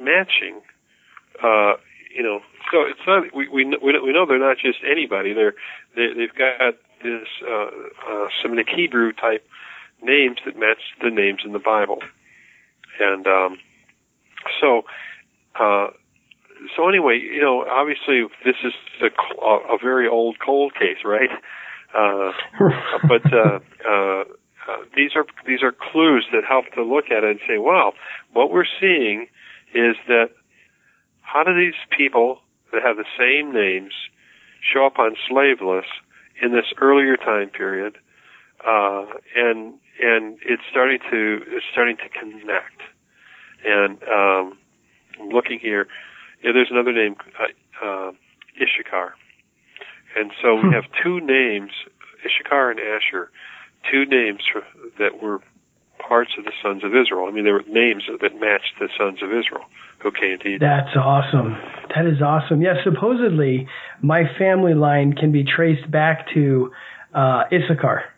matching. 0.00 0.62
Uh, 1.42 1.74
you 2.16 2.22
know, 2.22 2.40
so 2.72 2.78
it's 2.82 3.06
not 3.06 3.24
we 3.34 3.46
we 3.48 3.64
kn- 3.64 3.80
we 3.84 3.92
know- 3.92 4.02
we 4.02 4.12
know 4.12 4.24
they're 4.26 4.38
not 4.38 4.56
just 4.56 4.78
anybody. 4.90 5.34
They're 5.34 5.54
they, 5.94 6.08
they've 6.16 6.34
got 6.34 6.76
this 7.02 7.28
uh, 7.48 7.66
uh, 8.10 8.28
Semitic 8.42 8.68
Hebrew 8.74 9.12
type 9.12 9.46
names 10.02 10.38
that 10.44 10.56
match 10.58 10.82
the 11.02 11.10
names 11.10 11.40
in 11.44 11.52
the 11.52 11.58
Bible, 11.58 11.98
and 13.00 13.26
um, 13.26 13.58
so. 14.60 14.82
Uh, 15.58 15.88
so 16.76 16.86
anyway, 16.88 17.18
you 17.18 17.40
know, 17.40 17.64
obviously 17.64 18.22
this 18.44 18.56
is 18.62 18.74
a, 19.00 19.46
a 19.46 19.78
very 19.82 20.06
old 20.06 20.36
cold 20.44 20.74
case, 20.74 20.98
right? 21.04 21.30
Uh, 21.94 22.32
but 23.08 23.24
uh, 23.32 23.58
uh, 23.88 24.24
uh, 24.68 24.76
these 24.96 25.10
are 25.16 25.24
these 25.46 25.62
are 25.62 25.72
clues 25.72 26.26
that 26.32 26.42
help 26.48 26.66
to 26.74 26.84
look 26.84 27.06
at 27.06 27.24
it 27.24 27.30
and 27.30 27.40
say, 27.48 27.58
wow, 27.58 27.92
what 28.32 28.52
we're 28.52 28.68
seeing 28.80 29.26
is 29.74 29.96
that 30.06 30.30
how 31.22 31.42
do 31.42 31.54
these 31.54 31.78
people 31.96 32.38
that 32.72 32.82
have 32.82 32.96
the 32.96 33.08
same 33.18 33.52
names 33.52 33.92
show 34.60 34.86
up 34.86 34.98
on 34.98 35.16
slave 35.28 35.60
lists 35.60 35.90
in 36.42 36.52
this 36.52 36.66
earlier 36.80 37.16
time 37.16 37.50
period? 37.50 37.98
Uh, 38.66 39.06
and 39.36 39.74
and 40.02 40.38
it's 40.44 40.62
starting 40.70 40.98
to 41.10 41.40
it's 41.48 41.66
starting 41.72 41.96
to 41.96 42.08
connect. 42.08 42.82
And 43.64 44.02
um, 44.04 44.58
I'm 45.20 45.28
looking 45.28 45.58
here. 45.58 45.86
Yeah, 46.42 46.52
there's 46.52 46.70
another 46.70 46.92
name, 46.92 47.16
uh, 47.38 47.84
uh, 47.84 48.12
Ishakar. 48.56 49.10
And 50.16 50.32
so 50.42 50.54
we 50.56 50.74
have 50.74 50.84
two 51.04 51.20
names, 51.20 51.70
Ishakar 52.24 52.70
and 52.70 52.80
Asher, 52.80 53.30
two 53.90 54.06
names 54.06 54.40
for, 54.50 54.62
that 54.98 55.22
were 55.22 55.40
parts 56.10 56.32
of 56.36 56.44
the 56.44 56.50
sons 56.60 56.82
of 56.82 56.90
Israel. 56.90 57.26
I 57.28 57.30
mean, 57.30 57.44
there 57.44 57.54
were 57.54 57.70
names 57.70 58.02
that 58.08 58.34
matched 58.34 58.74
the 58.80 58.88
sons 58.98 59.22
of 59.22 59.30
Israel 59.30 59.62
to 60.02 60.08
Egypt. 60.48 60.58
That's 60.58 60.96
awesome. 60.96 61.54
That 61.94 62.04
is 62.04 62.20
awesome. 62.20 62.60
Yeah, 62.60 62.82
supposedly 62.82 63.68
my 64.02 64.24
family 64.36 64.74
line 64.74 65.12
can 65.12 65.30
be 65.30 65.44
traced 65.44 65.88
back 65.88 66.26
to 66.34 66.72
uh, 67.14 67.44
Issachar. 67.52 68.10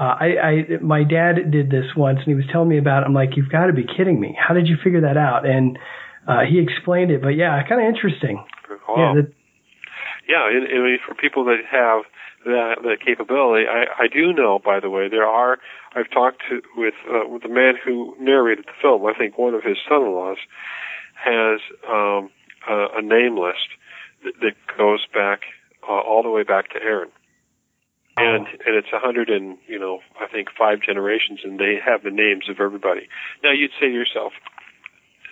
Uh, 0.00 0.02
I, 0.02 0.26
I, 0.26 0.52
my 0.80 1.04
dad 1.04 1.50
did 1.50 1.70
this 1.70 1.84
once, 1.94 2.18
and 2.24 2.26
he 2.26 2.34
was 2.34 2.44
telling 2.50 2.70
me 2.70 2.78
about. 2.78 3.02
it. 3.02 3.06
I'm 3.06 3.14
like, 3.14 3.36
you've 3.36 3.50
got 3.50 3.66
to 3.66 3.74
be 3.74 3.84
kidding 3.84 4.18
me. 4.18 4.38
How 4.40 4.54
did 4.54 4.66
you 4.66 4.76
figure 4.82 5.02
that 5.02 5.18
out? 5.18 5.44
And 5.44 5.78
uh, 6.26 6.40
he 6.48 6.58
explained 6.58 7.10
it. 7.10 7.20
But 7.20 7.36
yeah, 7.36 7.60
kind 7.68 7.82
of 7.82 7.88
interesting. 7.92 8.42
Wow. 8.88 8.96
Yeah, 8.96 9.20
that, 9.20 9.32
Yeah, 10.26 10.48
and, 10.48 10.64
and 10.64 10.80
I 10.80 10.86
mean, 10.86 10.98
for 11.06 11.14
people 11.14 11.44
that 11.46 11.58
have 11.70 12.04
that, 12.46 12.76
that 12.82 12.98
capability, 13.04 13.66
I, 13.66 14.04
I 14.04 14.06
do 14.06 14.32
know, 14.32 14.58
by 14.64 14.80
the 14.80 14.88
way, 14.88 15.08
there 15.10 15.26
are. 15.26 15.58
I've 15.98 16.10
talked 16.10 16.42
to, 16.48 16.62
with 16.76 16.94
uh, 17.10 17.28
with 17.28 17.42
the 17.42 17.48
man 17.48 17.74
who 17.82 18.14
narrated 18.20 18.66
the 18.66 18.72
film. 18.80 19.04
I 19.06 19.14
think 19.14 19.36
one 19.36 19.54
of 19.54 19.64
his 19.64 19.78
son-in-laws 19.88 20.38
has 21.14 21.60
um, 21.88 22.30
a, 22.68 22.98
a 22.98 23.02
name 23.02 23.36
list 23.36 23.68
that, 24.22 24.34
that 24.40 24.76
goes 24.76 25.04
back 25.12 25.40
uh, 25.88 26.00
all 26.00 26.22
the 26.22 26.30
way 26.30 26.44
back 26.44 26.70
to 26.70 26.82
Aaron, 26.82 27.10
and 28.16 28.46
and 28.46 28.76
it's 28.76 28.92
a 28.92 29.00
hundred 29.00 29.28
and 29.28 29.58
you 29.66 29.78
know 29.78 29.98
I 30.20 30.28
think 30.28 30.48
five 30.56 30.80
generations, 30.80 31.40
and 31.42 31.58
they 31.58 31.78
have 31.84 32.04
the 32.04 32.10
names 32.10 32.48
of 32.48 32.60
everybody. 32.60 33.08
Now 33.42 33.50
you'd 33.50 33.72
say 33.80 33.88
to 33.88 33.92
yourself, 33.92 34.32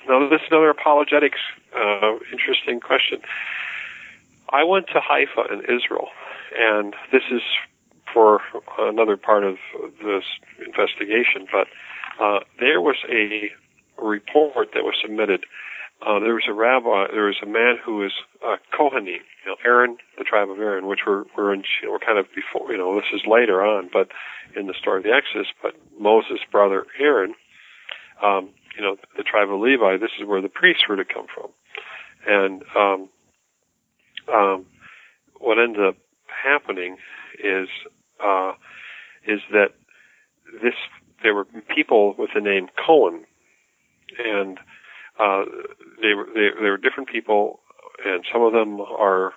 now 0.08 0.28
this 0.28 0.40
is 0.40 0.48
another 0.50 0.70
apologetics 0.70 1.38
uh, 1.76 2.16
interesting 2.32 2.80
question. 2.80 3.20
I 4.50 4.64
went 4.64 4.88
to 4.88 5.00
Haifa 5.00 5.52
in 5.52 5.60
Israel, 5.62 6.08
and 6.58 6.94
this 7.12 7.22
is 7.30 7.42
for 8.12 8.40
another 8.78 9.16
part 9.16 9.44
of 9.44 9.56
this 10.02 10.24
investigation, 10.64 11.46
but 11.50 11.66
uh, 12.22 12.40
there 12.60 12.80
was 12.80 12.96
a 13.10 13.50
report 14.02 14.68
that 14.74 14.84
was 14.84 14.94
submitted. 15.02 15.44
Uh, 16.02 16.20
there 16.20 16.34
was 16.34 16.44
a 16.48 16.52
rabbi, 16.52 17.06
there 17.12 17.24
was 17.24 17.40
a 17.42 17.46
man 17.46 17.76
who 17.82 17.96
was 17.96 18.12
uh, 18.44 18.56
Kohanim, 18.72 19.06
you 19.06 19.46
know, 19.46 19.56
Aaron, 19.64 19.96
the 20.18 20.24
tribe 20.24 20.50
of 20.50 20.58
Aaron, 20.58 20.86
which 20.86 21.00
were, 21.06 21.24
were 21.36 21.54
in, 21.54 21.62
you 21.80 21.88
know, 21.88 21.92
were 21.92 21.98
kind 21.98 22.18
of 22.18 22.26
before, 22.34 22.70
you 22.70 22.76
know, 22.78 22.94
this 22.94 23.08
is 23.14 23.22
later 23.26 23.64
on, 23.64 23.88
but 23.90 24.08
in 24.54 24.66
the 24.66 24.74
story 24.74 24.98
of 24.98 25.04
the 25.04 25.12
Exodus, 25.12 25.46
but 25.62 25.74
Moses' 25.98 26.40
brother 26.52 26.84
Aaron, 27.00 27.34
um, 28.22 28.50
you 28.76 28.82
know, 28.82 28.96
the 29.16 29.22
tribe 29.22 29.50
of 29.50 29.58
Levi, 29.58 29.96
this 29.96 30.10
is 30.20 30.26
where 30.26 30.42
the 30.42 30.50
priests 30.50 30.84
were 30.88 30.96
to 30.96 31.04
come 31.04 31.26
from. 31.34 31.50
And, 32.26 32.62
um, 32.76 33.08
um, 34.32 34.66
what 35.38 35.58
ended 35.58 35.84
up 35.84 35.96
happening 36.26 36.96
is 37.42 37.68
uh, 38.22 38.52
is 39.26 39.40
that 39.52 39.72
this 40.62 40.74
there 41.22 41.34
were 41.34 41.46
people 41.74 42.14
with 42.18 42.30
the 42.34 42.40
name 42.40 42.68
Cohen, 42.84 43.24
and 44.18 44.58
uh, 45.18 45.44
they 46.02 46.14
were 46.14 46.26
they, 46.34 46.48
they 46.60 46.70
were 46.70 46.76
different 46.76 47.08
people, 47.08 47.60
and 48.04 48.24
some 48.32 48.42
of 48.42 48.52
them 48.52 48.80
are 48.80 49.32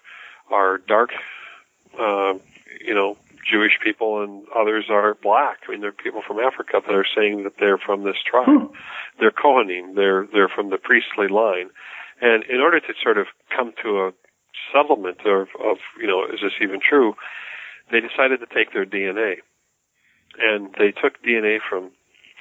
are 0.52 0.78
dark, 0.78 1.12
uh, 2.00 2.34
you 2.84 2.94
know, 2.94 3.18
Jewish 3.50 3.74
people, 3.84 4.24
and 4.24 4.46
others 4.56 4.86
are 4.90 5.16
black. 5.16 5.60
I 5.68 5.72
mean, 5.72 5.82
they're 5.82 5.92
people 5.92 6.22
from 6.26 6.40
Africa 6.40 6.82
that 6.86 6.94
are 6.94 7.06
saying 7.16 7.44
that 7.44 7.54
they're 7.60 7.78
from 7.78 8.04
this 8.04 8.18
tribe. 8.26 8.48
Hmm. 8.48 8.66
They're 9.20 9.32
Kohanim. 9.32 9.96
They're 9.96 10.28
they're 10.32 10.50
from 10.50 10.70
the 10.70 10.78
priestly 10.78 11.28
line, 11.28 11.70
and 12.22 12.44
in 12.46 12.60
order 12.60 12.80
to 12.80 12.94
sort 13.02 13.18
of 13.18 13.28
come 13.56 13.74
to 13.84 14.08
a 14.08 14.12
settlement 14.74 15.20
of, 15.26 15.48
of 15.64 15.78
you 16.00 16.08
know, 16.08 16.26
is 16.26 16.40
this 16.42 16.54
even 16.62 16.80
true? 16.80 17.16
They 17.92 18.00
decided 18.00 18.40
to 18.40 18.46
take 18.46 18.74
their 18.74 18.86
DNA, 18.86 19.38
and 20.38 20.74
they 20.78 20.92
took 20.92 21.22
DNA 21.24 21.58
from 21.68 21.92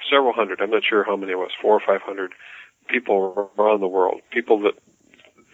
several 0.09 0.33
hundred. 0.33 0.61
I'm 0.61 0.71
not 0.71 0.83
sure 0.87 1.03
how 1.03 1.15
many 1.15 1.31
it 1.31 1.35
was, 1.35 1.51
four 1.61 1.73
or 1.73 1.81
five 1.85 2.01
hundred 2.01 2.33
people 2.87 3.51
around 3.57 3.81
the 3.81 3.87
world. 3.87 4.21
People 4.31 4.59
that 4.61 4.73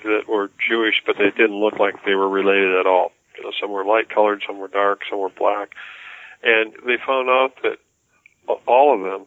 that 0.04 0.28
were 0.28 0.52
Jewish, 0.70 1.02
but 1.06 1.16
they 1.18 1.32
didn't 1.32 1.60
look 1.60 1.80
like 1.80 1.96
they 2.06 2.16
were 2.16 2.30
related 2.30 2.78
at 2.80 2.86
all. 2.86 3.12
You 3.38 3.44
know, 3.44 3.52
some 3.60 3.72
were 3.72 3.86
light 3.86 4.10
colored, 4.10 4.44
some 4.46 4.60
were 4.60 4.68
dark, 4.68 5.02
some 5.10 5.20
were 5.20 5.30
black, 5.30 5.72
and 6.44 6.74
they 6.86 6.98
found 7.06 7.30
out 7.30 7.54
that 7.64 7.78
all 8.68 8.94
of 8.94 9.02
them 9.02 9.26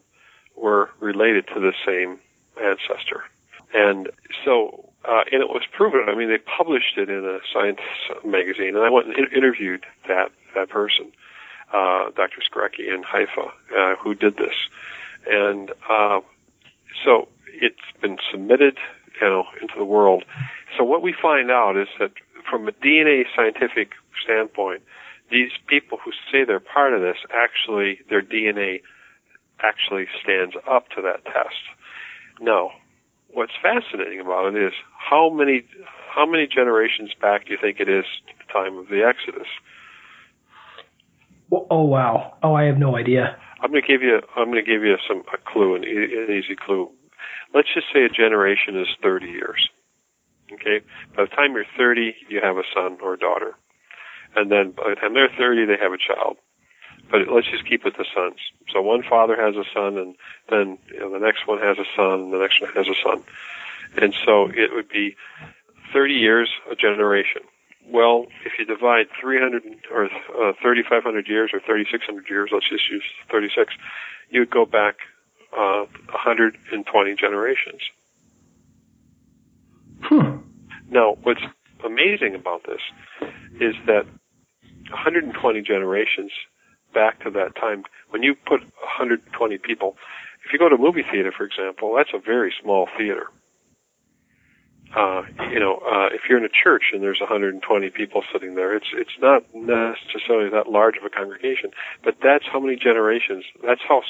were 0.56 0.90
related 1.00 1.46
to 1.48 1.60
the 1.60 1.72
same 1.86 2.18
ancestor. 2.56 3.24
And 3.74 4.08
so, 4.44 4.88
uh, 5.04 5.24
and 5.30 5.42
it 5.42 5.48
was 5.48 5.62
proven. 5.76 6.06
I 6.08 6.14
mean, 6.14 6.28
they 6.28 6.38
published 6.38 6.96
it 6.96 7.10
in 7.10 7.24
a 7.24 7.38
science 7.52 7.80
magazine, 8.24 8.74
and 8.76 8.84
I 8.84 8.90
went 8.90 9.08
and 9.08 9.32
interviewed 9.32 9.84
that 10.06 10.30
that 10.54 10.70
person, 10.70 11.12
uh, 11.72 12.10
Dr. 12.16 12.40
Skorecki 12.40 12.92
in 12.92 13.02
Haifa, 13.02 13.50
uh, 13.76 13.96
who 13.96 14.14
did 14.14 14.36
this, 14.36 14.54
and 15.28 15.70
uh, 15.88 16.20
so 17.04 17.28
it's 17.46 17.76
been 18.00 18.18
submitted, 18.30 18.78
you 19.20 19.28
know, 19.28 19.44
into 19.60 19.74
the 19.76 19.84
world. 19.84 20.24
So 20.76 20.84
what 20.84 21.02
we 21.02 21.14
find 21.20 21.50
out 21.50 21.76
is 21.76 21.88
that 21.98 22.12
from 22.48 22.68
a 22.68 22.72
DNA 22.72 23.24
scientific 23.34 23.92
standpoint, 24.22 24.82
these 25.30 25.50
people 25.66 25.98
who 26.02 26.12
say 26.32 26.44
they're 26.44 26.60
part 26.60 26.94
of 26.94 27.00
this 27.00 27.18
actually 27.34 28.00
their 28.08 28.22
DNA 28.22 28.80
actually 29.60 30.06
stands 30.22 30.54
up 30.70 30.88
to 30.90 31.02
that 31.02 31.24
test. 31.24 31.62
Now, 32.40 32.70
what's 33.28 33.52
fascinating 33.60 34.20
about 34.20 34.54
it 34.54 34.62
is 34.62 34.72
how 34.96 35.30
many 35.30 35.64
how 36.08 36.26
many 36.26 36.46
generations 36.46 37.10
back 37.20 37.46
do 37.46 37.52
you 37.52 37.58
think 37.60 37.80
it 37.80 37.88
is 37.88 38.04
to 38.26 38.32
the 38.38 38.52
time 38.52 38.78
of 38.78 38.88
the 38.88 39.04
Exodus? 39.04 39.48
Oh 41.50 41.84
wow! 41.84 42.36
Oh, 42.42 42.54
I 42.54 42.64
have 42.64 42.78
no 42.78 42.96
idea. 42.96 43.36
I'm 43.60 43.70
going 43.70 43.82
to 43.82 43.88
give 43.88 44.02
you 44.02 44.20
I'm 44.36 44.50
going 44.50 44.62
to 44.64 44.70
give 44.70 44.82
you 44.82 44.96
some 45.06 45.22
a 45.32 45.38
clue, 45.50 45.74
an, 45.74 45.84
an 45.84 46.30
easy 46.30 46.54
clue. 46.54 46.90
Let's 47.54 47.68
just 47.72 47.86
say 47.92 48.04
a 48.04 48.08
generation 48.08 48.78
is 48.78 48.88
30 49.02 49.26
years. 49.26 49.68
Okay, 50.52 50.80
by 51.16 51.24
the 51.24 51.30
time 51.30 51.52
you're 51.54 51.64
30, 51.76 52.14
you 52.28 52.40
have 52.42 52.56
a 52.56 52.62
son 52.74 52.98
or 53.02 53.14
a 53.14 53.18
daughter, 53.18 53.54
and 54.34 54.50
then 54.50 54.72
by 54.72 54.90
the 54.90 54.94
time 54.96 55.14
they're 55.14 55.28
30, 55.36 55.66
they 55.66 55.76
have 55.80 55.92
a 55.92 55.98
child. 55.98 56.36
But 57.10 57.28
let's 57.30 57.50
just 57.50 57.66
keep 57.66 57.86
it 57.86 57.96
the 57.96 58.04
sons. 58.14 58.36
So 58.72 58.82
one 58.82 59.02
father 59.02 59.36
has 59.36 59.56
a 59.56 59.64
son, 59.72 59.96
and 59.96 60.14
then 60.50 60.78
you 60.92 61.00
know, 61.00 61.12
the 61.12 61.18
next 61.18 61.46
one 61.46 61.58
has 61.58 61.78
a 61.78 61.88
son, 61.96 62.20
and 62.20 62.32
the 62.32 62.38
next 62.38 62.60
one 62.60 62.72
has 62.72 62.86
a 62.86 62.96
son, 63.02 63.22
and 64.00 64.14
so 64.24 64.48
it 64.48 64.72
would 64.74 64.88
be 64.88 65.16
30 65.92 66.14
years 66.14 66.50
a 66.70 66.74
generation. 66.74 67.42
Well, 67.90 68.26
if 68.44 68.52
you 68.58 68.66
divide 68.66 69.06
300 69.20 69.62
or 69.90 70.04
uh, 70.04 70.52
3,500 70.60 71.26
years 71.26 71.50
or 71.54 71.60
3,600 71.60 72.28
years, 72.28 72.50
let's 72.52 72.68
just 72.68 72.90
use 72.90 73.04
36, 73.30 73.72
you 74.30 74.40
would 74.40 74.50
go 74.50 74.66
back 74.66 74.96
uh, 75.56 75.86
120 76.12 77.14
generations. 77.14 77.80
Hmm. 80.02 80.44
Now, 80.90 81.16
what's 81.22 81.40
amazing 81.84 82.34
about 82.34 82.66
this 82.66 82.80
is 83.60 83.74
that 83.86 84.04
120 84.90 85.62
generations 85.62 86.30
back 86.92 87.22
to 87.24 87.30
that 87.30 87.56
time, 87.56 87.84
when 88.10 88.22
you 88.22 88.34
put 88.34 88.60
120 88.60 89.58
people, 89.58 89.96
if 90.44 90.52
you 90.52 90.58
go 90.58 90.68
to 90.68 90.74
a 90.74 90.78
movie 90.78 91.04
theater, 91.10 91.32
for 91.36 91.44
example, 91.44 91.94
that's 91.96 92.10
a 92.14 92.18
very 92.18 92.52
small 92.62 92.88
theater 92.96 93.28
uh, 94.96 95.22
you 95.50 95.60
know, 95.60 95.76
uh, 95.84 96.08
if 96.14 96.22
you're 96.28 96.38
in 96.38 96.44
a 96.44 96.48
church 96.62 96.90
and 96.92 97.02
there's 97.02 97.20
120 97.20 97.90
people 97.90 98.22
sitting 98.32 98.54
there, 98.54 98.74
it's 98.74 98.88
it's 98.94 99.16
not 99.20 99.42
necessarily 99.54 100.50
that 100.50 100.68
large 100.68 100.96
of 100.96 101.04
a 101.04 101.10
congregation, 101.10 101.70
but 102.02 102.16
that's 102.22 102.44
how 102.50 102.60
many 102.60 102.76
generations. 102.76 103.44
That's 103.64 103.82
how 103.86 104.02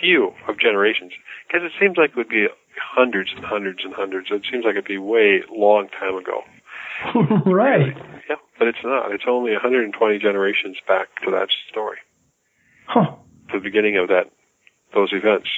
few 0.00 0.34
of 0.46 0.58
generations. 0.58 1.12
Because 1.46 1.64
it 1.64 1.72
seems 1.80 1.96
like 1.96 2.10
it 2.10 2.16
would 2.16 2.28
be 2.28 2.46
hundreds 2.76 3.30
and 3.34 3.44
hundreds 3.44 3.84
and 3.84 3.94
hundreds. 3.94 4.28
It 4.30 4.42
seems 4.50 4.64
like 4.64 4.72
it'd 4.72 4.84
be 4.84 4.98
way 4.98 5.42
long 5.50 5.88
time 5.88 6.16
ago. 6.16 6.42
right. 7.50 7.96
Yeah, 8.28 8.36
but 8.58 8.68
it's 8.68 8.82
not. 8.84 9.12
It's 9.12 9.24
only 9.26 9.52
120 9.52 10.18
generations 10.18 10.76
back 10.86 11.08
to 11.24 11.30
that 11.30 11.48
story. 11.70 11.98
Huh. 12.86 13.14
The 13.52 13.60
beginning 13.60 13.96
of 13.96 14.08
that 14.08 14.30
those 14.94 15.12
events. 15.12 15.48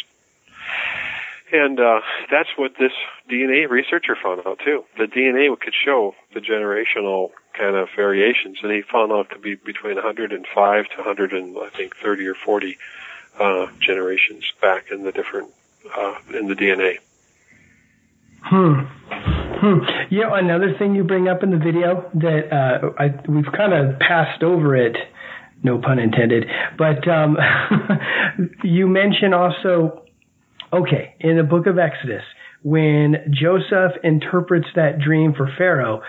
And 1.53 1.81
uh, 1.81 2.01
that's 2.31 2.51
what 2.57 2.73
this 2.79 2.93
DNA 3.29 3.69
researcher 3.69 4.17
found 4.23 4.41
out 4.47 4.61
too. 4.65 4.85
The 4.97 5.07
DNA 5.07 5.49
could 5.59 5.75
show 5.75 6.15
the 6.33 6.41
generational 6.41 7.31
kind 7.59 7.77
of 7.77 7.89
variations, 7.97 8.59
and 8.63 8.71
he 8.71 8.83
found 8.83 9.11
out 9.13 9.31
to 9.31 9.39
be 9.39 9.57
between 9.57 9.97
105 9.97 10.85
to 10.85 10.97
100 10.97 11.33
and 11.33 11.57
I 11.59 11.69
think 11.71 11.97
30 11.97 12.27
or 12.29 12.35
40 12.35 12.79
uh, 13.39 13.67
generations 13.81 14.53
back 14.63 14.91
in 14.91 15.03
the 15.03 15.13
different 15.13 15.53
uh, 15.97 16.15
in 16.33 16.47
the 16.47 16.55
DNA. 16.55 16.99
Hmm. 18.43 18.81
Hmm. 19.11 19.79
You 20.09 20.23
know, 20.23 20.35
another 20.35 20.75
thing 20.79 20.95
you 20.95 21.05
bring 21.05 21.29
up 21.29 21.43
in 21.43 21.51
the 21.51 21.59
video 21.59 22.11
that 22.15 22.53
uh, 22.53 22.93
I, 22.99 23.15
we've 23.29 23.51
kind 23.53 23.73
of 23.73 23.99
passed 23.99 24.43
over 24.43 24.75
it, 24.75 24.97
no 25.63 25.79
pun 25.79 25.99
intended, 25.99 26.47
but 26.79 27.07
um, 27.07 27.37
you 28.65 28.87
mention 28.87 29.35
also 29.35 30.00
Okay, 30.73 31.17
in 31.19 31.37
the 31.37 31.43
book 31.43 31.67
of 31.67 31.79
Exodus, 31.79 32.23
when 32.63 33.17
Joseph 33.31 33.93
interprets 34.05 34.69
that 34.77 35.01
dream 35.01 35.35
for 35.37 35.51
Pharaoh, 35.59 36.03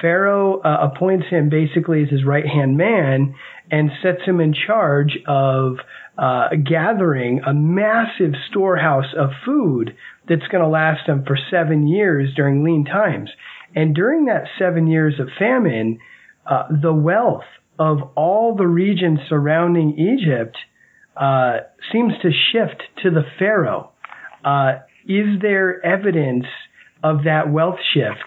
Pharaoh 0.00 0.60
uh, 0.60 0.90
appoints 0.92 1.26
him 1.30 1.48
basically 1.48 2.02
as 2.02 2.08
his 2.08 2.24
right 2.24 2.46
hand 2.46 2.76
man 2.76 3.36
and 3.70 3.90
sets 4.02 4.22
him 4.24 4.40
in 4.40 4.54
charge 4.54 5.18
of 5.26 5.76
uh, 6.16 6.48
gathering 6.68 7.42
a 7.46 7.54
massive 7.54 8.32
storehouse 8.50 9.14
of 9.16 9.30
food 9.44 9.94
that's 10.28 10.48
going 10.50 10.64
to 10.64 10.68
last 10.68 11.08
him 11.08 11.24
for 11.24 11.38
seven 11.50 11.86
years 11.86 12.34
during 12.34 12.64
lean 12.64 12.84
times. 12.84 13.30
And 13.76 13.94
during 13.94 14.24
that 14.24 14.44
seven 14.58 14.88
years 14.88 15.20
of 15.20 15.28
famine, 15.38 16.00
uh, 16.44 16.64
the 16.82 16.92
wealth 16.92 17.44
of 17.78 17.98
all 18.16 18.56
the 18.56 18.66
regions 18.66 19.20
surrounding 19.28 19.96
Egypt 19.96 20.56
uh, 21.16 21.58
seems 21.92 22.14
to 22.22 22.30
shift 22.52 22.82
to 23.04 23.10
the 23.10 23.22
Pharaoh. 23.38 23.92
Uh, 24.48 24.80
is 25.06 25.40
there 25.42 25.84
evidence 25.84 26.46
of 27.04 27.24
that 27.24 27.50
wealth 27.52 27.78
shift 27.92 28.24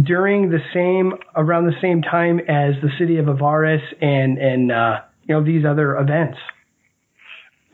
during 0.00 0.48
the 0.48 0.60
same 0.72 1.12
around 1.36 1.66
the 1.66 1.76
same 1.82 2.00
time 2.00 2.38
as 2.40 2.80
the 2.80 2.88
city 2.98 3.18
of 3.18 3.26
Avaris 3.26 3.82
and 4.00 4.38
and 4.38 4.72
uh, 4.72 5.00
you 5.28 5.34
know 5.34 5.44
these 5.44 5.64
other 5.68 5.96
events? 5.96 6.38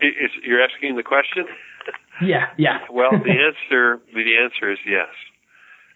Is, 0.00 0.30
you're 0.44 0.62
asking 0.62 0.96
the 0.96 1.02
question? 1.02 1.44
Yeah, 2.20 2.50
yeah. 2.58 2.78
well, 2.90 3.12
the 3.12 3.30
answer 3.46 4.02
the 4.12 4.34
answer 4.42 4.72
is 4.72 4.78
yes, 4.84 5.06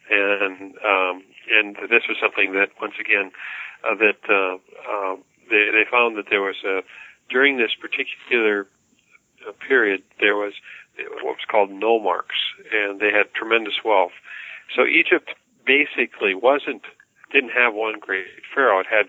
and 0.09 0.71
um, 0.79 1.25
and 1.51 1.75
this 1.91 2.07
was 2.07 2.17
something 2.23 2.53
that 2.53 2.69
once 2.81 2.95
again 2.95 3.33
uh, 3.83 3.97
that 3.99 4.23
uh, 4.31 4.55
uh, 4.87 5.17
they 5.51 5.75
they 5.75 5.83
found 5.91 6.17
that 6.17 6.27
there 6.31 6.41
was 6.41 6.55
a 6.65 6.83
during 7.29 7.59
this 7.59 7.75
particular 7.75 8.69
uh, 9.43 9.51
period 9.67 10.05
there 10.21 10.37
was 10.37 10.53
what 11.23 11.37
was 11.37 11.47
called 11.49 11.71
nomarchs, 11.71 12.41
and 12.73 13.01
they 13.01 13.11
had 13.11 13.33
tremendous 13.35 13.85
wealth. 13.85 14.13
So 14.75 14.85
Egypt 14.85 15.31
basically 15.67 16.35
wasn't 16.35 16.83
didn't 17.33 17.51
have 17.51 17.75
one 17.75 17.99
great 17.99 18.27
pharaoh. 18.55 18.81
It 18.81 18.87
had 18.87 19.09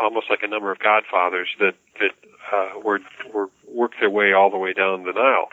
almost 0.00 0.30
like 0.30 0.42
a 0.42 0.48
number 0.48 0.72
of 0.72 0.78
godfathers 0.78 1.48
that 1.60 1.74
that 2.00 2.12
uh, 2.52 2.80
were 2.82 3.00
were 3.32 3.50
worked 3.66 3.96
their 4.00 4.10
way 4.10 4.32
all 4.32 4.50
the 4.50 4.56
way 4.56 4.72
down 4.72 5.04
the 5.04 5.12
Nile, 5.12 5.48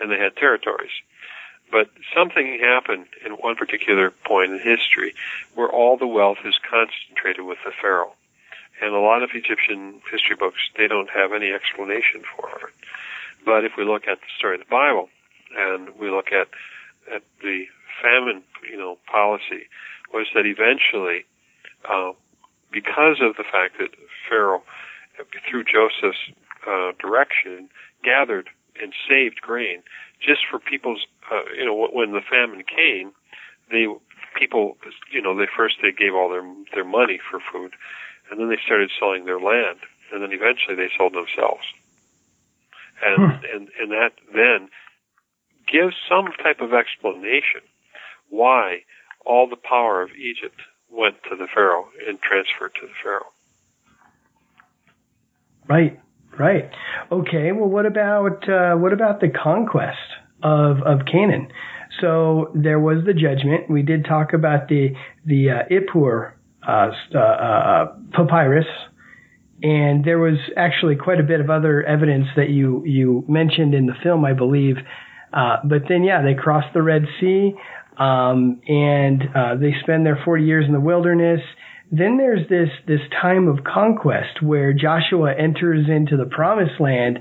and 0.00 0.10
they 0.10 0.18
had 0.18 0.36
territories. 0.36 0.92
But 1.70 1.90
something 2.14 2.58
happened 2.60 3.06
in 3.24 3.32
one 3.32 3.54
particular 3.54 4.10
point 4.10 4.52
in 4.52 4.58
history 4.58 5.14
where 5.54 5.68
all 5.68 5.96
the 5.96 6.06
wealth 6.06 6.38
is 6.44 6.58
concentrated 6.68 7.44
with 7.44 7.58
the 7.64 7.70
pharaoh. 7.80 8.14
And 8.82 8.94
a 8.94 8.98
lot 8.98 9.22
of 9.22 9.30
Egyptian 9.34 10.00
history 10.10 10.36
books, 10.36 10.58
they 10.76 10.88
don't 10.88 11.10
have 11.10 11.32
any 11.32 11.52
explanation 11.52 12.22
for 12.34 12.48
it. 12.48 12.74
But 13.44 13.64
if 13.64 13.72
we 13.76 13.84
look 13.84 14.02
at 14.06 14.20
the 14.20 14.32
story 14.36 14.56
of 14.56 14.60
the 14.60 14.70
Bible 14.70 15.08
and 15.56 15.90
we 15.98 16.10
look 16.10 16.32
at 16.32 16.48
at 17.12 17.22
the 17.42 17.64
famine, 18.02 18.42
you 18.70 18.76
know, 18.76 18.98
policy, 19.10 19.66
was 20.12 20.26
that 20.34 20.46
eventually, 20.46 21.24
uh, 21.88 22.12
because 22.70 23.20
of 23.20 23.36
the 23.36 23.44
fact 23.44 23.78
that 23.78 23.90
Pharaoh, 24.28 24.62
through 25.48 25.64
Joseph's 25.64 26.30
uh, 26.66 26.92
direction, 27.00 27.68
gathered 28.04 28.48
and 28.80 28.92
saved 29.08 29.40
grain 29.40 29.82
just 30.20 30.40
for 30.48 30.58
people's, 30.58 31.06
uh, 31.32 31.42
you 31.56 31.64
know, 31.64 31.88
when 31.92 32.12
the 32.12 32.20
famine 32.20 32.62
came, 32.64 33.12
they 33.70 33.86
people, 34.38 34.76
you 35.10 35.20
know, 35.20 35.36
they 35.36 35.46
first 35.56 35.76
they 35.82 35.92
gave 35.92 36.14
all 36.14 36.28
their 36.28 36.46
their 36.74 36.84
money 36.84 37.18
for 37.18 37.40
food, 37.52 37.72
and 38.30 38.38
then 38.38 38.48
they 38.48 38.58
started 38.64 38.90
selling 38.98 39.24
their 39.24 39.40
land, 39.40 39.80
and 40.12 40.22
then 40.22 40.32
eventually 40.32 40.76
they 40.76 40.90
sold 40.96 41.14
themselves 41.14 41.64
and 43.04 43.32
hmm. 43.32 43.44
and 43.52 43.68
and 43.80 43.90
that 43.90 44.12
then 44.32 44.68
gives 45.66 45.94
some 46.08 46.26
type 46.42 46.60
of 46.60 46.72
explanation 46.74 47.62
why 48.28 48.80
all 49.24 49.48
the 49.48 49.56
power 49.56 50.02
of 50.02 50.10
Egypt 50.10 50.60
went 50.90 51.16
to 51.28 51.36
the 51.36 51.46
pharaoh 51.52 51.86
and 52.08 52.18
transferred 52.20 52.74
to 52.80 52.86
the 52.86 52.92
pharaoh. 53.02 53.30
Right, 55.68 56.00
right. 56.38 56.70
Okay. 57.12 57.52
Well, 57.52 57.68
what 57.68 57.86
about 57.86 58.48
uh, 58.48 58.74
what 58.76 58.92
about 58.92 59.20
the 59.20 59.28
conquest 59.28 59.98
of 60.42 60.82
of 60.82 61.06
Canaan? 61.06 61.48
So 62.00 62.50
there 62.54 62.80
was 62.80 63.04
the 63.04 63.12
judgment. 63.12 63.68
We 63.68 63.82
did 63.82 64.04
talk 64.04 64.32
about 64.32 64.68
the 64.68 64.90
the 65.24 65.50
uh, 65.50 65.62
Ipuwer 65.70 66.32
uh, 66.66 66.90
uh, 67.14 67.18
uh 67.18 67.86
papyrus 68.12 68.66
and 69.62 70.04
there 70.04 70.18
was 70.18 70.38
actually 70.56 70.96
quite 70.96 71.20
a 71.20 71.22
bit 71.22 71.40
of 71.40 71.50
other 71.50 71.82
evidence 71.82 72.26
that 72.36 72.48
you 72.48 72.82
you 72.84 73.24
mentioned 73.28 73.74
in 73.74 73.86
the 73.86 73.94
film, 74.02 74.24
I 74.24 74.32
believe. 74.32 74.76
Uh, 75.32 75.56
but 75.64 75.82
then, 75.88 76.02
yeah, 76.02 76.22
they 76.22 76.34
cross 76.34 76.64
the 76.74 76.82
Red 76.82 77.02
Sea, 77.20 77.52
um, 77.98 78.60
and 78.66 79.22
uh, 79.34 79.54
they 79.56 79.72
spend 79.82 80.04
their 80.04 80.20
40 80.24 80.44
years 80.44 80.64
in 80.66 80.72
the 80.72 80.80
wilderness. 80.80 81.40
Then 81.92 82.16
there's 82.18 82.48
this 82.48 82.68
this 82.86 83.00
time 83.20 83.48
of 83.48 83.64
conquest 83.64 84.42
where 84.42 84.72
Joshua 84.72 85.34
enters 85.36 85.86
into 85.88 86.16
the 86.16 86.26
Promised 86.26 86.80
Land. 86.80 87.20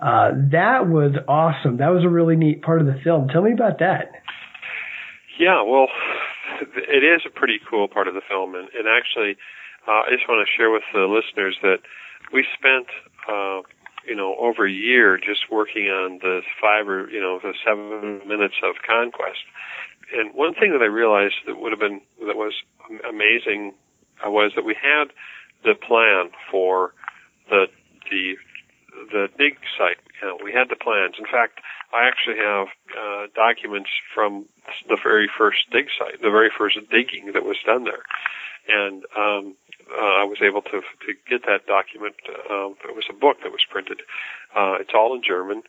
Uh, 0.00 0.32
that 0.50 0.88
was 0.88 1.14
awesome. 1.28 1.76
That 1.78 1.88
was 1.88 2.04
a 2.04 2.08
really 2.08 2.36
neat 2.36 2.62
part 2.62 2.80
of 2.80 2.86
the 2.86 2.98
film. 3.04 3.28
Tell 3.28 3.42
me 3.42 3.52
about 3.52 3.78
that. 3.78 4.10
Yeah, 5.38 5.62
well, 5.62 5.86
it 6.76 7.04
is 7.04 7.22
a 7.26 7.30
pretty 7.30 7.58
cool 7.70 7.88
part 7.88 8.08
of 8.08 8.14
the 8.14 8.20
film, 8.28 8.54
and, 8.54 8.68
and 8.74 8.86
actually 8.86 9.36
uh, 9.86 10.06
I 10.06 10.10
just 10.10 10.28
want 10.28 10.46
to 10.46 10.50
share 10.50 10.70
with 10.70 10.86
the 10.92 11.06
listeners 11.10 11.58
that 11.62 11.78
we 12.32 12.46
spent, 12.54 12.86
uh, 13.28 13.62
you 14.06 14.14
know, 14.14 14.36
over 14.38 14.66
a 14.66 14.70
year 14.70 15.18
just 15.18 15.50
working 15.50 15.86
on 15.86 16.18
the 16.22 16.42
five 16.60 16.88
or 16.88 17.08
you 17.10 17.20
know 17.20 17.38
the 17.42 17.54
seven 17.64 18.26
minutes 18.26 18.54
of 18.62 18.76
conquest, 18.86 19.42
and 20.14 20.34
one 20.34 20.54
thing 20.54 20.72
that 20.72 20.82
I 20.82 20.90
realized 20.90 21.34
that 21.46 21.58
would 21.58 21.72
have 21.72 21.80
been 21.80 22.00
that 22.26 22.36
was 22.36 22.54
amazing 23.08 23.74
uh, 24.24 24.30
was 24.30 24.52
that 24.56 24.64
we 24.64 24.74
had 24.74 25.10
the 25.64 25.74
plan 25.74 26.30
for 26.50 26.94
the 27.48 27.66
the 28.10 28.36
the 29.10 29.28
dig 29.38 29.58
site. 29.78 29.98
You 30.20 30.28
know, 30.28 30.38
we 30.42 30.52
had 30.52 30.68
the 30.68 30.76
plans. 30.76 31.14
In 31.18 31.26
fact, 31.26 31.58
I 31.92 32.06
actually 32.06 32.38
have 32.38 32.68
uh, 32.94 33.26
documents 33.34 33.90
from 34.14 34.46
the 34.88 34.98
very 35.02 35.28
first 35.28 35.70
dig 35.70 35.86
site, 35.98 36.22
the 36.22 36.30
very 36.30 36.50
first 36.50 36.78
digging 36.90 37.32
that 37.34 37.44
was 37.44 37.56
done 37.66 37.84
there, 37.84 38.04
and 38.68 39.04
um, 39.16 39.54
uh, 39.90 40.22
I 40.22 40.24
was 40.24 40.38
able 40.42 40.62
to 40.62 40.80
to 40.80 41.14
get 41.28 41.46
that 41.46 41.66
document. 41.66 42.14
Um, 42.50 42.76
it 42.88 42.94
was 42.94 43.04
a 43.10 43.14
book 43.14 43.38
that 43.42 43.52
was 43.52 43.64
printed. 43.68 44.00
Uh, 44.54 44.76
it's 44.80 44.94
all 44.94 45.14
in 45.14 45.22
German, 45.22 45.62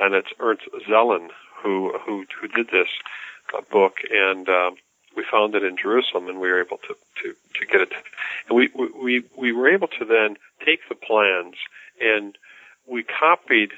and 0.00 0.14
it's 0.14 0.28
Ernst 0.38 0.64
Sellin 0.88 1.28
who 1.62 1.96
who 2.04 2.24
who 2.40 2.48
did 2.48 2.68
this 2.68 2.88
uh, 3.56 3.60
book, 3.70 3.98
and 4.10 4.48
um, 4.48 4.76
we 5.16 5.24
found 5.30 5.54
it 5.54 5.64
in 5.64 5.76
Jerusalem, 5.76 6.28
and 6.28 6.40
we 6.40 6.48
were 6.48 6.60
able 6.60 6.78
to 6.78 6.94
to 7.22 7.34
to 7.58 7.66
get 7.66 7.80
it. 7.80 7.92
And 8.48 8.56
we 8.56 8.70
we 8.74 9.24
we 9.36 9.52
were 9.52 9.68
able 9.68 9.88
to 9.88 10.04
then 10.04 10.36
take 10.64 10.80
the 10.88 10.94
plans 10.94 11.54
and 12.00 12.36
we 12.86 13.02
copied 13.02 13.72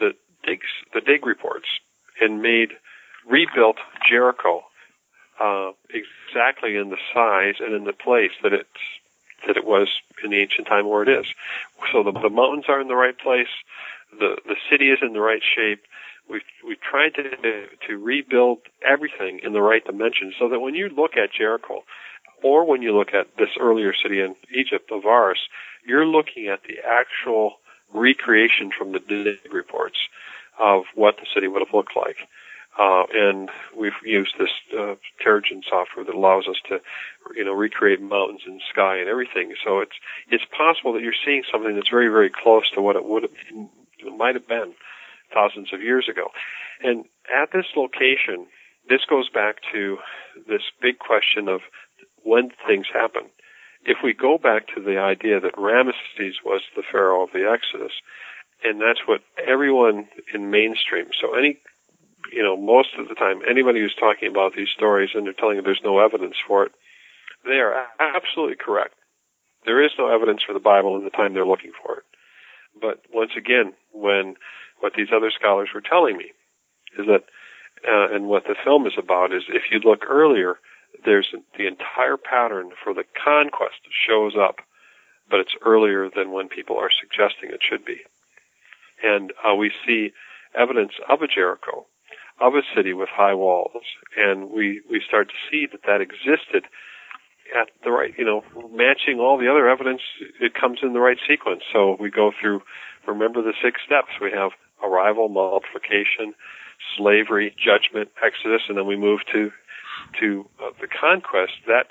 the 0.00 0.14
digs 0.44 0.68
the 0.92 1.00
dig 1.00 1.26
reports 1.26 1.66
and 2.20 2.42
made 2.42 2.70
rebuilt 3.26 3.76
Jericho 4.08 4.64
uh, 5.40 5.72
exactly 5.90 6.76
in 6.76 6.90
the 6.90 6.98
size 7.12 7.56
and 7.60 7.74
in 7.74 7.84
the 7.84 7.92
place 7.92 8.32
that 8.42 8.52
it's 8.52 8.68
that 9.46 9.56
it 9.56 9.64
was 9.64 9.88
in 10.22 10.30
the 10.30 10.38
ancient 10.38 10.66
time 10.66 10.88
where 10.88 11.02
it 11.02 11.08
is. 11.08 11.26
So 11.92 12.02
the, 12.02 12.12
the 12.12 12.30
mountains 12.30 12.64
are 12.68 12.80
in 12.80 12.88
the 12.88 12.96
right 12.96 13.18
place, 13.18 13.48
the 14.18 14.36
the 14.46 14.56
city 14.70 14.90
is 14.90 14.98
in 15.02 15.12
the 15.12 15.20
right 15.20 15.42
shape. 15.42 15.82
We've 16.28 16.42
we've 16.66 16.80
tried 16.80 17.14
to 17.16 17.66
to 17.86 17.98
rebuild 17.98 18.58
everything 18.82 19.40
in 19.42 19.52
the 19.52 19.62
right 19.62 19.84
dimensions, 19.84 20.34
so 20.38 20.48
that 20.48 20.60
when 20.60 20.74
you 20.74 20.88
look 20.88 21.16
at 21.16 21.32
Jericho, 21.32 21.84
or 22.42 22.64
when 22.64 22.82
you 22.82 22.96
look 22.96 23.12
at 23.12 23.36
this 23.36 23.50
earlier 23.60 23.92
city 23.94 24.20
in 24.20 24.34
Egypt 24.52 24.90
Avaris, 24.90 25.48
you're 25.86 26.06
looking 26.06 26.48
at 26.48 26.62
the 26.62 26.78
actual 26.88 27.58
recreation 27.92 28.70
from 28.76 28.92
the 28.92 29.00
dig 29.00 29.38
reports 29.52 29.98
of 30.58 30.84
what 30.94 31.16
the 31.16 31.26
city 31.34 31.48
would 31.48 31.62
have 31.64 31.74
looked 31.74 31.96
like. 31.96 32.16
Uh, 32.78 33.04
and 33.14 33.50
we've 33.76 33.92
used 34.04 34.34
this 34.38 34.50
uh, 34.76 34.94
Terragen 35.24 35.62
software 35.68 36.04
that 36.04 36.14
allows 36.14 36.48
us 36.48 36.56
to, 36.68 36.80
you 37.36 37.44
know, 37.44 37.52
recreate 37.52 38.02
mountains 38.02 38.40
and 38.46 38.60
sky 38.68 38.98
and 38.98 39.08
everything. 39.08 39.54
So 39.64 39.78
it's 39.78 39.96
it's 40.28 40.44
possible 40.56 40.92
that 40.94 41.02
you're 41.02 41.12
seeing 41.24 41.44
something 41.50 41.74
that's 41.76 41.88
very 41.88 42.08
very 42.08 42.30
close 42.30 42.68
to 42.74 42.82
what 42.82 42.96
it 42.96 43.04
would 43.04 43.22
have 43.22 44.16
might 44.16 44.34
have 44.34 44.48
been 44.48 44.74
thousands 45.32 45.72
of 45.72 45.82
years 45.82 46.08
ago. 46.10 46.28
And 46.82 47.04
at 47.30 47.52
this 47.52 47.66
location, 47.76 48.46
this 48.88 49.04
goes 49.08 49.28
back 49.28 49.56
to 49.72 49.98
this 50.48 50.62
big 50.80 50.98
question 50.98 51.48
of 51.48 51.60
when 52.22 52.50
things 52.66 52.86
happen. 52.92 53.30
If 53.84 53.98
we 54.02 54.14
go 54.14 54.38
back 54.38 54.66
to 54.74 54.80
the 54.80 54.98
idea 54.98 55.40
that 55.40 55.56
Ramesses 55.56 56.42
was 56.44 56.62
the 56.74 56.82
pharaoh 56.90 57.24
of 57.24 57.32
the 57.32 57.48
Exodus, 57.48 57.92
and 58.62 58.80
that's 58.80 59.06
what 59.06 59.20
everyone 59.46 60.08
in 60.32 60.50
mainstream, 60.50 61.06
so 61.20 61.34
any, 61.34 61.58
you 62.32 62.42
know, 62.42 62.56
most 62.56 62.90
of 62.98 63.08
the 63.08 63.14
time, 63.14 63.40
anybody 63.48 63.80
who's 63.80 63.94
talking 63.98 64.28
about 64.28 64.54
these 64.56 64.68
stories 64.74 65.10
and 65.14 65.26
they're 65.26 65.32
telling 65.32 65.56
you 65.56 65.62
there's 65.62 65.80
no 65.84 65.98
evidence 65.98 66.36
for 66.46 66.64
it, 66.64 66.72
they 67.44 67.60
are 67.60 67.86
absolutely 68.00 68.56
correct. 68.56 68.94
There 69.66 69.84
is 69.84 69.92
no 69.98 70.08
evidence 70.08 70.42
for 70.46 70.52
the 70.52 70.60
Bible 70.60 70.96
in 70.96 71.04
the 71.04 71.10
time 71.10 71.34
they're 71.34 71.46
looking 71.46 71.72
for 71.82 71.98
it. 71.98 72.04
But 72.80 73.02
once 73.12 73.32
again, 73.36 73.72
when 73.92 74.34
what 74.80 74.92
these 74.96 75.08
other 75.14 75.30
scholars 75.30 75.70
were 75.74 75.80
telling 75.80 76.16
me 76.16 76.32
is 76.98 77.06
that, 77.06 77.24
uh, 77.86 78.14
and 78.14 78.28
what 78.28 78.44
the 78.44 78.56
film 78.62 78.86
is 78.86 78.94
about 78.98 79.32
is 79.32 79.44
if 79.48 79.62
you 79.70 79.78
look 79.78 80.04
earlier, 80.08 80.58
there's 81.04 81.28
the 81.56 81.66
entire 81.66 82.16
pattern 82.16 82.70
for 82.82 82.94
the 82.94 83.04
conquest 83.22 83.80
shows 84.06 84.34
up, 84.38 84.56
but 85.30 85.40
it's 85.40 85.54
earlier 85.64 86.08
than 86.14 86.32
when 86.32 86.48
people 86.48 86.76
are 86.76 86.90
suggesting 86.90 87.50
it 87.50 87.60
should 87.62 87.84
be. 87.84 88.00
And 89.02 89.32
uh, 89.44 89.54
we 89.54 89.70
see 89.86 90.12
evidence 90.54 90.92
of 91.08 91.22
a 91.22 91.26
Jericho, 91.26 91.86
of 92.40 92.54
a 92.54 92.62
city 92.74 92.92
with 92.92 93.08
high 93.12 93.34
walls, 93.34 93.84
and 94.16 94.50
we, 94.50 94.82
we 94.90 95.00
start 95.06 95.28
to 95.28 95.34
see 95.50 95.66
that 95.70 95.82
that 95.86 96.00
existed 96.00 96.64
at 97.52 97.68
the 97.84 97.90
right, 97.90 98.12
you 98.16 98.24
know, 98.24 98.42
matching 98.72 99.20
all 99.20 99.38
the 99.38 99.48
other 99.48 99.68
evidence, 99.68 100.00
it 100.40 100.54
comes 100.54 100.78
in 100.82 100.92
the 100.92 101.00
right 101.00 101.18
sequence. 101.28 101.62
So 101.72 101.96
we 102.00 102.10
go 102.10 102.32
through, 102.32 102.62
remember 103.06 103.42
the 103.42 103.52
six 103.62 103.80
steps. 103.84 104.18
We 104.20 104.32
have 104.32 104.52
arrival, 104.82 105.28
multiplication, 105.28 106.34
slavery, 106.96 107.54
judgment, 107.54 108.10
exodus, 108.24 108.62
and 108.68 108.78
then 108.78 108.86
we 108.86 108.96
move 108.96 109.20
to 109.32 109.50
to 110.20 110.44
uh, 110.60 110.70
the 110.80 110.88
conquest. 110.88 111.52
That 111.66 111.86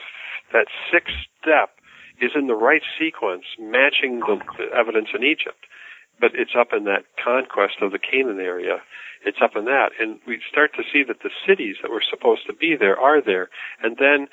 that 0.52 0.68
sixth 0.92 1.16
step 1.42 1.78
is 2.22 2.32
in 2.36 2.48
the 2.48 2.56
right 2.56 2.84
sequence, 3.00 3.46
matching 3.60 4.20
the, 4.20 4.42
the 4.58 4.76
evidence 4.76 5.10
in 5.14 5.24
Egypt. 5.24 5.66
But 6.20 6.32
it's 6.36 6.56
up 6.58 6.70
in 6.76 6.86
that 6.86 7.06
conquest 7.22 7.82
of 7.82 7.92
the 7.92 8.00
Canaan 8.00 8.40
area. 8.40 8.82
It's 9.26 9.40
up 9.44 9.56
in 9.56 9.66
that, 9.66 9.92
and 10.00 10.20
we 10.28 10.40
start 10.50 10.72
to 10.76 10.84
see 10.92 11.04
that 11.08 11.24
the 11.24 11.32
cities 11.48 11.78
that 11.82 11.92
were 11.92 12.04
supposed 12.04 12.46
to 12.48 12.54
be 12.54 12.76
there 12.78 13.00
are 13.00 13.22
there, 13.22 13.50
and 13.82 13.98
then 13.98 14.28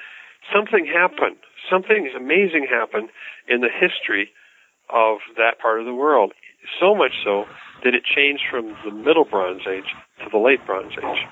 something 0.52 0.86
happened. 0.86 1.36
Something 1.70 2.10
amazing 2.16 2.66
happened 2.68 3.10
in 3.48 3.60
the 3.60 3.70
history 3.70 4.30
of 4.88 5.18
that 5.36 5.58
part 5.60 5.78
of 5.80 5.86
the 5.86 5.94
world. 5.94 6.32
So 6.80 6.94
much 6.94 7.12
so 7.24 7.44
that 7.84 7.94
it 7.94 8.02
changed 8.04 8.42
from 8.50 8.76
the 8.84 8.90
Middle 8.90 9.24
Bronze 9.24 9.62
Age 9.66 9.94
to 10.22 10.30
the 10.30 10.38
Late 10.38 10.64
Bronze 10.66 10.92
Age. 10.92 11.22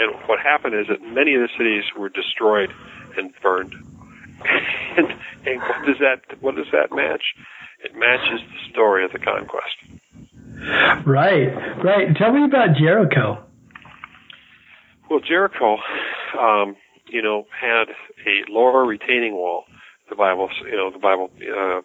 And 0.00 0.16
what 0.26 0.40
happened 0.40 0.74
is 0.74 0.86
that 0.88 1.02
many 1.02 1.34
of 1.34 1.42
the 1.42 1.52
cities 1.56 1.84
were 1.96 2.08
destroyed 2.08 2.70
and 3.16 3.32
burned. 3.42 3.74
and, 4.96 5.06
and 5.46 5.60
what 5.60 5.86
does 5.86 5.98
that 6.00 6.20
what 6.40 6.56
does 6.56 6.66
that 6.72 6.94
match? 6.94 7.34
It 7.84 7.92
matches 7.94 8.40
the 8.40 8.70
story 8.72 9.04
of 9.04 9.12
the 9.12 9.18
conquest. 9.18 9.76
Right, 11.06 11.48
right. 11.84 12.16
Tell 12.16 12.32
me 12.32 12.44
about 12.44 12.76
Jericho. 12.76 13.44
Well, 15.10 15.20
Jericho, 15.20 15.76
um, 16.38 16.76
you 17.08 17.22
know, 17.22 17.46
had 17.60 17.88
a 18.26 18.50
lower 18.50 18.84
retaining 18.84 19.34
wall. 19.34 19.64
The 20.08 20.16
Bible, 20.16 20.48
you 20.64 20.76
know, 20.76 20.90
the 20.90 20.98
Bible 20.98 21.30
uh, 21.40 21.80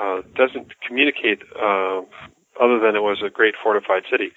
uh, 0.00 0.22
doesn't 0.36 0.72
communicate 0.86 1.42
uh, 1.56 2.02
other 2.60 2.78
than 2.78 2.94
it 2.94 3.02
was 3.02 3.22
a 3.24 3.30
great 3.30 3.54
fortified 3.62 4.02
city. 4.10 4.30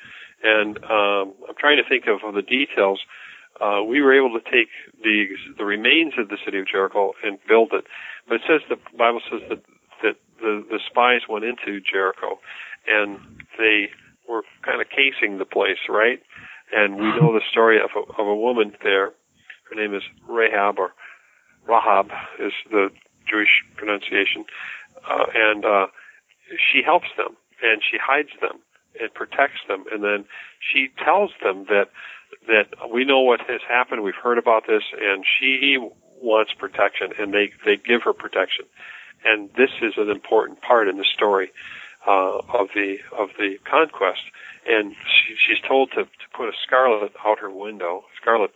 And 0.44 0.78
um, 0.84 1.34
I'm 1.48 1.56
trying 1.60 1.78
to 1.78 1.88
think 1.88 2.06
of, 2.08 2.28
of 2.28 2.36
the 2.36 2.42
details. 2.42 3.00
Uh, 3.60 3.84
we 3.84 4.02
were 4.02 4.14
able 4.14 4.38
to 4.38 4.44
take 4.52 4.68
the 5.02 5.26
the 5.58 5.64
remains 5.64 6.14
of 6.20 6.28
the 6.28 6.38
city 6.44 6.60
of 6.60 6.68
Jericho 6.68 7.14
and 7.24 7.40
build 7.48 7.72
it. 7.74 7.86
But 8.28 8.36
it 8.36 8.42
says 8.48 8.62
the 8.70 8.76
Bible 8.98 9.22
says 9.32 9.42
that 9.50 9.62
that 9.64 9.75
the 10.46 10.64
the 10.70 10.80
spies 10.86 11.22
went 11.28 11.44
into 11.44 11.82
Jericho, 11.82 12.40
and 12.88 13.18
they 13.58 13.90
were 14.30 14.44
kind 14.64 14.80
of 14.82 14.88
casing 14.90 15.38
the 15.38 15.46
place, 15.46 15.90
right? 15.90 16.22
And 16.72 16.96
we 16.96 17.06
know 17.20 17.34
the 17.34 17.46
story 17.50 17.80
of 17.80 17.90
a, 17.96 18.22
of 18.22 18.28
a 18.28 18.36
woman 18.36 18.74
there. 18.84 19.12
Her 19.70 19.76
name 19.76 19.94
is 19.94 20.04
Rahab, 20.28 20.78
or 20.78 20.94
Rahab 21.68 22.10
is 22.40 22.54
the 22.70 22.90
Jewish 23.30 23.64
pronunciation, 23.76 24.46
uh, 25.10 25.26
and 25.34 25.66
uh, 25.66 25.88
she 26.58 26.82
helps 26.84 27.08
them 27.18 27.36
and 27.62 27.82
she 27.82 27.98
hides 27.98 28.30
them 28.42 28.60
and 29.00 29.14
protects 29.14 29.62
them 29.68 29.84
and 29.92 30.04
then 30.04 30.26
she 30.60 30.90
tells 31.04 31.32
them 31.44 31.66
that 31.70 31.90
that 32.48 32.68
we 32.92 33.04
know 33.04 33.22
what 33.22 33.40
has 33.42 33.62
happened 33.68 34.04
we've 34.04 34.22
heard 34.22 34.38
about 34.38 34.64
this 34.68 34.84
and 35.02 35.26
she 35.26 35.78
wants 36.22 36.54
protection 36.54 37.12
and 37.20 37.34
they 37.34 37.52
they 37.66 37.76
give 37.76 38.02
her 38.04 38.14
protection 38.14 38.66
and 39.26 39.50
this 39.58 39.72
is 39.82 39.94
an 39.98 40.10
important 40.10 40.62
part 40.62 40.88
in 40.88 40.98
the 40.98 41.06
story 41.14 41.52
uh, 42.08 42.38
of 42.54 42.68
the 42.76 42.98
of 43.18 43.30
the 43.38 43.58
conquest 43.70 44.22
and 44.68 44.96
she, 45.06 45.36
she's 45.36 45.62
told 45.68 45.92
to, 45.92 46.04
to 46.04 46.28
put 46.36 46.48
a 46.48 46.54
scarlet 46.66 47.12
out 47.26 47.40
her 47.40 47.52
window 47.52 48.04
scarlet 48.22 48.52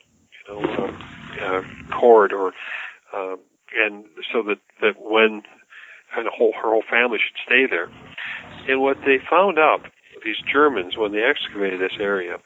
you 0.47 0.53
know 0.53 0.93
uh, 1.41 1.45
uh, 1.45 1.63
cord 1.91 2.32
or 2.32 2.53
uh, 3.13 3.36
and 3.76 4.05
so 4.32 4.43
that 4.43 4.59
that 4.82 4.93
when 4.99 5.41
and 6.15 6.26
the 6.26 6.32
whole 6.36 6.53
her 6.53 6.70
whole 6.70 6.84
family 6.89 7.20
should 7.20 7.38
stay 7.45 7.65
there 7.70 7.89
and 8.70 8.82
what 8.82 8.97
they 9.05 9.17
found 9.30 9.57
out, 9.57 9.82
these 10.24 10.38
Germans, 10.51 10.97
when 10.97 11.11
they 11.11 11.24
excavated 11.24 11.80
this 11.80 11.97
area, 11.99 12.38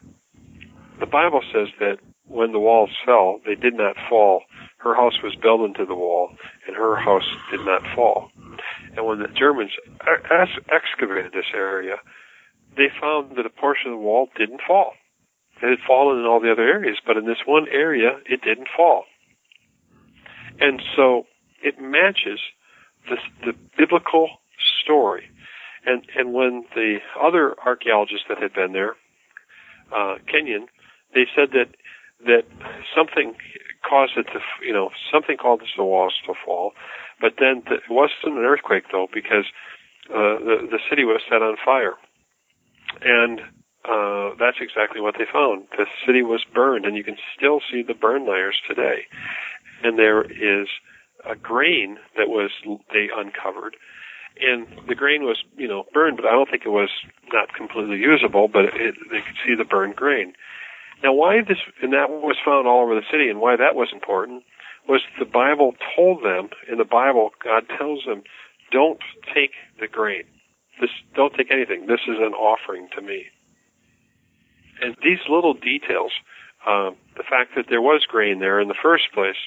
the 1.00 1.06
Bible 1.06 1.42
says 1.52 1.68
that 1.80 1.98
when 2.28 2.52
the 2.52 2.60
walls 2.60 2.92
fell, 3.06 3.42
they 3.46 3.56
did 3.56 3.74
not 3.74 3.96
fall. 4.10 4.44
Her 4.84 4.96
house 4.96 5.22
was 5.24 5.36
built 5.42 5.62
into 5.62 5.86
the 5.86 5.96
wall, 5.96 6.36
and 6.68 6.76
her 6.76 6.96
house 6.96 7.28
did 7.52 7.62
not 7.62 7.82
fall. 7.96 8.30
And 8.96 9.06
when 9.06 9.20
the 9.20 9.28
Germans 9.28 9.72
ex- 10.02 10.60
excavated 10.70 11.32
this 11.32 11.52
area, 11.56 11.96
they 12.76 12.88
found 13.00 13.38
that 13.38 13.46
a 13.46 13.50
portion 13.50 13.92
of 13.92 13.98
the 13.98 14.04
wall 14.04 14.28
didn't 14.38 14.62
fall. 14.68 14.94
It 15.62 15.70
had 15.70 15.88
fallen 15.88 16.20
in 16.20 16.26
all 16.26 16.42
the 16.42 16.52
other 16.52 16.68
areas, 16.68 16.98
but 17.06 17.16
in 17.16 17.26
this 17.26 17.46
one 17.46 17.68
area, 17.72 18.20
it 18.26 18.42
didn't 18.42 18.68
fall. 18.76 19.06
And 20.60 20.82
so 20.96 21.24
it 21.64 21.80
matches 21.80 22.40
the, 23.10 23.18
the 23.46 23.54
biblical 23.78 24.28
story 24.84 25.30
and 25.86 26.04
and 26.16 26.34
when 26.34 26.64
the 26.76 26.98
other 27.22 27.56
archaeologists 27.66 28.26
that 28.30 28.42
had 28.42 28.54
been 28.54 28.74
there, 28.74 28.96
uh, 29.96 30.16
Kenyon, 30.32 30.68
they 31.14 31.26
said 31.36 31.50
that 31.52 31.76
that 32.26 32.44
something 32.96 33.36
caused 33.88 34.18
it 34.18 34.28
to, 34.34 34.40
you 34.66 34.74
know, 34.74 34.90
something 35.12 35.38
caused 35.38 35.64
the 35.78 35.84
walls 35.84 36.14
to 36.26 36.34
fall. 36.46 36.72
But 37.20 37.34
then 37.40 37.64
the, 37.66 37.76
it 37.76 37.90
wasn't 37.90 38.38
an 38.38 38.46
earthquake 38.46 38.86
though, 38.92 39.08
because 39.14 39.46
uh, 40.10 40.40
the 40.40 40.68
the 40.72 40.80
city 40.90 41.04
was 41.04 41.22
set 41.30 41.42
on 41.42 41.56
fire, 41.64 41.96
and 43.02 43.40
uh, 43.88 44.36
that's 44.40 44.58
exactly 44.60 45.02
what 45.02 45.16
they 45.18 45.26
found. 45.32 45.68
The 45.78 45.86
city 46.06 46.22
was 46.22 46.44
burned, 46.54 46.86
and 46.86 46.96
you 46.96 47.04
can 47.04 47.18
still 47.36 47.60
see 47.72 47.84
the 47.84 47.94
burn 47.94 48.28
layers 48.28 48.56
today. 48.68 49.08
And 49.84 50.00
there 50.00 50.24
is 50.24 50.68
a 51.30 51.36
grain 51.36 51.98
that 52.18 52.28
was 52.28 52.52
they 52.92 53.08
uncovered, 53.16 53.76
and 54.40 54.68
the 54.88 54.96
grain 54.96 55.24
was 55.24 55.44
you 55.58 55.68
know 55.68 55.86
burned, 55.94 56.18
but 56.18 56.26
I 56.26 56.32
don't 56.32 56.50
think 56.50 56.64
it 56.66 56.70
was 56.70 56.90
not 57.32 57.54
completely 57.54 57.98
usable, 57.98 58.48
but 58.48 58.66
it, 58.66 58.96
they 59.12 59.22
could 59.22 59.40
see 59.46 59.56
the 59.56 59.66
burned 59.66 59.96
grain. 59.96 60.34
Now, 61.04 61.14
why 61.14 61.42
this 61.42 61.58
and 61.82 61.92
that 61.94 62.10
was 62.10 62.38
found 62.46 62.66
all 62.66 62.82
over 62.82 62.96
the 62.96 63.06
city, 63.12 63.30
and 63.30 63.42
why 63.42 63.58
that 63.58 63.76
was 63.76 63.90
important 63.92 64.44
was 64.88 65.02
the 65.20 65.26
Bible 65.26 65.76
told 65.96 66.24
them 66.24 66.50
in 66.72 66.78
the 66.78 66.86
Bible 66.86 67.32
God 67.44 67.66
tells 67.78 68.06
them, 68.06 68.24
don't 68.72 69.00
take 69.34 69.52
the 69.80 69.88
grain. 69.88 70.24
This 70.80 70.90
don't 71.16 71.34
take 71.36 71.52
anything. 71.52 71.88
This 71.88 72.02
is 72.08 72.18
an 72.20 72.34
offering 72.34 72.88
to 72.96 73.02
me. 73.02 73.26
And 74.82 74.96
these 75.04 75.20
little 75.30 75.54
details, 75.54 76.12
um, 76.66 76.96
the 77.16 77.24
fact 77.24 77.52
that 77.56 77.66
there 77.70 77.82
was 77.82 78.06
grain 78.08 78.40
there 78.40 78.60
in 78.60 78.68
the 78.68 78.80
first 78.82 79.12
place, 79.14 79.38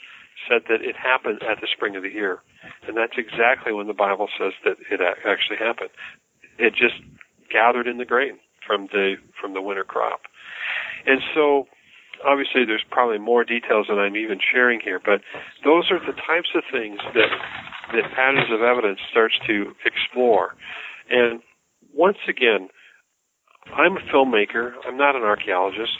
said 0.48 0.62
that 0.68 0.84
it 0.84 0.94
happened 0.94 1.42
at 1.42 1.60
the 1.60 1.66
spring 1.72 1.96
of 1.96 2.02
the 2.02 2.12
year, 2.12 2.40
and 2.86 2.96
that's 2.96 3.16
exactly 3.16 3.72
when 3.72 3.86
the 3.86 3.96
Bible 3.96 4.28
says 4.38 4.52
that 4.64 4.76
it 4.90 5.00
actually 5.00 5.56
happened. 5.58 5.90
It 6.58 6.74
just 6.74 7.00
gathered 7.50 7.86
in 7.86 7.98
the 7.98 8.04
grain 8.04 8.38
from 8.66 8.86
the 8.92 9.16
from 9.40 9.54
the 9.54 9.62
winter 9.62 9.84
crop, 9.84 10.20
and 11.06 11.20
so 11.34 11.66
obviously 12.24 12.64
there's 12.64 12.84
probably 12.90 13.18
more 13.18 13.44
details 13.44 13.86
than 13.88 13.98
I'm 13.98 14.16
even 14.16 14.38
sharing 14.52 14.80
here, 14.80 15.00
but 15.04 15.20
those 15.64 15.90
are 15.90 16.00
the 16.00 16.14
types 16.26 16.48
of 16.54 16.62
things 16.72 16.98
that 17.14 17.30
that 17.92 18.10
patterns 18.14 18.50
of 18.50 18.62
evidence 18.62 18.98
starts 19.10 19.34
to 19.46 19.72
explore. 19.84 20.54
And 21.08 21.40
once 21.94 22.18
again, 22.28 22.68
I'm 23.74 23.96
a 23.96 24.00
filmmaker. 24.12 24.72
I'm 24.86 24.96
not 24.96 25.14
an 25.14 25.22
archaeologist. 25.22 25.92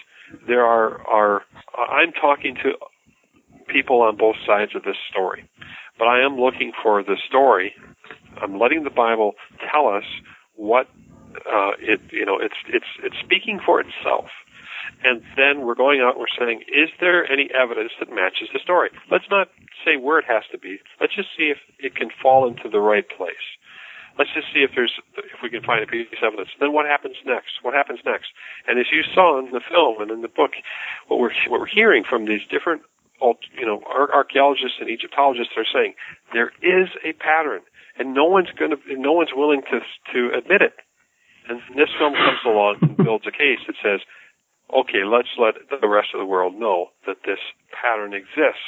There 0.47 0.65
are 0.65 1.01
are 1.07 1.43
I'm 1.77 2.13
talking 2.13 2.57
to 2.63 2.73
people 3.73 4.03
on 4.03 4.17
both 4.17 4.37
sides 4.47 4.73
of 4.75 4.83
this 4.83 4.97
story, 5.11 5.49
but 5.99 6.07
I 6.07 6.25
am 6.25 6.37
looking 6.37 6.73
for 6.83 7.03
the 7.03 7.17
story. 7.29 7.75
I'm 8.43 8.59
letting 8.59 8.85
the 8.85 8.91
Bible 8.91 9.33
tell 9.73 9.89
us 9.89 10.05
what 10.55 10.87
uh, 11.37 11.73
it 11.81 12.01
you 12.11 12.25
know 12.25 12.39
it's 12.41 12.57
it's 12.69 12.87
it's 13.05 13.17
speaking 13.25 13.61
for 13.65 13.81
itself 13.81 14.27
and 15.05 15.23
then 15.37 15.67
we're 15.67 15.79
going 15.79 16.01
out 16.01 16.17
and 16.17 16.21
we're 16.21 16.39
saying, 16.39 16.63
is 16.69 16.91
there 17.01 17.31
any 17.31 17.49
evidence 17.55 17.93
that 17.99 18.11
matches 18.11 18.49
the 18.53 18.61
story? 18.63 18.91
Let's 19.11 19.29
not 19.31 19.49
say 19.85 19.97
where 19.97 20.19
it 20.19 20.25
has 20.29 20.45
to 20.53 20.59
be. 20.59 20.79
Let's 21.01 21.15
just 21.15 21.29
see 21.37 21.53
if 21.53 21.59
it 21.79 21.95
can 21.95 22.11
fall 22.23 22.49
into 22.49 22.69
the 22.69 22.81
right 22.81 23.07
place. 23.09 23.47
Let's 24.19 24.33
just 24.33 24.49
see 24.53 24.65
if 24.65 24.73
there's 24.75 24.97
if 25.19 25.45
we 25.45 25.51
can 25.51 25.61
find 25.63 25.85
a 25.85 25.87
piece 25.87 26.09
of 26.09 26.25
evidence. 26.25 26.49
Then 26.59 26.73
what 26.73 26.87
happens 26.87 27.17
next? 27.27 27.61
What 27.61 27.75
happens 27.75 28.01
next? 28.05 28.33
And 28.67 28.81
as 28.81 28.87
you 28.91 29.05
saw 29.13 29.39
in 29.39 29.53
the 29.53 29.61
film 29.61 30.01
and 30.01 30.11
in 30.11 30.23
the 30.23 30.33
book, 30.33 30.57
what 31.09 31.21
we're 31.21 31.37
what 31.49 31.61
we're 31.61 31.69
hearing 31.69 32.03
from 32.03 32.25
these 32.25 32.41
different 32.49 32.83
you 33.21 33.67
know 33.67 33.85
archaeologists 33.93 34.81
and 34.81 34.89
Egyptologists 34.89 35.53
are 35.57 35.69
saying 35.69 35.95
there 36.33 36.53
is 36.65 36.89
a 37.05 37.13
pattern, 37.21 37.61
and 37.99 38.15
no 38.15 38.25
one's 38.25 38.49
going 38.59 38.73
to 38.73 38.81
no 38.97 39.13
one's 39.13 39.37
willing 39.37 39.61
to 39.69 39.81
to 40.13 40.33
admit 40.33 40.63
it. 40.63 40.81
And 41.49 41.61
this 41.77 41.93
film 41.99 42.15
comes 42.15 42.43
along 42.45 42.79
and 42.83 42.97
builds 42.97 43.27
a 43.27 43.31
case 43.31 43.61
that 43.69 43.77
says 43.85 44.01
okay, 44.73 45.05
let's 45.05 45.29
let 45.39 45.55
the 45.81 45.89
rest 45.89 46.09
of 46.15 46.21
the 46.21 46.27
world 46.27 46.55
know 46.55 46.91
that 47.07 47.19
this 47.25 47.39
pattern 47.71 48.15
exists. 48.15 48.67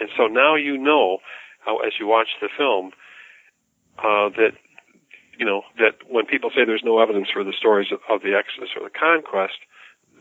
And 0.00 0.08
so 0.16 0.26
now 0.26 0.54
you 0.54 0.76
know, 0.76 1.18
how, 1.64 1.78
as 1.78 1.92
you 1.98 2.06
watch 2.06 2.28
the 2.40 2.48
film, 2.56 2.92
uh, 3.98 4.28
that 4.36 4.52
you 5.38 5.44
know 5.44 5.62
that 5.78 6.04
when 6.08 6.26
people 6.26 6.50
say 6.50 6.64
there's 6.64 6.84
no 6.84 7.00
evidence 7.00 7.28
for 7.32 7.44
the 7.44 7.52
stories 7.56 7.88
of, 7.92 8.00
of 8.08 8.22
the 8.22 8.36
Exodus 8.36 8.70
or 8.76 8.84
the 8.84 8.92
conquest, 8.92 9.58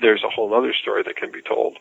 there's 0.01 0.23
a 0.23 0.29
whole 0.29 0.53
other 0.53 0.73
story 0.73 1.03
that 1.05 1.15
can 1.15 1.31
be 1.31 1.41
told. 1.41 1.77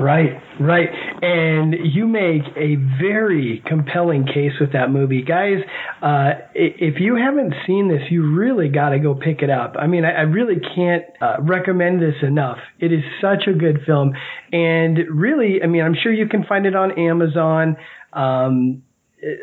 Right, 0.00 0.40
right. 0.60 0.88
And 1.22 1.74
you 1.92 2.06
make 2.06 2.42
a 2.56 2.76
very 3.00 3.62
compelling 3.66 4.26
case 4.26 4.52
with 4.60 4.72
that 4.72 4.90
movie. 4.90 5.22
Guys, 5.22 5.58
uh, 6.00 6.46
if 6.54 7.00
you 7.00 7.16
haven't 7.16 7.52
seen 7.66 7.88
this, 7.88 8.02
you 8.08 8.32
really 8.36 8.68
got 8.68 8.90
to 8.90 9.00
go 9.00 9.14
pick 9.14 9.42
it 9.42 9.50
up. 9.50 9.74
I 9.76 9.88
mean, 9.88 10.04
I, 10.04 10.10
I 10.10 10.20
really 10.20 10.60
can't 10.76 11.04
uh, 11.20 11.36
recommend 11.40 12.00
this 12.00 12.14
enough. 12.22 12.58
It 12.78 12.92
is 12.92 13.02
such 13.20 13.48
a 13.48 13.52
good 13.52 13.80
film. 13.86 14.12
And 14.52 14.98
really, 15.10 15.62
I 15.64 15.66
mean, 15.66 15.82
I'm 15.82 15.96
sure 16.00 16.12
you 16.12 16.28
can 16.28 16.44
find 16.44 16.64
it 16.64 16.76
on 16.76 16.96
Amazon. 16.96 17.76
Um, 18.12 18.82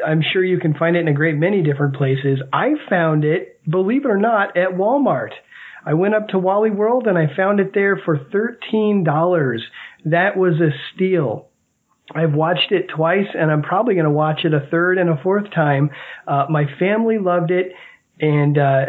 I'm 0.08 0.22
sure 0.32 0.44
you 0.44 0.60
can 0.60 0.74
find 0.74 0.96
it 0.96 1.00
in 1.00 1.10
a 1.10 1.14
great 1.14 1.36
many 1.36 1.64
different 1.64 1.98
places. 1.98 2.40
I 2.54 2.76
found 2.90 3.26
it, 3.26 3.60
believe 3.70 4.06
it 4.06 4.10
or 4.10 4.18
not, 4.18 4.56
at 4.56 4.70
Walmart. 4.70 5.32
I 5.86 5.94
went 5.94 6.16
up 6.16 6.30
to 6.30 6.40
Wally 6.40 6.72
World 6.72 7.06
and 7.06 7.18
I 7.18 7.28
found 7.36 7.60
it 7.60 7.72
there 7.74 8.02
for 8.04 8.18
$13. 8.18 9.58
That 10.06 10.38
was 10.38 10.56
a 10.62 10.70
steal. 10.94 11.48
I've 12.14 12.34
watched 12.34 12.72
it 12.72 12.88
twice 12.96 13.28
and 13.34 13.52
I'm 13.52 13.64
probably 13.64 13.96
going 13.96 14.06
to 14.06 14.12
watch 14.12 14.42
it 14.46 14.54
a 14.54 14.68
third 14.70 14.98
and 14.98 15.10
a 15.10 15.20
fourth 15.22 15.52
time. 15.54 15.90
Uh, 16.28 16.46
my 16.50 16.66
family 16.80 17.18
loved 17.18 17.52
it. 17.52 17.74
And, 18.22 18.58
uh, 18.58 18.86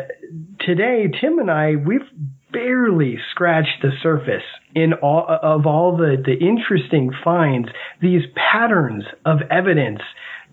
today, 0.61 1.07
Tim 1.21 1.39
and 1.39 1.51
I, 1.51 1.75
we've 1.77 2.09
barely 2.53 3.19
scratched 3.33 3.83
the 3.83 3.91
surface 4.03 4.45
in 4.75 4.93
all 4.95 5.27
of 5.29 5.67
all 5.67 5.97
the, 5.97 6.17
the 6.25 6.35
interesting 6.35 7.11
finds, 7.25 7.69
these 8.01 8.23
patterns 8.35 9.05
of 9.25 9.39
evidence 9.51 10.01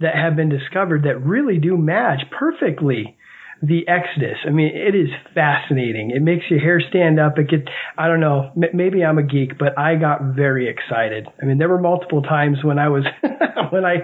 that 0.02 0.16
have 0.16 0.36
been 0.36 0.50
discovered 0.50 1.04
that 1.04 1.24
really 1.24 1.60
do 1.60 1.78
match 1.78 2.22
perfectly 2.32 3.16
the 3.64 3.88
Exodus. 3.88 4.38
I 4.46 4.50
mean, 4.50 4.76
it 4.76 4.94
is 4.94 5.08
fascinating. 5.34 6.12
It 6.12 6.22
makes 6.22 6.44
your 6.50 6.60
hair 6.60 6.82
stand 6.90 7.18
up. 7.18 7.40
It 7.40 7.50
gets, 7.50 7.64
I 7.98 8.08
don't 8.08 8.20
know, 8.20 8.52
maybe 8.74 9.06
I'm 9.06 9.18
a 9.18 9.24
geek, 9.24 9.58
but 9.58 9.80
I 9.80 9.96
got 9.96 10.36
very 10.36 10.68
excited. 10.68 11.28
I 11.42 11.46
mean, 11.46 11.60
there 11.60 11.70
were 11.70 11.80
multiple 11.80 12.22
times 12.22 12.58
when 12.62 12.78
I 12.78 12.90
was, 12.90 13.06
when 13.70 13.86
I 13.86 14.00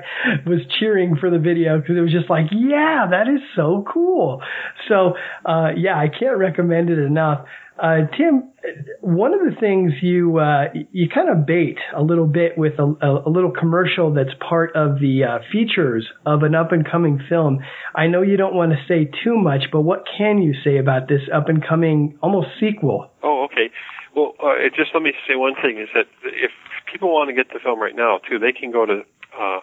was 0.45 0.61
cheering 0.79 1.17
for 1.19 1.29
the 1.29 1.39
video 1.39 1.77
because 1.77 1.97
it 1.97 2.01
was 2.01 2.13
just 2.13 2.29
like, 2.29 2.45
yeah, 2.51 3.07
that 3.11 3.27
is 3.27 3.41
so 3.57 3.83
cool. 3.91 4.41
So, 4.87 5.15
uh, 5.45 5.71
yeah, 5.75 5.97
I 5.97 6.07
can't 6.07 6.37
recommend 6.37 6.89
it 6.89 6.99
enough. 6.99 7.45
Uh, 7.81 8.07
Tim, 8.17 8.51
one 8.99 9.33
of 9.33 9.39
the 9.39 9.55
things 9.57 9.93
you 10.01 10.37
uh, 10.37 10.65
you 10.91 11.07
kind 11.07 11.29
of 11.29 11.45
bait 11.45 11.77
a 11.95 12.01
little 12.01 12.27
bit 12.27 12.57
with 12.57 12.73
a, 12.77 12.83
a 13.25 13.29
little 13.29 13.51
commercial 13.51 14.13
that's 14.13 14.35
part 14.47 14.75
of 14.75 14.99
the 14.99 15.23
uh, 15.23 15.39
features 15.51 16.05
of 16.25 16.43
an 16.43 16.55
up 16.55 16.73
and 16.73 16.89
coming 16.89 17.21
film. 17.29 17.59
I 17.95 18.07
know 18.07 18.21
you 18.21 18.35
don't 18.35 18.53
want 18.53 18.73
to 18.73 18.77
say 18.85 19.09
too 19.23 19.37
much, 19.37 19.71
but 19.71 19.81
what 19.81 20.03
can 20.17 20.41
you 20.41 20.53
say 20.63 20.77
about 20.77 21.07
this 21.07 21.21
up 21.33 21.47
and 21.47 21.65
coming 21.65 22.17
almost 22.21 22.47
sequel? 22.59 23.11
Oh, 23.23 23.45
okay. 23.45 23.71
Well, 24.13 24.33
uh, 24.43 24.67
just 24.75 24.91
let 24.93 25.01
me 25.01 25.13
say 25.25 25.35
one 25.35 25.55
thing: 25.55 25.79
is 25.79 25.87
that 25.93 26.07
if 26.23 26.51
people 26.91 27.13
want 27.13 27.29
to 27.29 27.33
get 27.33 27.47
the 27.53 27.59
film 27.63 27.79
right 27.79 27.95
now 27.95 28.19
too, 28.29 28.39
they 28.39 28.51
can 28.51 28.71
go 28.71 28.85
to 28.85 29.03
uh, 29.39 29.59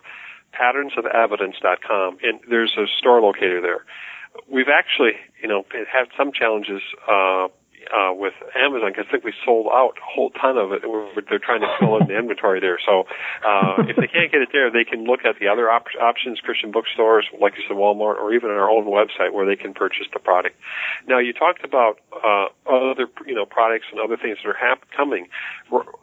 patternsofevidence.com, 0.57 2.19
and 2.23 2.41
there's 2.49 2.75
a 2.79 2.87
store 2.99 3.21
locator 3.21 3.61
there. 3.61 3.85
We've 4.51 4.73
actually, 4.73 5.13
you 5.43 5.49
know, 5.49 5.65
had 5.93 6.09
some 6.17 6.33
challenges. 6.33 6.81
Uh, 7.87 8.13
with 8.13 8.35
Amazon 8.55 8.91
because 8.91 9.07
I 9.09 9.13
think 9.13 9.25
we 9.25 9.33
sold 9.45 9.69
out 9.71 9.95
a 9.95 10.05
whole 10.05 10.31
ton 10.31 10.59
of 10.59 10.73
it. 10.73 10.83
They're 11.29 11.39
trying 11.39 11.61
to 11.61 11.71
fill 11.79 11.99
in 11.99 12.09
the 12.09 12.19
inventory 12.19 12.59
there. 12.59 12.79
So 12.85 13.05
uh, 13.47 13.87
if 13.87 13.95
they 13.97 14.09
can't 14.09 14.33
get 14.33 14.43
it 14.43 14.49
there, 14.53 14.71
they 14.71 14.83
can 14.83 15.05
look 15.05 15.21
at 15.25 15.39
the 15.39 15.47
other 15.47 15.71
op- 15.71 15.95
options, 16.01 16.41
Christian 16.41 16.73
bookstores, 16.73 17.27
like 17.41 17.55
you 17.57 17.63
said, 17.69 17.77
Walmart, 17.77 18.19
or 18.19 18.35
even 18.35 18.51
our 18.51 18.69
own 18.69 18.87
website 18.87 19.33
where 19.33 19.47
they 19.47 19.55
can 19.55 19.73
purchase 19.73 20.07
the 20.13 20.19
product. 20.19 20.57
Now 21.07 21.19
you 21.19 21.33
talked 21.33 21.65
about 21.65 22.01
uh, 22.11 22.47
other 22.67 23.07
you 23.27 23.35
know 23.35 23.47
products 23.47 23.87
and 23.93 24.01
other 24.01 24.17
things 24.17 24.39
that 24.43 24.51
are 24.51 24.59
hap- 24.59 24.91
coming. 24.97 25.29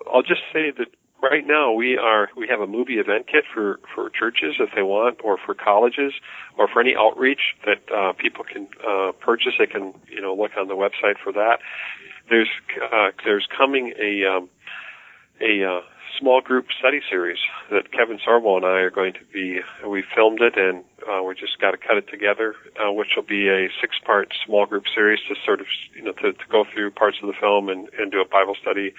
I'll 0.07 0.23
just 0.23 0.41
say 0.53 0.71
that 0.71 0.87
right 1.23 1.47
now 1.47 1.71
we 1.71 1.97
are 1.97 2.29
we 2.35 2.47
have 2.47 2.59
a 2.59 2.67
movie 2.67 2.95
event 2.99 3.25
kit 3.31 3.45
for 3.53 3.79
for 3.95 4.09
churches 4.09 4.55
if 4.59 4.69
they 4.75 4.83
want 4.83 5.17
or 5.23 5.37
for 5.43 5.55
colleges 5.55 6.13
or 6.57 6.67
for 6.67 6.81
any 6.81 6.93
outreach 6.95 7.55
that 7.65 7.81
uh, 7.95 8.11
people 8.13 8.43
can 8.43 8.67
uh, 8.85 9.13
purchase 9.21 9.53
they 9.57 9.65
can 9.65 9.93
you 10.09 10.21
know 10.21 10.35
look 10.35 10.51
on 10.59 10.67
the 10.67 10.75
website 10.75 11.15
for 11.23 11.31
that 11.31 11.59
there's 12.29 12.49
uh, 12.91 13.09
there's 13.23 13.47
coming 13.57 13.93
a 13.99 14.25
um, 14.27 14.49
a 15.41 15.63
uh, 15.63 15.81
small 16.19 16.41
group 16.41 16.67
study 16.77 17.01
series 17.09 17.39
that 17.71 17.91
Kevin 17.91 18.19
Sorbo 18.19 18.55
and 18.57 18.65
I 18.65 18.79
are 18.79 18.91
going 18.91 19.13
to 19.13 19.25
be. 19.33 19.59
We 19.87 20.03
filmed 20.15 20.41
it 20.41 20.57
and 20.57 20.83
uh, 21.09 21.23
we 21.23 21.33
just 21.35 21.59
got 21.59 21.71
to 21.71 21.77
cut 21.77 21.97
it 21.97 22.07
together, 22.09 22.55
uh, 22.79 22.91
which 22.91 23.09
will 23.15 23.25
be 23.25 23.49
a 23.49 23.67
six-part 23.81 24.33
small 24.45 24.65
group 24.65 24.83
series 24.93 25.19
to 25.27 25.35
sort 25.43 25.59
of 25.59 25.67
you 25.95 26.03
know 26.03 26.13
to, 26.13 26.33
to 26.33 26.45
go 26.51 26.65
through 26.71 26.91
parts 26.91 27.17
of 27.21 27.27
the 27.27 27.33
film 27.39 27.69
and, 27.69 27.89
and 27.97 28.11
do 28.11 28.21
a 28.21 28.27
Bible 28.27 28.55
study 28.61 28.93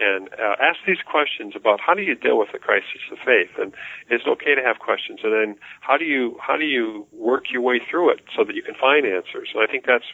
and 0.00 0.28
uh, 0.34 0.56
ask 0.60 0.78
these 0.86 1.02
questions 1.04 1.54
about 1.56 1.80
how 1.80 1.94
do 1.94 2.02
you 2.02 2.14
deal 2.14 2.38
with 2.38 2.48
the 2.52 2.58
crisis 2.58 3.02
of 3.10 3.18
faith, 3.24 3.50
and 3.58 3.72
it's 4.08 4.24
okay 4.26 4.54
to 4.54 4.62
have 4.62 4.78
questions, 4.78 5.20
and 5.22 5.32
then 5.32 5.56
how 5.80 5.96
do 5.96 6.04
you 6.04 6.36
how 6.40 6.56
do 6.56 6.64
you 6.64 7.06
work 7.12 7.44
your 7.52 7.62
way 7.62 7.80
through 7.80 8.10
it 8.10 8.20
so 8.36 8.44
that 8.44 8.54
you 8.54 8.62
can 8.62 8.74
find 8.74 9.06
answers. 9.06 9.50
And 9.54 9.62
I 9.62 9.70
think 9.70 9.84
that's 9.86 10.08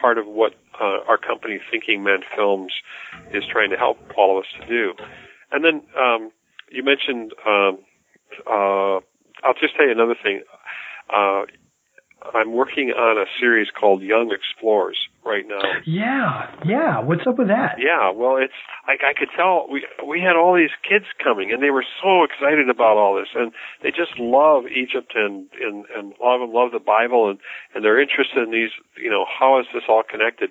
part 0.00 0.18
of 0.18 0.26
what 0.26 0.54
uh, 0.80 1.02
our 1.08 1.18
company 1.18 1.58
Thinking 1.70 2.02
Man 2.04 2.20
Films 2.36 2.72
is 3.32 3.42
trying 3.50 3.70
to 3.70 3.76
help 3.76 3.98
all 4.16 4.38
of 4.38 4.44
us 4.44 4.50
to 4.60 4.66
do. 4.66 4.92
and 5.50 5.64
then 5.64 5.82
um, 5.98 6.30
you 6.70 6.82
mentioned. 6.82 7.32
Um, 7.46 7.78
uh, 8.46 9.00
I'll 9.44 9.54
just 9.60 9.76
tell 9.76 9.86
you 9.86 9.92
another 9.92 10.16
thing. 10.22 10.42
Uh, 11.08 11.42
I'm 12.34 12.52
working 12.52 12.90
on 12.90 13.16
a 13.16 13.26
series 13.40 13.68
called 13.70 14.02
Young 14.02 14.32
Explorers 14.32 14.98
right 15.24 15.44
now. 15.46 15.60
Yeah, 15.86 16.50
yeah. 16.66 17.00
What's 17.00 17.26
up 17.26 17.38
with 17.38 17.48
that? 17.48 17.76
Yeah, 17.78 18.10
well, 18.10 18.36
it's 18.36 18.58
like 18.86 19.00
I 19.06 19.16
could 19.18 19.28
tell 19.36 19.66
we 19.70 19.86
we 20.06 20.20
had 20.20 20.34
all 20.34 20.54
these 20.56 20.74
kids 20.82 21.06
coming, 21.22 21.52
and 21.52 21.62
they 21.62 21.70
were 21.70 21.84
so 22.02 22.24
excited 22.24 22.68
about 22.68 22.96
all 22.96 23.14
this, 23.14 23.28
and 23.34 23.52
they 23.82 23.90
just 23.90 24.18
love 24.18 24.64
Egypt 24.66 25.12
and 25.14 25.46
and 25.60 25.84
and 25.94 26.14
love 26.20 26.42
and 26.42 26.52
love 26.52 26.72
the 26.72 26.82
Bible, 26.82 27.30
and 27.30 27.38
and 27.74 27.84
they're 27.84 28.00
interested 28.00 28.42
in 28.42 28.50
these. 28.50 28.70
You 28.96 29.10
know, 29.10 29.24
how 29.24 29.60
is 29.60 29.66
this 29.72 29.84
all 29.88 30.02
connected? 30.02 30.50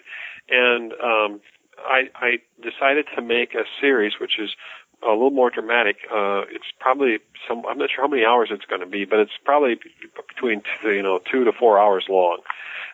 And 0.49 0.93
um, 0.93 1.41
I 1.83 2.09
I 2.15 2.29
decided 2.63 3.05
to 3.15 3.21
make 3.21 3.53
a 3.53 3.67
series, 3.81 4.13
which 4.19 4.39
is 4.39 4.55
a 5.03 5.11
little 5.11 5.31
more 5.31 5.49
dramatic. 5.49 5.97
Uh, 6.11 6.41
it's 6.49 6.65
probably 6.79 7.19
some. 7.47 7.63
I'm 7.69 7.77
not 7.77 7.89
sure 7.93 8.03
how 8.03 8.07
many 8.07 8.25
hours 8.25 8.49
it's 8.51 8.65
going 8.65 8.81
to 8.81 8.87
be, 8.87 9.05
but 9.05 9.19
it's 9.19 9.37
probably 9.43 9.79
between 10.27 10.61
two, 10.81 10.91
you 10.91 11.03
know 11.03 11.19
two 11.31 11.43
to 11.43 11.51
four 11.51 11.79
hours 11.79 12.05
long, 12.09 12.39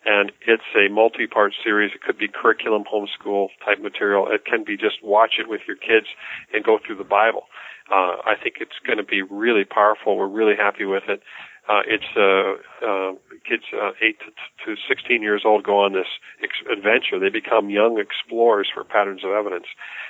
and 0.05 0.31
it's 0.45 0.63
a 0.75 0.91
multi-part 0.91 1.53
series. 1.63 1.91
It 1.95 2.01
could 2.01 2.17
be 2.17 2.27
curriculum, 2.27 2.83
homeschool 2.83 3.49
type 3.65 3.79
material. 3.79 4.27
It 4.29 4.45
can 4.45 4.63
be 4.63 4.75
just 4.75 5.03
watch 5.03 5.35
it 5.39 5.47
with 5.47 5.61
your 5.67 5.77
kids 5.77 6.07
and 6.53 6.63
go 6.63 6.77
through 6.85 6.97
the 6.97 7.03
Bible. 7.03 7.43
Uh, 7.91 8.17
I 8.25 8.35
think 8.41 8.55
it's 8.59 8.79
going 8.85 8.97
to 8.97 9.03
be 9.03 9.21
really 9.21 9.65
powerful. 9.65 10.17
We're 10.17 10.27
really 10.27 10.55
happy 10.55 10.85
with 10.85 11.03
it. 11.07 11.21
Uh, 11.69 11.81
it's 11.87 12.11
uh, 12.17 12.59
uh, 12.85 13.13
kids 13.47 13.63
uh, 13.73 13.91
eight 14.01 14.19
to, 14.19 14.75
to 14.75 14.81
16 14.87 15.21
years 15.21 15.43
old 15.45 15.63
go 15.63 15.79
on 15.79 15.93
this 15.93 16.07
ex- 16.43 16.67
adventure. 16.69 17.19
They 17.19 17.29
become 17.29 17.69
young 17.69 17.99
explorers 17.99 18.67
for 18.73 18.83
patterns 18.83 19.23
of 19.23 19.31
evidence, 19.31 19.67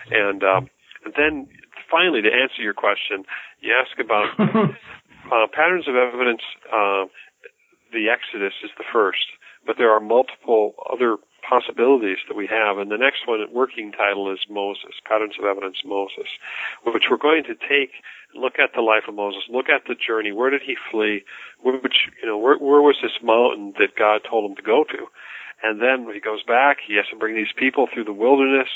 and 0.09 0.43
um, 0.43 0.69
and 1.05 1.13
then 1.15 1.47
finally, 1.93 2.25
to 2.25 2.33
answer 2.33 2.65
your 2.65 2.73
question, 2.73 3.21
you 3.61 3.69
ask 3.69 3.93
about 4.01 4.33
uh, 5.29 5.45
patterns 5.53 5.85
of 5.85 5.93
evidence. 5.93 6.41
Uh, 6.65 7.05
the 7.93 8.09
Exodus 8.09 8.57
is 8.65 8.73
the 8.81 8.89
first, 8.89 9.37
but 9.69 9.77
there 9.77 9.93
are 9.93 10.01
multiple 10.01 10.73
other 10.89 11.21
possibilities 11.45 12.17
that 12.27 12.33
we 12.33 12.49
have. 12.49 12.81
And 12.81 12.89
the 12.89 12.97
next 12.97 13.29
one, 13.29 13.37
at 13.37 13.53
working 13.53 13.91
title 13.91 14.31
is 14.33 14.39
Moses, 14.49 14.97
Patterns 15.05 15.35
of 15.37 15.45
Evidence 15.45 15.85
Moses, 15.85 16.25
which 16.81 17.05
we're 17.11 17.21
going 17.21 17.43
to 17.45 17.53
take 17.53 18.01
look 18.33 18.57
at 18.57 18.73
the 18.73 18.81
life 18.81 19.03
of 19.07 19.13
Moses, 19.13 19.43
look 19.49 19.69
at 19.69 19.85
the 19.87 19.95
journey. 19.95 20.31
Where 20.31 20.49
did 20.49 20.61
he 20.65 20.75
flee? 20.89 21.23
Which, 21.63 22.09
you 22.21 22.27
know, 22.27 22.37
where, 22.37 22.57
where 22.57 22.81
was 22.81 22.97
this 23.01 23.21
mountain 23.21 23.73
that 23.77 23.95
God 23.97 24.21
told 24.27 24.49
him 24.49 24.55
to 24.57 24.61
go 24.61 24.83
to? 24.89 25.05
And 25.63 25.81
then 25.81 26.13
he 26.13 26.19
goes 26.19 26.43
back, 26.43 26.77
he 26.85 26.95
has 26.97 27.05
to 27.09 27.15
bring 27.15 27.35
these 27.35 27.55
people 27.55 27.87
through 27.87 28.03
the 28.03 28.13
wilderness, 28.13 28.67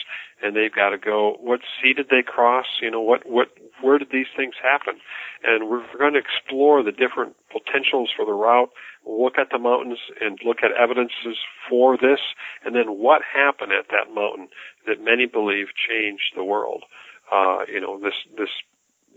and 0.41 0.55
they've 0.55 0.73
got 0.73 0.91
to 0.91 0.97
go. 0.97 1.35
What 1.41 1.59
sea 1.81 1.91
did 1.93 2.07
they 2.09 2.23
cross? 2.25 2.65
You 2.81 2.89
know, 2.89 3.01
what 3.01 3.29
what 3.29 3.49
where 3.81 3.97
did 3.97 4.09
these 4.09 4.31
things 4.35 4.55
happen? 4.63 4.95
And 5.43 5.69
we're 5.69 5.83
going 5.97 6.13
to 6.13 6.19
explore 6.19 6.81
the 6.81 6.93
different 6.93 7.35
potentials 7.51 8.09
for 8.15 8.25
the 8.25 8.31
route. 8.31 8.69
Look 9.05 9.37
at 9.37 9.49
the 9.51 9.59
mountains 9.59 9.99
and 10.21 10.39
look 10.45 10.59
at 10.63 10.71
evidences 10.71 11.37
for 11.69 11.97
this, 11.97 12.19
and 12.63 12.73
then 12.73 12.97
what 12.97 13.21
happened 13.21 13.73
at 13.73 13.91
that 13.91 14.13
mountain 14.15 14.47
that 14.87 15.03
many 15.03 15.25
believe 15.25 15.67
changed 15.75 16.33
the 16.37 16.43
world. 16.43 16.85
Uh, 17.29 17.67
you 17.67 17.81
know, 17.81 17.99
this 17.99 18.15
this 18.37 18.49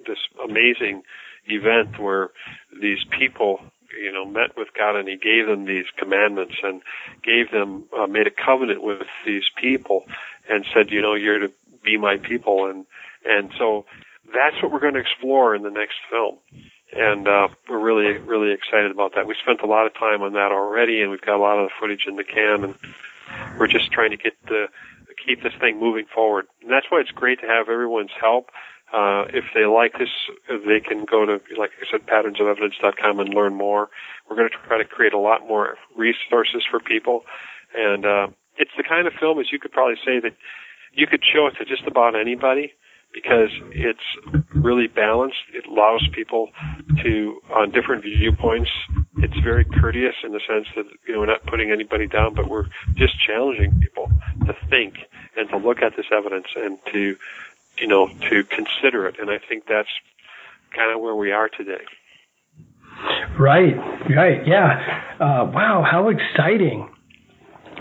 this 0.08 0.18
amazing 0.42 1.02
event 1.46 2.00
where 2.00 2.30
these 2.82 3.04
people 3.16 3.60
you 3.98 4.12
know, 4.12 4.24
met 4.24 4.56
with 4.56 4.68
God 4.76 4.96
and 4.96 5.08
he 5.08 5.16
gave 5.16 5.46
them 5.46 5.64
these 5.64 5.86
commandments 5.96 6.54
and 6.62 6.82
gave 7.22 7.50
them, 7.50 7.84
uh, 7.96 8.06
made 8.06 8.26
a 8.26 8.30
covenant 8.30 8.82
with 8.82 9.02
these 9.26 9.44
people 9.60 10.04
and 10.48 10.64
said, 10.74 10.90
you 10.90 11.02
know, 11.02 11.14
you're 11.14 11.38
to 11.38 11.52
be 11.82 11.96
my 11.96 12.16
people. 12.16 12.70
And, 12.70 12.86
and 13.24 13.50
so 13.58 13.86
that's 14.32 14.62
what 14.62 14.72
we're 14.72 14.80
going 14.80 14.94
to 14.94 15.00
explore 15.00 15.54
in 15.54 15.62
the 15.62 15.70
next 15.70 15.96
film. 16.10 16.38
And, 16.92 17.28
uh, 17.28 17.48
we're 17.68 17.78
really, 17.78 18.18
really 18.18 18.52
excited 18.52 18.90
about 18.90 19.14
that. 19.14 19.26
We 19.26 19.36
spent 19.42 19.60
a 19.62 19.66
lot 19.66 19.86
of 19.86 19.94
time 19.94 20.22
on 20.22 20.32
that 20.32 20.52
already 20.52 21.02
and 21.02 21.10
we've 21.10 21.20
got 21.20 21.36
a 21.36 21.42
lot 21.42 21.58
of 21.58 21.68
the 21.68 21.74
footage 21.80 22.06
in 22.06 22.16
the 22.16 22.24
can 22.24 22.64
and 22.64 22.74
we're 23.58 23.68
just 23.68 23.92
trying 23.92 24.10
to 24.10 24.16
get 24.16 24.34
the, 24.46 24.66
keep 25.24 25.42
this 25.42 25.52
thing 25.60 25.78
moving 25.78 26.06
forward. 26.06 26.46
And 26.62 26.70
that's 26.70 26.86
why 26.90 27.00
it's 27.00 27.10
great 27.10 27.40
to 27.40 27.46
have 27.46 27.68
everyone's 27.68 28.10
help. 28.18 28.50
Uh, 28.92 29.24
if 29.32 29.44
they 29.54 29.66
like 29.66 29.92
this, 29.98 30.08
they 30.48 30.80
can 30.80 31.04
go 31.04 31.24
to, 31.24 31.40
like 31.56 31.70
I 31.80 31.86
said, 31.90 32.06
patternsofevidence.com 32.06 33.20
and 33.20 33.34
learn 33.34 33.54
more. 33.54 33.88
We're 34.28 34.36
going 34.36 34.48
to 34.48 34.68
try 34.68 34.78
to 34.78 34.84
create 34.84 35.12
a 35.12 35.18
lot 35.18 35.46
more 35.46 35.76
resources 35.96 36.62
for 36.68 36.80
people. 36.80 37.22
And, 37.74 38.04
uh, 38.04 38.26
it's 38.60 38.70
the 38.76 38.84
kind 38.84 39.06
of 39.06 39.14
film, 39.18 39.40
as 39.40 39.46
you 39.50 39.58
could 39.58 39.72
probably 39.72 39.96
say, 40.04 40.20
that 40.20 40.36
you 40.92 41.06
could 41.06 41.22
show 41.24 41.46
it 41.46 41.54
to 41.58 41.64
just 41.64 41.86
about 41.86 42.14
anybody 42.14 42.72
because 43.12 43.50
it's 43.72 44.04
really 44.54 44.86
balanced. 44.86 45.38
It 45.52 45.66
allows 45.66 46.06
people 46.12 46.50
to, 47.02 47.40
on 47.50 47.70
different 47.70 48.04
viewpoints, 48.04 48.70
it's 49.18 49.38
very 49.42 49.64
courteous 49.64 50.14
in 50.22 50.32
the 50.32 50.40
sense 50.46 50.66
that, 50.76 50.84
you 51.06 51.14
know, 51.14 51.20
we're 51.20 51.26
not 51.26 51.44
putting 51.46 51.72
anybody 51.72 52.06
down, 52.06 52.34
but 52.34 52.48
we're 52.48 52.66
just 52.94 53.14
challenging 53.26 53.80
people 53.80 54.10
to 54.46 54.54
think 54.68 54.98
and 55.36 55.48
to 55.48 55.56
look 55.56 55.82
at 55.82 55.96
this 55.96 56.06
evidence 56.12 56.46
and 56.54 56.78
to 56.92 57.16
you 57.80 57.86
know, 57.86 58.08
to 58.28 58.44
consider 58.44 59.06
it. 59.06 59.16
And 59.18 59.30
I 59.30 59.38
think 59.48 59.64
that's 59.68 59.88
kind 60.74 60.94
of 60.94 61.00
where 61.00 61.14
we 61.14 61.32
are 61.32 61.48
today. 61.48 61.84
Right, 63.38 63.74
right, 64.14 64.46
yeah. 64.46 65.14
Uh, 65.18 65.50
wow, 65.52 65.84
how 65.90 66.10
exciting! 66.10 66.90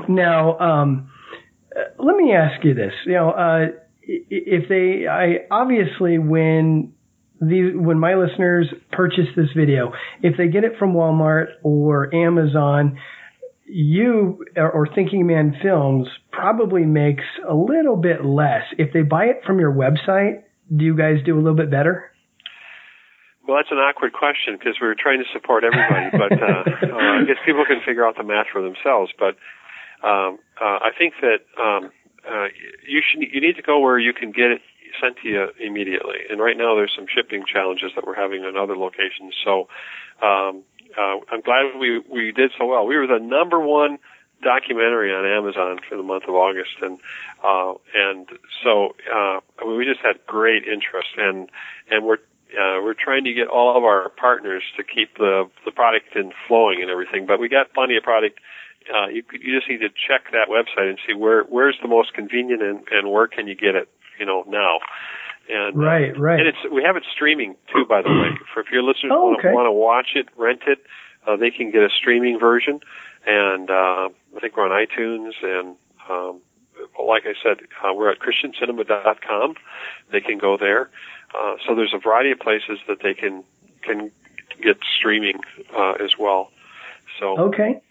Now, 0.08 0.58
um, 0.60 1.12
uh, 1.76 2.04
let 2.04 2.16
me 2.16 2.34
ask 2.34 2.64
you 2.64 2.74
this. 2.74 2.93
You 3.06 3.14
know, 3.14 3.32
uh, 3.32 3.66
if 4.02 4.70
they, 4.70 5.08
I 5.08 5.45
obviously 5.52 6.18
when 6.20 6.93
the 7.41 7.74
when 7.76 8.00
my 8.00 8.16
listeners 8.16 8.68
purchase 8.91 9.28
this 9.36 9.50
video, 9.56 9.91
if 10.22 10.38
they 10.38 10.47
get 10.47 10.64
it 10.64 10.74
from 10.80 10.93
Walmart 10.93 11.47
or 11.64 12.14
Amazon, 12.14 12.97
you 13.70 14.45
or 14.55 14.88
Thinking 14.93 15.28
Man 15.28 15.55
Films 15.61 16.07
probably 16.32 16.86
makes 16.86 17.24
a 17.47 17.53
little 17.53 17.95
bit 17.95 18.26
less. 18.26 18.63
If 18.78 18.93
they 18.93 19.03
buy 19.03 19.26
it 19.26 19.41
from 19.45 19.59
your 19.59 19.72
website, 19.72 20.43
do 20.76 20.86
you 20.86 20.97
guys 20.97 21.17
do 21.26 21.36
a 21.36 21.41
little 21.41 21.55
bit 21.55 21.72
better? 21.72 22.11
Well, 23.47 23.57
that's 23.57 23.72
an 23.72 23.78
awkward 23.78 24.13
question 24.13 24.57
because 24.57 24.78
we're 24.80 24.93
trying 24.93 25.20
to 25.20 25.26
support 25.34 25.63
everybody, 25.63 26.09
but 26.13 26.38
uh, 26.38 26.93
uh, 26.93 27.22
I 27.22 27.26
guess 27.26 27.38
people 27.45 27.65
can 27.65 27.82
figure 27.86 28.05
out 28.05 28.15
the 28.17 28.24
math 28.24 28.47
for 28.51 28.61
themselves. 28.61 29.11
But 29.17 29.38
um, 30.05 30.38
uh, 30.61 30.86
I 30.86 30.89
think 30.97 31.15
that 31.22 31.41
um, 31.57 31.89
uh, 32.30 32.47
you 32.88 33.01
should 33.01 33.26
you 33.32 33.41
need 33.41 33.55
to 33.55 33.63
go 33.63 33.80
where 33.80 33.97
you 33.97 34.13
can 34.13 34.32
get 34.32 34.51
it 34.51 34.61
sent 35.01 35.17
to 35.24 35.28
you 35.28 35.47
immediately. 35.59 36.30
And 36.30 36.39
right 36.39 36.57
now, 36.57 36.76
there's 36.76 36.93
some 36.95 37.05
shipping 37.09 37.43
challenges 37.45 37.91
that 37.95 38.05
we're 38.05 38.15
having 38.15 38.43
in 38.43 38.57
other 38.57 38.78
locations. 38.78 39.34
So 39.43 39.67
um, 40.22 40.63
uh, 40.98 41.18
I'm 41.32 41.42
glad 41.42 41.78
we 41.80 42.00
we 42.10 42.32
did 42.32 42.52
so 42.58 42.66
well. 42.66 42.86
We 42.86 42.98
were 42.98 43.08
the 43.08 43.20
number 43.20 43.60
one 43.60 44.00
documentary 44.44 45.14
on 45.14 45.26
Amazon 45.26 45.80
for 45.88 45.98
the 45.98 46.04
month 46.04 46.24
of 46.28 46.36
August, 46.36 46.78
and 46.82 47.00
uh, 47.44 47.74
and 47.94 48.28
so 48.64 48.96
uh, 49.14 49.40
we 49.66 49.86
just 49.86 50.00
had 50.02 50.26
great 50.26 50.64
interest, 50.64 51.10
and 51.18 51.50
and 51.90 52.06
we're 52.06 52.20
uh, 52.54 52.82
we're 52.82 52.96
trying 52.96 53.24
to 53.26 53.34
get 53.34 53.48
all 53.48 53.78
of 53.78 53.84
our 53.84 54.10
partners 54.10 54.64
to 54.78 54.84
keep 54.84 55.18
the 55.18 55.50
the 55.66 55.72
product 55.72 56.16
in 56.16 56.32
flowing 56.48 56.82
and 56.82 56.90
everything. 56.90 57.26
But 57.26 57.40
we 57.40 57.50
got 57.50 57.74
plenty 57.74 57.98
of 57.98 58.04
product. 58.04 58.40
Uh, 58.90 59.08
you 59.08 59.24
you 59.34 59.56
just 59.56 59.70
need 59.70 59.80
to 59.80 59.90
check 59.90 60.32
that 60.32 60.48
website 60.50 60.90
and 60.90 60.98
see 61.06 61.14
where 61.14 61.44
where's 61.44 61.78
the 61.82 61.88
most 61.88 62.14
convenient 62.14 62.62
and 62.62 62.80
and 62.92 63.12
where 63.12 63.28
can 63.28 63.48
you 63.48 63.56
get 63.56 63.76
it, 63.76 63.90
you 64.20 64.26
know, 64.26 64.44
now. 64.48 64.80
And, 65.50 65.76
uh, 65.76 65.80
right, 65.80 66.16
uh, 66.16 66.20
right. 66.20 66.39
And 66.39 66.47
it's 66.47 66.58
we 66.72 66.84
have 66.84 66.95
it 66.95 67.04
streaming 67.12 67.56
too, 67.74 67.86
by 67.88 68.02
the 68.02 68.10
way. 68.10 68.38
For 68.54 68.62
if 68.62 68.68
your 68.72 68.84
listeners 68.84 69.12
oh, 69.14 69.36
okay. 69.38 69.52
want 69.52 69.66
to 69.66 69.72
watch 69.72 70.10
it, 70.16 70.28
rent 70.38 70.62
it, 70.68 70.80
uh, 71.28 71.36
they 71.38 71.50
can 71.50 71.72
get 71.72 71.82
a 71.82 71.89
streaming 71.89 72.39
version. 72.39 72.80
And 73.26 73.70
uh, 73.70 74.10
I 74.36 74.39
think 74.39 74.56
we're 74.56 74.66
on 74.66 74.86
iTunes, 74.86 75.34
and 75.43 75.76
um, 76.10 76.39
like 77.04 77.24
I 77.26 77.34
said, 77.43 77.66
uh, 77.84 77.93
we're 77.93 78.12
at 78.12 78.20
ChristianCinema.com. 78.20 79.56
They 80.12 80.22
can 80.22 80.38
go 80.38 80.58
there. 80.58 80.89
Uh, 81.36 81.56
so 81.66 81.76
there's 81.76 81.93
a 81.93 82.00
variety 82.00 82.32
of 82.32 82.39
places 82.39 82.80
that 82.88 83.00
they 83.04 83.14
can 83.14 83.43
can 83.82 84.12
get 84.62 84.78
streaming 84.97 85.39
uh, 85.76 85.93
as 85.93 86.12
well. 86.18 86.52
So 87.20 87.38
okay. 87.39 87.82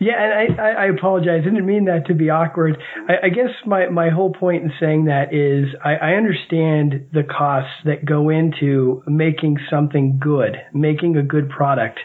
Yeah, 0.00 0.12
and 0.16 0.60
I, 0.60 0.84
I 0.84 0.86
apologize. 0.86 1.40
I 1.42 1.44
didn't 1.44 1.66
mean 1.66 1.86
that 1.86 2.06
to 2.06 2.14
be 2.14 2.30
awkward. 2.30 2.78
I, 3.08 3.26
I 3.26 3.28
guess 3.30 3.50
my, 3.66 3.88
my 3.88 4.10
whole 4.10 4.32
point 4.32 4.62
in 4.62 4.72
saying 4.78 5.06
that 5.06 5.34
is 5.34 5.74
I, 5.84 5.94
I 5.94 6.10
understand 6.12 7.08
the 7.12 7.24
costs 7.24 7.72
that 7.84 8.04
go 8.04 8.28
into 8.28 9.02
making 9.06 9.58
something 9.68 10.20
good, 10.22 10.56
making 10.72 11.16
a 11.16 11.22
good 11.22 11.50
product. 11.50 11.98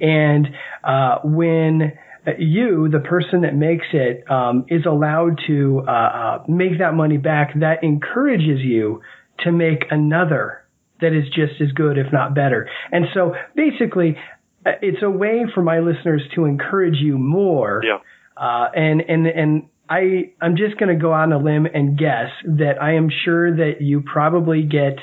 And 0.00 0.48
uh, 0.82 1.18
when 1.22 1.92
you, 2.38 2.88
the 2.90 2.98
person 2.98 3.42
that 3.42 3.54
makes 3.54 3.86
it, 3.92 4.28
um, 4.28 4.66
is 4.68 4.84
allowed 4.84 5.38
to 5.46 5.84
uh, 5.86 5.90
uh, 5.90 6.44
make 6.48 6.78
that 6.80 6.94
money 6.94 7.16
back, 7.16 7.54
that 7.60 7.84
encourages 7.84 8.60
you 8.60 9.02
to 9.44 9.52
make 9.52 9.84
another 9.90 10.64
that 11.00 11.12
is 11.12 11.24
just 11.26 11.60
as 11.60 11.70
good, 11.72 11.98
if 11.98 12.06
not 12.12 12.34
better. 12.34 12.68
And 12.90 13.04
so 13.14 13.34
basically, 13.54 14.16
it's 14.82 15.02
a 15.02 15.10
way 15.10 15.44
for 15.54 15.62
my 15.62 15.80
listeners 15.80 16.22
to 16.34 16.44
encourage 16.44 16.96
you 16.96 17.18
more. 17.18 17.82
Yeah. 17.84 17.98
Uh, 18.36 18.68
and 18.74 19.00
and 19.00 19.26
and 19.26 19.68
I 19.88 20.32
I'm 20.40 20.56
just 20.56 20.78
going 20.78 20.94
to 20.94 21.00
go 21.00 21.12
on 21.12 21.32
a 21.32 21.38
limb 21.38 21.66
and 21.66 21.98
guess 21.98 22.30
that 22.44 22.80
I 22.80 22.94
am 22.94 23.08
sure 23.24 23.54
that 23.56 23.80
you 23.80 24.02
probably 24.02 24.62
get 24.62 24.98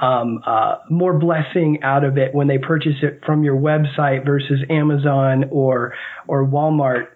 um, 0.00 0.42
uh, 0.46 0.76
more 0.88 1.18
blessing 1.18 1.80
out 1.82 2.04
of 2.04 2.16
it 2.16 2.34
when 2.34 2.46
they 2.48 2.58
purchase 2.58 2.96
it 3.02 3.20
from 3.26 3.44
your 3.44 3.56
website 3.56 4.24
versus 4.24 4.60
Amazon 4.70 5.44
or 5.50 5.94
or 6.26 6.46
Walmart 6.46 7.08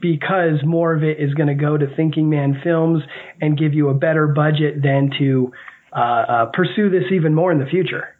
because 0.00 0.62
more 0.64 0.94
of 0.94 1.02
it 1.02 1.18
is 1.18 1.34
going 1.34 1.48
to 1.48 1.54
go 1.54 1.76
to 1.76 1.86
Thinking 1.96 2.28
Man 2.28 2.60
Films 2.62 3.02
and 3.40 3.58
give 3.58 3.74
you 3.74 3.88
a 3.88 3.94
better 3.94 4.26
budget 4.26 4.82
than 4.82 5.10
to 5.18 5.52
uh, 5.92 5.98
uh, 5.98 6.46
pursue 6.52 6.90
this 6.90 7.04
even 7.12 7.34
more 7.34 7.50
in 7.50 7.58
the 7.58 7.66
future. 7.66 8.15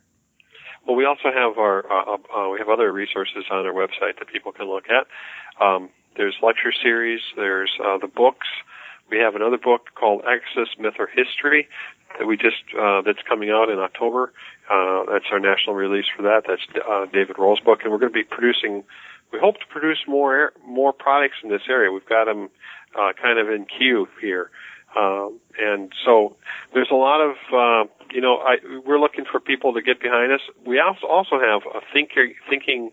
Well, 0.86 0.96
we 0.96 1.04
also 1.04 1.34
have 1.34 1.58
our 1.58 1.82
uh, 1.90 2.14
uh, 2.14 2.48
we 2.50 2.58
have 2.58 2.68
other 2.68 2.92
resources 2.92 3.44
on 3.50 3.66
our 3.66 3.72
website 3.72 4.18
that 4.18 4.28
people 4.32 4.52
can 4.52 4.68
look 4.68 4.84
at. 4.88 5.06
Um, 5.64 5.90
there's 6.16 6.36
lecture 6.42 6.72
series. 6.82 7.20
There's 7.36 7.70
uh, 7.84 7.98
the 7.98 8.06
books. 8.06 8.46
We 9.10 9.18
have 9.18 9.34
another 9.34 9.58
book 9.58 9.94
called 9.94 10.22
Exodus 10.22 10.68
Myth 10.78 10.94
or 10.98 11.08
History 11.08 11.68
that 12.18 12.26
we 12.26 12.36
just 12.36 12.62
uh, 12.78 13.02
that's 13.02 13.18
coming 13.28 13.50
out 13.50 13.68
in 13.68 13.78
October. 13.78 14.32
Uh, 14.70 15.04
that's 15.10 15.26
our 15.32 15.40
national 15.40 15.74
release 15.74 16.06
for 16.16 16.22
that. 16.22 16.42
That's 16.46 16.62
uh, 16.88 17.06
David 17.12 17.36
Rohl's 17.38 17.60
book, 17.60 17.80
and 17.82 17.92
we're 17.92 17.98
going 17.98 18.12
to 18.12 18.18
be 18.18 18.24
producing. 18.24 18.84
We 19.32 19.38
hope 19.40 19.56
to 19.56 19.66
produce 19.68 19.98
more 20.06 20.52
more 20.64 20.92
products 20.92 21.36
in 21.42 21.50
this 21.50 21.62
area. 21.68 21.90
We've 21.90 22.08
got 22.08 22.26
them 22.26 22.48
uh, 22.94 23.12
kind 23.20 23.38
of 23.38 23.48
in 23.48 23.66
queue 23.66 24.06
here, 24.20 24.50
um, 24.94 25.40
and 25.58 25.92
so 26.04 26.36
there's 26.74 26.90
a 26.90 26.94
lot 26.94 27.20
of 27.20 27.36
uh, 27.52 27.90
you 28.12 28.20
know 28.20 28.38
I, 28.38 28.56
we're 28.84 29.00
looking 29.00 29.24
for 29.30 29.40
people 29.40 29.74
to 29.74 29.82
get 29.82 30.00
behind 30.00 30.32
us. 30.32 30.40
We 30.64 30.80
also 30.80 31.38
have 31.40 31.62
a 31.74 31.80
thinker 31.92 32.28
thinking 32.48 32.92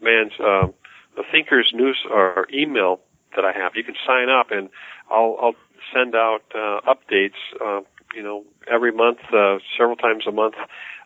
man's 0.00 0.32
uh, 0.38 0.68
the 1.16 1.22
thinkers 1.30 1.72
news 1.74 1.98
or 2.10 2.46
email 2.52 3.00
that 3.36 3.44
I 3.44 3.52
have. 3.52 3.72
You 3.74 3.84
can 3.84 3.94
sign 4.06 4.28
up 4.28 4.50
and 4.50 4.68
I'll, 5.10 5.36
I'll 5.40 5.56
send 5.94 6.14
out 6.14 6.42
uh, 6.54 6.80
updates. 6.86 7.38
Uh, 7.60 7.82
you 8.14 8.22
know, 8.22 8.44
every 8.70 8.92
month, 8.92 9.18
uh, 9.32 9.58
several 9.78 9.96
times 9.96 10.24
a 10.26 10.32
month, 10.32 10.54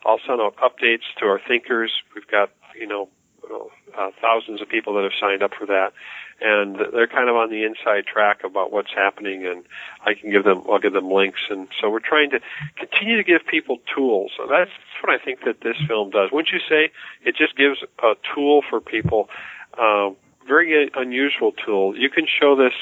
I'll 0.06 0.20
send 0.26 0.40
out 0.40 0.56
updates 0.56 1.04
to 1.18 1.26
our 1.26 1.40
thinkers. 1.46 1.92
We've 2.14 2.26
got 2.26 2.50
you 2.78 2.86
know 2.86 3.08
uh, 3.52 4.10
thousands 4.20 4.62
of 4.62 4.68
people 4.68 4.94
that 4.94 5.02
have 5.02 5.12
signed 5.20 5.42
up 5.42 5.52
for 5.58 5.66
that, 5.66 5.92
and 6.40 6.76
they're 6.92 7.06
kind 7.06 7.28
of 7.28 7.36
on 7.36 7.50
the 7.50 7.64
inside 7.64 8.06
track 8.06 8.44
about 8.44 8.72
what's 8.72 8.92
happening. 8.94 9.46
And 9.46 9.64
I 10.04 10.14
can 10.14 10.30
give 10.30 10.44
them, 10.44 10.62
I'll 10.70 10.78
give 10.78 10.92
them 10.92 11.10
links, 11.10 11.40
and 11.50 11.68
so 11.80 11.90
we're 11.90 12.00
trying 12.00 12.30
to 12.30 12.40
continue 12.76 13.16
to 13.16 13.24
give 13.24 13.46
people 13.46 13.78
tools. 13.94 14.32
So 14.36 14.46
that's 14.48 14.70
what 15.02 15.12
I 15.12 15.22
think 15.22 15.40
that 15.44 15.60
this 15.62 15.76
film 15.86 16.10
does. 16.10 16.30
Wouldn't 16.32 16.52
you 16.52 16.60
say 16.68 16.90
it 17.24 17.36
just 17.36 17.56
gives 17.56 17.78
a 18.02 18.14
tool 18.34 18.62
for 18.68 18.80
people? 18.80 19.28
Uh, 19.78 20.10
very 20.46 20.90
unusual 20.94 21.52
tool. 21.52 21.96
You 21.96 22.10
can 22.10 22.26
show 22.26 22.56
this 22.56 22.74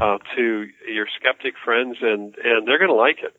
uh, 0.00 0.18
to 0.36 0.66
your 0.86 1.06
skeptic 1.18 1.54
friends, 1.64 1.96
and 2.02 2.34
and 2.44 2.66
they're 2.66 2.78
going 2.78 2.90
to 2.90 2.94
like 2.94 3.18
it. 3.22 3.34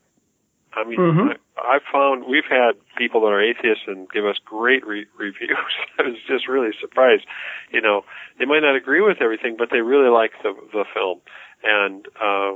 I 0.74 0.88
mean, 0.88 1.00
mm-hmm. 1.00 1.30
I, 1.58 1.76
I've 1.76 1.88
found 1.92 2.26
we've 2.30 2.48
had 2.50 2.74
people 2.98 3.22
that 3.22 3.28
are 3.28 3.42
atheists 3.42 3.84
and 3.88 4.10
give 4.10 4.26
us 4.26 4.38
great 4.44 4.86
re- 4.86 5.08
reviews. 5.18 5.58
I 6.00 6.04
was 6.04 6.18
just 6.28 6.48
really 6.48 6.72
surprised. 6.80 7.24
You 7.72 7.82
know, 7.82 8.04
they 8.38 8.46
might 8.46 8.62
not 8.62 8.76
agree 8.76 9.02
with 9.02 9.22
everything, 9.22 9.56
but 9.58 9.70
they 9.72 9.82
really 9.82 10.10
like 10.10 10.32
the 10.44 10.54
the 10.72 10.86
film. 10.94 11.22
And 11.62 12.08
uh, 12.16 12.56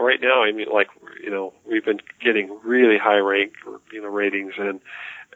right 0.00 0.20
now, 0.22 0.42
I 0.44 0.52
mean, 0.52 0.68
like 0.72 0.88
you 1.22 1.30
know, 1.30 1.52
we've 1.68 1.84
been 1.84 2.00
getting 2.24 2.58
really 2.64 2.98
high 3.02 3.18
rank, 3.18 3.52
you 3.92 4.02
know, 4.02 4.08
ratings, 4.08 4.52
and 4.58 4.80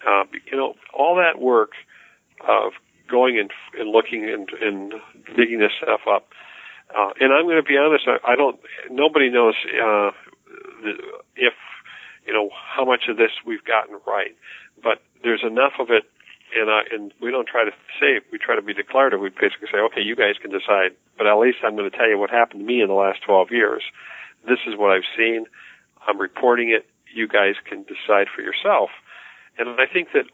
uh, 0.07 0.25
you 0.51 0.57
know, 0.57 0.75
all 0.95 1.17
that 1.17 1.41
work 1.41 1.73
of 2.47 2.73
going 3.11 3.39
and, 3.39 3.51
and 3.79 3.91
looking 3.91 4.29
and, 4.29 4.49
and 4.61 4.95
digging 5.37 5.59
this 5.59 5.73
stuff 5.83 6.01
up. 6.09 6.29
Uh, 6.97 7.11
and 7.21 7.33
I'm 7.33 7.45
going 7.45 7.57
to 7.57 7.63
be 7.63 7.77
honest, 7.77 8.05
I, 8.07 8.33
I 8.33 8.37
don't, 8.37 8.59
nobody 8.91 9.31
knows, 9.31 9.55
uh, 9.77 10.11
if, 11.37 11.55
you 12.27 12.33
know, 12.33 12.51
how 12.53 12.85
much 12.85 13.09
of 13.09 13.17
this 13.17 13.31
we've 13.47 13.65
gotten 13.65 13.99
right. 14.07 14.35
But 14.83 15.03
there's 15.23 15.43
enough 15.43 15.75
of 15.79 15.91
it, 15.91 16.05
and, 16.57 16.69
uh, 16.69 16.83
and 16.93 17.13
we 17.21 17.31
don't 17.31 17.49
try 17.49 17.65
to 17.65 17.73
say, 18.01 18.21
we 18.31 18.39
try 18.39 18.57
to 18.57 18.63
be 18.63 18.75
declarative. 18.75 19.21
We 19.21 19.31
basically 19.31 19.69
say, 19.73 19.79
okay, 19.79 20.03
you 20.03 20.17
guys 20.17 20.35
can 20.41 20.51
decide, 20.51 20.95
but 21.17 21.27
at 21.27 21.39
least 21.39 21.59
I'm 21.65 21.77
going 21.77 21.91
to 21.91 21.97
tell 21.97 22.09
you 22.09 22.19
what 22.19 22.31
happened 22.31 22.61
to 22.61 22.67
me 22.67 22.83
in 22.83 22.89
the 22.89 22.95
last 22.95 23.23
12 23.23 23.51
years. 23.51 23.83
This 24.47 24.59
is 24.67 24.77
what 24.77 24.91
I've 24.91 25.09
seen. 25.17 25.47
I'm 26.07 26.21
reporting 26.21 26.71
it. 26.71 26.87
You 27.15 27.29
guys 27.29 27.55
can 27.69 27.85
decide 27.85 28.27
for 28.35 28.43
yourself. 28.43 28.91
And 29.59 29.69
I 29.81 29.87
think 29.87 30.09
that 30.15 30.25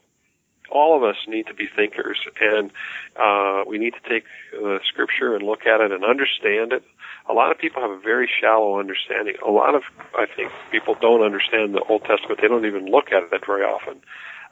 all 0.70 0.96
of 0.96 1.02
us 1.02 1.16
need 1.26 1.46
to 1.46 1.54
be 1.54 1.66
thinkers, 1.74 2.18
and 2.40 2.70
uh, 3.16 3.64
we 3.66 3.78
need 3.78 3.94
to 3.94 4.08
take 4.08 4.24
the 4.52 4.80
scripture 4.86 5.34
and 5.34 5.44
look 5.44 5.66
at 5.66 5.80
it 5.80 5.92
and 5.92 6.04
understand 6.04 6.72
it. 6.72 6.82
A 7.28 7.32
lot 7.32 7.50
of 7.50 7.58
people 7.58 7.82
have 7.82 7.90
a 7.90 8.00
very 8.00 8.28
shallow 8.40 8.78
understanding. 8.78 9.34
A 9.46 9.50
lot 9.50 9.74
of, 9.74 9.82
I 10.14 10.26
think, 10.34 10.50
people 10.70 10.96
don't 11.00 11.22
understand 11.22 11.74
the 11.74 11.82
Old 11.88 12.04
Testament. 12.04 12.40
They 12.40 12.48
don't 12.48 12.64
even 12.64 12.86
look 12.86 13.12
at 13.12 13.22
it 13.32 13.46
very 13.46 13.62
often. 13.62 14.00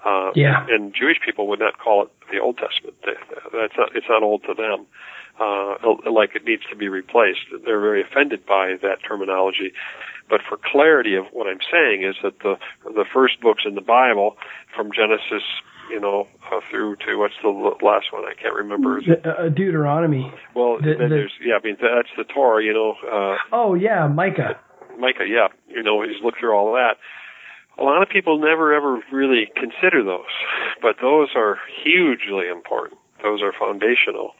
Uh, 0.04 0.30
yeah. 0.34 0.66
And 0.68 0.94
Jewish 0.94 1.18
people 1.24 1.48
would 1.48 1.58
not 1.58 1.78
call 1.78 2.04
it 2.04 2.10
the 2.30 2.38
Old 2.38 2.58
Testament. 2.58 2.94
That's 3.04 3.76
not. 3.76 3.96
It's 3.96 4.06
not 4.08 4.22
old 4.22 4.42
to 4.44 4.54
them. 4.54 4.86
Uh, 5.38 5.74
like 6.10 6.34
it 6.34 6.44
needs 6.44 6.62
to 6.70 6.76
be 6.76 6.88
replaced. 6.88 7.40
They're 7.64 7.80
very 7.80 8.02
offended 8.02 8.46
by 8.46 8.76
that 8.82 8.98
terminology. 9.06 9.72
But 10.28 10.40
for 10.48 10.58
clarity 10.62 11.14
of 11.14 11.26
what 11.32 11.46
I'm 11.46 11.60
saying 11.70 12.04
is 12.04 12.16
that 12.22 12.38
the 12.40 12.56
the 12.84 13.04
first 13.12 13.40
books 13.40 13.64
in 13.66 13.74
the 13.74 13.80
Bible, 13.80 14.36
from 14.74 14.90
Genesis 14.92 15.44
you 15.90 16.00
know, 16.00 16.26
uh, 16.52 16.60
through 16.70 16.96
to 17.06 17.16
what's 17.16 17.34
the 17.42 17.48
last 17.48 18.12
one? 18.12 18.24
I 18.24 18.34
can't 18.40 18.54
remember. 18.54 18.98
Uh, 18.98 19.48
Deuteronomy. 19.48 20.32
Well, 20.54 20.78
the, 20.78 20.94
then 20.98 21.08
the, 21.10 21.14
there's 21.14 21.32
yeah. 21.44 21.54
I 21.60 21.64
mean, 21.64 21.76
that's 21.80 22.08
the 22.16 22.24
Torah. 22.24 22.62
You 22.64 22.72
know. 22.72 22.94
Uh, 23.06 23.36
oh 23.52 23.74
yeah, 23.74 24.06
Micah. 24.06 24.58
Micah, 24.98 25.26
yeah. 25.28 25.48
You 25.68 25.82
know, 25.82 26.02
he's 26.02 26.22
looked 26.22 26.40
through 26.40 26.54
all 26.54 26.68
of 26.68 26.74
that. 26.74 26.96
A 27.78 27.84
lot 27.84 28.02
of 28.02 28.08
people 28.08 28.38
never 28.38 28.74
ever 28.74 29.00
really 29.12 29.48
consider 29.54 30.02
those, 30.02 30.32
but 30.80 30.96
those 31.00 31.28
are 31.36 31.58
hugely 31.84 32.48
important. 32.48 32.98
Those 33.22 33.42
are 33.42 33.52
foundational, 33.52 34.32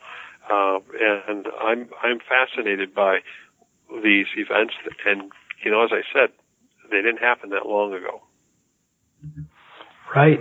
uh, 0.50 0.78
and 1.28 1.46
I'm 1.60 1.88
I'm 2.02 2.18
fascinated 2.20 2.94
by 2.94 3.18
these 4.02 4.26
events. 4.36 4.74
And 5.04 5.30
you 5.64 5.70
know, 5.70 5.84
as 5.84 5.90
I 5.92 6.00
said, 6.12 6.30
they 6.90 7.02
didn't 7.02 7.18
happen 7.18 7.50
that 7.50 7.66
long 7.66 7.92
ago. 7.92 8.22
Right. 10.14 10.40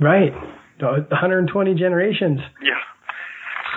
Right. 0.00 0.32
120 0.78 1.74
generations. 1.74 2.40
Yeah. 2.62 2.74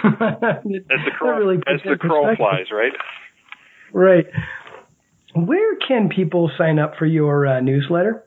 as 0.03 0.63
the 0.63 1.11
crow, 1.17 1.37
really 1.37 1.57
as 1.67 1.81
the 1.85 1.97
crow 1.97 2.35
flies, 2.35 2.67
right? 2.71 2.93
Right. 3.93 4.25
Where 5.35 5.75
can 5.75 6.09
people 6.09 6.51
sign 6.57 6.79
up 6.79 6.93
for 6.97 7.05
your 7.05 7.47
uh, 7.47 7.59
newsletter? 7.59 8.23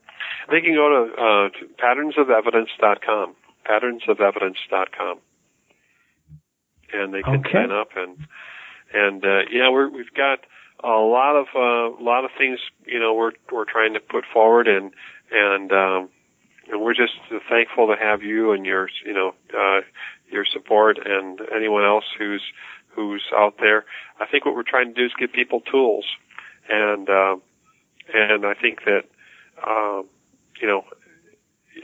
They 0.51 0.61
can 0.61 0.75
go 0.75 0.89
to, 0.89 1.13
uh, 1.13 1.49
to 1.59 1.67
patternsofevidence.com, 1.83 3.35
patternsofevidence.com, 3.69 5.19
and 6.93 7.15
they 7.15 7.23
can 7.23 7.41
okay. 7.41 7.53
sign 7.53 7.71
up 7.71 7.89
and 7.97 8.19
and 8.95 9.25
uh, 9.25 9.41
yeah, 9.51 9.71
we're, 9.71 9.89
we've 9.89 10.13
got 10.15 10.41
a 10.85 10.89
lot 10.89 11.37
of 11.37 11.47
uh, 11.55 11.97
a 11.99 12.03
lot 12.03 12.25
of 12.25 12.31
things 12.37 12.59
you 12.87 12.99
know 12.99 13.15
we're 13.15 13.33
we're 13.51 13.65
trying 13.65 13.95
to 13.95 14.01
put 14.01 14.25
forward 14.33 14.69
and 14.69 14.93
and 15.31 15.73
um, 15.73 16.09
and 16.71 16.81
we're 16.81 16.95
just 16.95 17.15
thankful 17.49 17.89
to 17.89 17.97
have 18.01 18.23
you 18.23 18.53
and 18.53 18.65
your 18.65 18.89
you 19.05 19.13
know 19.13 19.35
uh, 19.57 19.81
your 20.31 20.45
support 20.45 20.99
and 21.05 21.41
anyone 21.55 21.85
else 21.85 22.05
who's 22.19 22.43
who's 22.95 23.25
out 23.35 23.55
there. 23.59 23.85
I 24.21 24.27
think 24.27 24.45
what 24.45 24.55
we're 24.55 24.63
trying 24.63 24.89
to 24.89 24.95
do 24.95 25.07
is 25.07 25.13
give 25.19 25.33
people 25.33 25.61
tools, 25.61 26.05
and 26.69 27.09
uh, 27.09 27.37
and 28.13 28.47
I 28.47 28.55
think 28.55 28.81
that 28.85 29.05
um, 29.67 30.07
you 30.61 30.69
know 30.69 30.85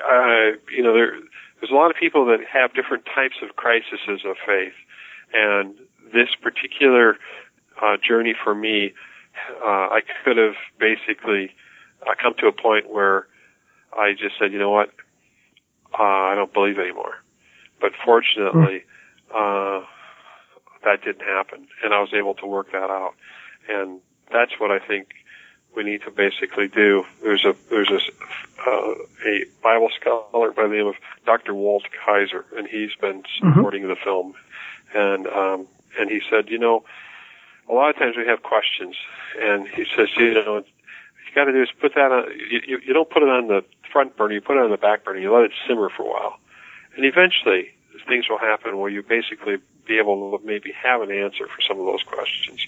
I, 0.05 0.53
you 0.75 0.83
know 0.83 0.95
there 0.95 1.13
there's 1.61 1.71
a 1.71 1.75
lot 1.75 1.91
of 1.91 1.97
people 1.97 2.27
that 2.27 2.39
have 2.53 2.75
different 2.75 3.05
types 3.07 3.37
of 3.43 3.57
crises 3.57 4.01
of 4.09 4.37
faith, 4.47 4.75
and 5.33 5.75
this 6.13 6.29
particular 6.41 7.17
uh, 7.83 7.97
journey 7.97 8.35
for 8.43 8.55
me, 8.55 8.93
uh, 9.63 9.89
I 9.91 10.01
could 10.25 10.37
have 10.37 10.55
basically 10.79 11.51
uh, 12.03 12.15
come 12.21 12.35
to 12.39 12.47
a 12.47 12.53
point 12.53 12.91
where 12.91 13.27
I 13.93 14.13
just 14.13 14.39
said, 14.39 14.53
you 14.53 14.59
know 14.59 14.71
what, 14.71 14.91
uh, 15.99 16.03
I 16.03 16.35
don't 16.35 16.53
believe 16.53 16.79
anymore. 16.79 17.23
But 17.81 17.93
fortunately, 18.05 18.85
uh, 19.35 19.83
that 20.85 21.03
didn't 21.05 21.27
happen, 21.27 21.69
and 21.85 21.95
I 21.95 22.01
was 22.01 22.13
able 22.13 22.35
to 22.35 22.47
work 22.47 22.73
that 22.73 22.91
out. 22.91 23.15
And 23.69 24.01
that's 24.33 24.59
what 24.59 24.71
I 24.71 24.79
think 24.79 25.09
we 25.77 25.85
need 25.85 26.03
to 26.03 26.11
basically 26.11 26.69
do. 26.69 27.05
There's 27.23 27.45
a 27.45 27.55
there's 27.71 27.91
a 27.91 28.01
uh, 28.69 28.95
a 29.27 29.45
Bible 29.63 29.91
scholar 30.01 30.51
by 30.51 30.65
the 30.65 30.75
name 30.75 30.87
of 30.87 30.97
Dr. 31.25 31.55
Walt 31.55 31.85
Kaiser, 32.05 32.45
and 32.57 32.67
he's 32.67 32.95
been 33.01 33.23
mm-hmm. 33.23 33.55
supporting 33.55 33.83
mm-hmm. 33.83 33.91
the 33.91 33.97
film. 33.97 34.35
And 34.95 35.27
um, 35.27 35.67
and 35.99 36.11
he 36.11 36.21
said, 36.29 36.49
you 36.49 36.59
know, 36.59 36.85
a 37.69 37.73
lot 37.73 37.91
of 37.91 37.97
times 37.97 38.17
we 38.17 38.27
have 38.27 38.43
questions, 38.43 38.97
and 39.41 39.69
he 39.69 39.85
says, 39.97 40.09
you 40.17 40.35
know, 40.35 40.65
got 41.39 41.45
to 41.45 41.53
do 41.53 41.63
is 41.63 41.69
put 41.81 41.95
that 41.95 42.11
on. 42.11 42.25
You, 42.51 42.81
you, 42.85 42.93
don't 42.93 43.09
put 43.09 43.23
it 43.23 43.29
on 43.29 43.49
the 43.49 43.65
front 43.93 44.17
burner, 44.17 44.35
you 44.35 44.41
put 44.41 44.57
it 44.57 44.65
on 44.65 44.71
the 44.71 44.77
back 44.77 45.05
burner, 45.05 45.21
you 45.21 45.33
let 45.33 45.45
it 45.45 45.53
simmer 45.67 45.89
for 45.95 46.03
a 46.03 46.11
while. 46.11 46.37
And 46.97 47.05
eventually, 47.05 47.71
things 48.09 48.29
will 48.29 48.39
happen 48.39 48.79
where 48.79 48.91
you 48.91 49.03
basically 49.03 49.57
be 49.87 49.99
able 49.99 50.39
to 50.39 50.45
maybe 50.45 50.73
have 50.73 51.01
an 51.01 51.11
answer 51.11 51.47
for 51.47 51.61
some 51.67 51.79
of 51.79 51.87
those 51.87 52.03
questions. 52.03 52.67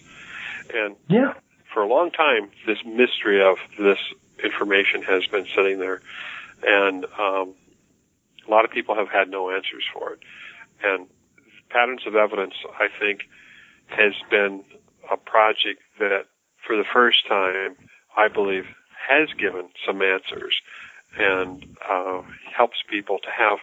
And 0.72 0.96
yeah. 1.08 1.34
for 1.72 1.82
a 1.82 1.88
long 1.88 2.10
time, 2.10 2.50
this 2.66 2.78
mystery 2.84 3.42
of 3.42 3.56
this 3.78 3.98
information 4.42 5.02
has 5.02 5.26
been 5.26 5.46
sitting 5.54 5.78
there. 5.78 6.00
and 6.62 7.04
um, 7.18 7.54
a 8.46 8.50
lot 8.50 8.64
of 8.64 8.70
people 8.70 8.94
have 8.94 9.08
had 9.08 9.28
no 9.28 9.50
answers 9.50 9.84
for 9.92 10.14
it. 10.14 10.20
And 10.82 11.06
patterns 11.68 12.02
of 12.06 12.16
evidence, 12.16 12.54
I 12.78 12.88
think, 12.98 13.22
has 13.88 14.14
been 14.30 14.64
a 15.10 15.16
project 15.16 15.82
that, 15.98 16.26
for 16.66 16.76
the 16.76 16.84
first 16.92 17.26
time, 17.28 17.76
I 18.20 18.28
believe, 18.28 18.66
has 19.08 19.28
given 19.32 19.68
some 19.86 20.02
answers 20.02 20.60
and 21.18 21.64
uh, 21.88 22.22
helps 22.54 22.78
people 22.88 23.18
to 23.18 23.30
have 23.30 23.58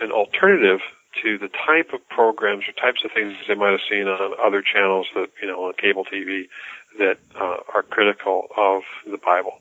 an 0.00 0.10
alternative 0.10 0.80
to 1.22 1.38
the 1.38 1.48
type 1.48 1.92
of 1.92 2.06
programs 2.08 2.64
or 2.68 2.72
types 2.72 3.04
of 3.04 3.12
things 3.12 3.34
they 3.46 3.54
might 3.54 3.70
have 3.70 3.86
seen 3.88 4.08
on 4.08 4.34
other 4.44 4.62
channels 4.62 5.06
that 5.14 5.28
you 5.40 5.46
know 5.46 5.64
on 5.66 5.74
cable 5.74 6.04
TV 6.04 6.48
that 6.98 7.18
uh, 7.40 7.58
are 7.72 7.82
critical 7.82 8.48
of 8.56 8.82
the 9.08 9.18
Bible. 9.18 9.60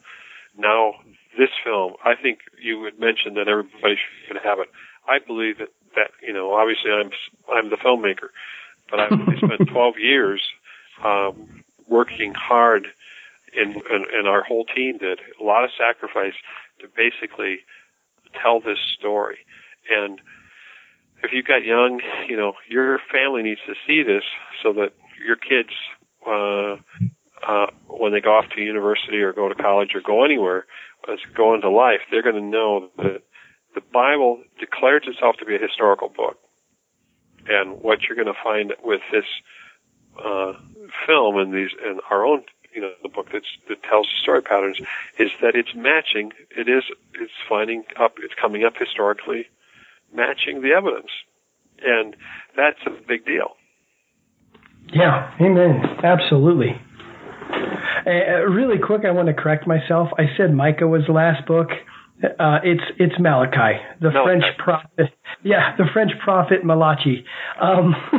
Now, 0.58 0.96
this 1.38 1.50
film, 1.64 1.94
I 2.04 2.16
think 2.16 2.40
you 2.60 2.84
had 2.84 3.00
mentioned 3.00 3.38
that 3.38 3.48
everybody 3.48 3.98
should 4.28 4.38
have 4.44 4.60
it. 4.60 4.70
I 5.08 5.20
believe 5.20 5.60
that 5.60 5.70
that 5.96 6.12
you 6.26 6.34
know 6.34 6.54
obviously 6.54 6.92
I'm 6.92 7.12
I'm 7.54 7.70
the 7.70 7.78
filmmaker, 7.78 8.30
but 8.90 9.00
I've 9.00 9.38
spent 9.38 9.70
12 9.72 10.00
years 10.00 10.42
um, 11.04 11.64
working 11.88 12.34
hard, 12.34 12.88
and 13.56 13.76
and 14.12 14.28
our 14.28 14.44
whole 14.44 14.66
team 14.66 14.98
did 14.98 15.20
a 15.40 15.44
lot 15.44 15.64
of 15.64 15.70
sacrifice 15.78 16.34
to 16.80 16.88
basically 16.88 17.60
tell 18.42 18.60
this 18.60 18.80
story 18.98 19.40
and 19.90 20.20
if 21.24 21.32
you've 21.32 21.46
got 21.46 21.64
young, 21.64 22.02
you 22.28 22.38
know, 22.38 22.54
your 22.70 23.00
family 23.12 23.42
needs 23.42 23.62
to 23.66 23.74
see 23.88 24.04
this 24.04 24.24
so 24.62 24.74
that 24.74 24.92
your 25.26 25.38
kids, 25.38 25.70
uh, 26.28 26.76
uh, 27.48 27.68
when 27.88 28.12
they 28.12 28.22
go 28.22 28.36
off 28.36 28.46
to 28.56 28.62
university 28.62 29.18
or 29.18 29.34
go 29.34 29.48
to 29.48 29.56
college 29.56 29.96
or 29.96 30.02
go 30.02 30.24
anywhere, 30.24 30.66
as 31.12 31.20
go 31.36 31.54
into 31.54 31.70
life, 31.70 32.00
they're 32.12 32.22
going 32.22 32.36
to 32.36 32.42
know 32.42 32.90
that 32.98 33.24
the 33.76 33.82
Bible 33.82 34.44
declares 34.60 35.04
itself 35.08 35.36
to 35.40 35.46
be 35.46 35.56
a 35.56 35.60
historical 35.60 36.10
book. 36.10 36.38
And 37.48 37.82
what 37.82 38.00
you're 38.04 38.16
going 38.16 38.34
to 38.34 38.42
find 38.42 38.74
with 38.84 39.02
this 39.12 39.26
uh, 40.18 40.54
film 41.08 41.38
and 41.38 41.54
these 41.54 41.72
and 41.84 42.00
our 42.10 42.26
own, 42.26 42.44
you 42.74 42.82
know, 42.82 42.92
the 43.02 43.10
book 43.10 43.28
that's, 43.32 43.58
that 43.70 43.84
tells 43.84 44.08
the 44.08 44.22
story 44.22 44.42
patterns 44.42 44.80
is 45.20 45.32
that 45.42 45.56
it's 45.56 45.74
matching. 45.76 46.32
It 46.56 46.68
is. 46.68 46.84
It's 47.14 47.32
finding 47.48 47.84
up. 48.00 48.16
It's 48.20 48.34
coming 48.40 48.64
up 48.64 48.74
historically 48.78 49.48
matching 50.14 50.62
the 50.62 50.72
evidence. 50.72 51.12
And 51.84 52.16
that's 52.56 52.80
a 52.86 52.92
big 53.08 53.26
deal. 53.26 53.56
Yeah, 54.94 55.34
amen. 55.42 55.82
Absolutely. 56.04 56.80
Uh, 58.06 58.46
really 58.50 58.78
quick, 58.80 59.06
I 59.06 59.12
want 59.12 59.28
to 59.28 59.34
correct 59.34 59.66
myself. 59.66 60.10
I 60.18 60.26
said 60.38 60.54
Micah 60.54 60.88
was 60.88 61.04
the 61.08 61.14
last 61.14 61.48
book. 61.48 61.70
Uh, 62.22 62.60
it's 62.64 62.84
it's 63.00 63.16
Malachi, 63.20 63.82
the 64.00 64.12
Malachi. 64.12 64.24
French 64.24 64.44
prophet. 64.58 65.14
Yeah, 65.44 65.76
the 65.78 65.86
French 65.92 66.12
prophet 66.24 66.64
Malachi. 66.64 67.26
Um, 67.60 67.96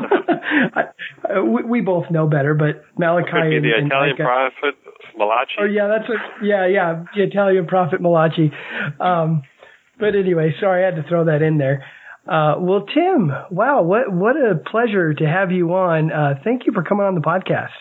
I, 0.75 1.41
we, 1.41 1.63
we, 1.63 1.81
both 1.81 2.11
know 2.11 2.27
better, 2.27 2.55
but 2.55 2.85
Malachi 2.99 3.31
the 3.33 3.57
and, 3.57 3.87
Italian 3.87 4.17
Micah, 4.19 4.25
prophet 4.25 4.75
Malachi. 5.17 5.53
Oh 5.61 5.65
yeah, 5.65 5.89
that's 5.89 6.09
a 6.11 6.45
yeah 6.45 6.67
yeah 6.67 7.05
the 7.17 7.23
Italian 7.23 7.67
prophet 7.67 8.03
Malachi. 8.03 8.51
Um, 9.01 9.43
but 9.99 10.15
anyway, 10.17 10.55
sorry, 10.61 10.83
I 10.83 10.87
had 10.87 11.03
to 11.03 11.09
throw 11.09 11.25
that 11.27 11.41
in 11.41 11.59
there. 11.59 11.85
Uh, 12.27 12.57
well, 12.59 12.85
Tim, 12.87 13.31
wow, 13.51 13.83
what 13.83 14.13
what 14.13 14.37
a 14.37 14.57
pleasure 14.57 15.15
to 15.15 15.25
have 15.25 15.51
you 15.51 15.73
on. 15.75 16.11
Uh, 16.11 16.35
thank 16.43 16.67
you 16.67 16.73
for 16.73 16.83
coming 16.83 17.07
on 17.07 17.15
the 17.15 17.21
podcast. 17.21 17.77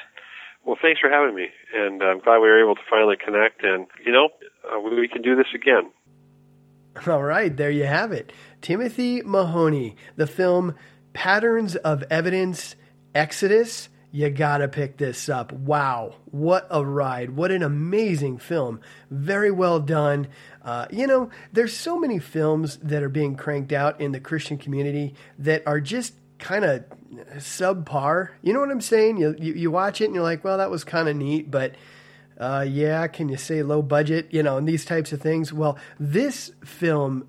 Well, 0.65 0.77
thanks 0.81 0.99
for 1.01 1.09
having 1.09 1.35
me, 1.35 1.47
and 1.75 2.01
I'm 2.01 2.19
glad 2.19 2.39
we 2.39 2.47
were 2.47 2.63
able 2.63 2.75
to 2.75 2.81
finally 2.89 3.15
connect. 3.17 3.63
And 3.63 3.87
you 4.05 4.11
know, 4.11 4.29
uh, 4.63 4.79
we 4.79 5.07
can 5.07 5.21
do 5.21 5.35
this 5.35 5.47
again. 5.55 5.91
All 7.07 7.23
right, 7.23 7.55
there 7.55 7.71
you 7.71 7.85
have 7.85 8.11
it. 8.11 8.31
Timothy 8.61 9.21
Mahoney, 9.23 9.95
the 10.15 10.27
film 10.27 10.75
Patterns 11.13 11.75
of 11.75 12.03
Evidence, 12.09 12.75
Exodus 13.13 13.89
you 14.13 14.29
gotta 14.29 14.67
pick 14.67 14.97
this 14.97 15.27
up. 15.27 15.51
Wow, 15.51 16.17
what 16.25 16.67
a 16.69 16.85
ride. 16.85 17.31
What 17.31 17.49
an 17.49 17.63
amazing 17.63 18.37
film. 18.37 18.79
Very 19.09 19.49
well 19.49 19.79
done. 19.79 20.27
Uh, 20.63 20.85
you 20.91 21.07
know, 21.07 21.31
there's 21.51 21.75
so 21.75 21.97
many 21.97 22.19
films 22.19 22.77
that 22.77 23.01
are 23.01 23.09
being 23.09 23.35
cranked 23.35 23.73
out 23.73 23.99
in 23.99 24.11
the 24.11 24.19
Christian 24.19 24.59
community 24.59 25.15
that 25.39 25.63
are 25.65 25.79
just 25.79 26.13
kind 26.37 26.63
of 26.63 26.85
subpar. 27.37 28.29
You 28.43 28.53
know 28.53 28.59
what 28.59 28.69
I'm 28.69 28.81
saying? 28.81 29.17
You, 29.17 29.35
you, 29.39 29.53
you 29.53 29.71
watch 29.71 29.99
it 29.99 30.05
and 30.05 30.13
you're 30.13 30.23
like, 30.23 30.43
well, 30.43 30.59
that 30.59 30.69
was 30.69 30.83
kind 30.83 31.09
of 31.09 31.15
neat, 31.15 31.49
but 31.49 31.73
uh, 32.39 32.65
yeah, 32.67 33.07
can 33.07 33.29
you 33.29 33.37
say 33.37 33.63
low 33.63 33.81
budget? 33.81 34.27
You 34.31 34.43
know, 34.43 34.57
and 34.57 34.67
these 34.67 34.85
types 34.85 35.13
of 35.13 35.21
things. 35.21 35.53
Well, 35.53 35.77
this 35.99 36.51
film, 36.63 37.27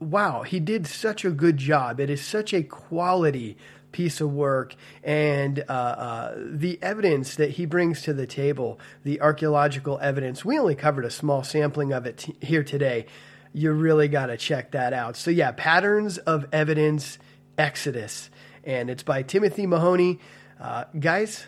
wow, 0.00 0.42
he 0.42 0.60
did 0.60 0.86
such 0.86 1.24
a 1.24 1.30
good 1.30 1.56
job. 1.56 2.00
It 2.00 2.10
is 2.10 2.22
such 2.22 2.52
a 2.52 2.62
quality 2.62 3.56
piece 3.94 4.20
of 4.20 4.32
work 4.32 4.74
and 5.04 5.60
uh, 5.68 5.72
uh, 5.72 6.34
the 6.36 6.78
evidence 6.82 7.36
that 7.36 7.50
he 7.50 7.64
brings 7.64 8.02
to 8.02 8.12
the 8.12 8.26
table, 8.26 8.78
the 9.04 9.20
archaeological 9.20 9.98
evidence. 10.02 10.44
We 10.44 10.58
only 10.58 10.74
covered 10.74 11.04
a 11.04 11.10
small 11.10 11.44
sampling 11.44 11.92
of 11.92 12.04
it 12.04 12.18
t- 12.18 12.36
here 12.42 12.64
today. 12.64 13.06
You 13.52 13.70
really 13.70 14.08
got 14.08 14.26
to 14.26 14.36
check 14.36 14.72
that 14.72 14.92
out. 14.92 15.16
So, 15.16 15.30
yeah, 15.30 15.52
Patterns 15.52 16.18
of 16.18 16.46
Evidence 16.52 17.18
Exodus, 17.56 18.30
and 18.64 18.90
it's 18.90 19.04
by 19.04 19.22
Timothy 19.22 19.64
Mahoney. 19.64 20.18
Uh, 20.60 20.84
guys, 20.98 21.46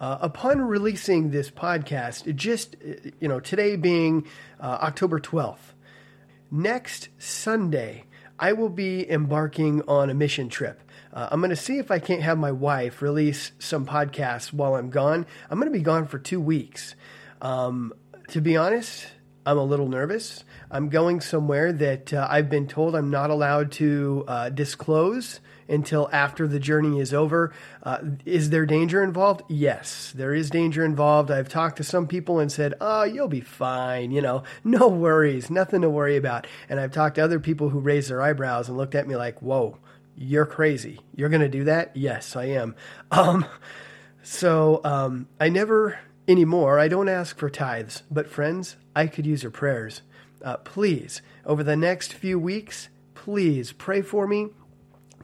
uh, 0.00 0.16
upon 0.22 0.62
releasing 0.62 1.30
this 1.30 1.50
podcast, 1.50 2.34
just, 2.34 2.74
you 3.20 3.28
know, 3.28 3.38
today 3.38 3.76
being 3.76 4.26
uh, 4.58 4.78
October 4.80 5.20
12th, 5.20 5.74
next 6.50 7.10
Sunday, 7.18 8.04
I 8.38 8.54
will 8.54 8.70
be 8.70 9.08
embarking 9.10 9.82
on 9.86 10.08
a 10.08 10.14
mission 10.14 10.48
trip. 10.48 10.80
Uh, 11.12 11.28
I'm 11.30 11.40
going 11.40 11.50
to 11.50 11.56
see 11.56 11.78
if 11.78 11.90
I 11.90 11.98
can't 11.98 12.22
have 12.22 12.38
my 12.38 12.52
wife 12.52 13.02
release 13.02 13.52
some 13.58 13.84
podcasts 13.84 14.52
while 14.52 14.74
I'm 14.74 14.88
gone. 14.88 15.26
I'm 15.50 15.58
going 15.58 15.70
to 15.70 15.78
be 15.78 15.84
gone 15.84 16.06
for 16.06 16.18
two 16.18 16.40
weeks. 16.40 16.94
Um, 17.42 17.92
to 18.28 18.40
be 18.40 18.56
honest, 18.56 19.06
I'm 19.44 19.58
a 19.58 19.64
little 19.64 19.88
nervous. 19.88 20.44
I'm 20.70 20.88
going 20.88 21.20
somewhere 21.20 21.72
that 21.74 22.14
uh, 22.14 22.26
I've 22.30 22.48
been 22.48 22.68
told 22.68 22.94
I'm 22.94 23.10
not 23.10 23.28
allowed 23.28 23.72
to 23.72 24.24
uh, 24.28 24.48
disclose 24.48 25.40
until 25.70 26.08
after 26.12 26.46
the 26.46 26.58
journey 26.58 27.00
is 27.00 27.14
over. 27.14 27.52
Uh, 27.82 27.98
is 28.24 28.50
there 28.50 28.66
danger 28.66 29.02
involved? 29.02 29.42
Yes, 29.48 30.12
there 30.14 30.34
is 30.34 30.50
danger 30.50 30.84
involved. 30.84 31.30
I've 31.30 31.48
talked 31.48 31.76
to 31.78 31.84
some 31.84 32.06
people 32.06 32.38
and 32.38 32.50
said, 32.50 32.74
oh, 32.80 33.04
you'll 33.04 33.28
be 33.28 33.40
fine. 33.40 34.10
You 34.10 34.20
know, 34.20 34.42
no 34.64 34.88
worries, 34.88 35.50
nothing 35.50 35.82
to 35.82 35.90
worry 35.90 36.16
about. 36.16 36.46
And 36.68 36.78
I've 36.78 36.92
talked 36.92 37.14
to 37.14 37.24
other 37.24 37.40
people 37.40 37.70
who 37.70 37.80
raised 37.80 38.10
their 38.10 38.22
eyebrows 38.22 38.68
and 38.68 38.76
looked 38.76 38.94
at 38.94 39.08
me 39.08 39.16
like, 39.16 39.40
whoa 39.40 39.78
you're 40.22 40.44
crazy. 40.44 41.00
You're 41.16 41.30
going 41.30 41.40
to 41.40 41.48
do 41.48 41.64
that? 41.64 41.96
Yes, 41.96 42.36
I 42.36 42.44
am. 42.44 42.76
Um, 43.10 43.46
so 44.22 44.82
um, 44.84 45.26
I 45.40 45.48
never 45.48 45.98
anymore, 46.28 46.78
I 46.78 46.88
don't 46.88 47.08
ask 47.08 47.36
for 47.36 47.50
tithes, 47.50 48.04
but 48.10 48.28
friends, 48.28 48.76
I 48.94 49.06
could 49.06 49.26
use 49.26 49.42
your 49.42 49.50
prayers. 49.50 50.02
Uh, 50.44 50.58
please, 50.58 51.22
over 51.44 51.64
the 51.64 51.76
next 51.76 52.12
few 52.12 52.38
weeks, 52.38 52.88
please 53.14 53.72
pray 53.72 54.02
for 54.02 54.26
me. 54.26 54.50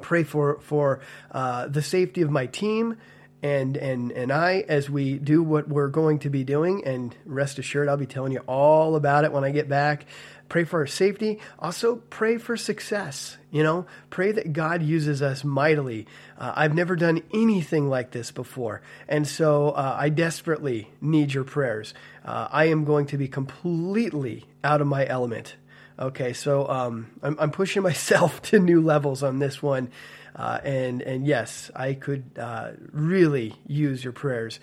Pray 0.01 0.23
for 0.23 0.59
for 0.61 1.01
uh, 1.31 1.67
the 1.69 1.83
safety 1.83 2.23
of 2.23 2.31
my 2.31 2.47
team 2.47 2.97
and 3.43 3.77
and 3.77 4.13
and 4.13 4.33
I 4.33 4.65
as 4.69 4.89
we 4.91 5.19
do 5.19 5.43
what 5.43 5.69
we're 5.69 5.89
going 5.89 6.21
to 6.21 6.31
be 6.31 6.45
doing. 6.45 6.85
And 6.85 7.15
rest 7.25 7.59
assured, 7.59 7.89
I'll 7.89 7.97
be 7.97 8.07
telling 8.07 8.33
you 8.33 8.41
all 8.47 8.97
about 8.97 9.25
it 9.25 9.33
when 9.33 9.45
I 9.45 9.51
get 9.51 9.69
back 9.69 10.07
pray 10.49 10.65
for 10.65 10.81
our 10.81 10.87
safety. 10.87 11.41
Also, 11.59 11.97
pray 11.97 12.39
for 12.39 12.57
success. 12.57 13.37
You 13.51 13.63
know, 13.63 13.87
pray 14.11 14.33
that 14.33 14.53
God 14.53 14.83
uses 14.83 15.23
us 15.23 15.45
mightily. 15.45 16.07
Uh, 16.39 16.53
I've 16.55 16.75
never 16.75 16.97
done 16.97 17.23
anything 17.33 17.89
like 17.89 18.11
this 18.11 18.31
before. 18.31 18.83
And 19.09 19.27
so 19.27 19.71
uh, 19.71 19.97
I 19.99 20.09
desperately 20.09 20.91
need 21.01 21.33
your 21.33 21.45
prayers. 21.45 21.95
Uh, 22.25 22.49
I 22.51 22.67
am 22.67 22.85
going 22.85 23.07
to 23.07 23.19
be 23.19 23.29
completely 23.29 24.45
out 24.63 24.81
of 24.81 24.87
my 24.87 25.07
element. 25.07 25.57
Okay, 25.99 26.35
so 26.35 26.69
um, 26.69 27.11
I'm, 27.23 27.37
I'm, 27.39 27.51
pushing 27.51 27.83
myself 27.91 28.43
to 28.43 28.59
new 28.59 28.81
levels 28.81 29.23
on 29.23 29.39
this 29.39 29.63
one. 29.63 29.91
Uh, 30.35 30.61
and, 30.63 31.01
and 31.01 31.27
yes, 31.27 31.71
I 31.75 31.95
could 31.95 32.25
uh, 32.39 32.73
really 32.93 33.55
use 33.67 34.05
your 34.05 34.13
prayers. 34.13 34.61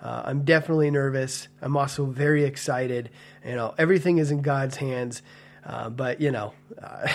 Uh, 0.00 0.22
I'm 0.24 0.44
definitely 0.44 0.90
nervous. 0.92 1.48
I'm 1.60 1.76
also 1.76 2.04
very 2.04 2.44
excited. 2.44 3.10
You 3.44 3.56
know, 3.56 3.74
everything 3.76 4.18
is 4.18 4.30
in 4.30 4.42
God's 4.42 4.76
hands. 4.76 5.22
Uh, 5.66 5.90
but 5.90 6.20
you 6.20 6.30
know, 6.30 6.52
uh, 6.80 7.08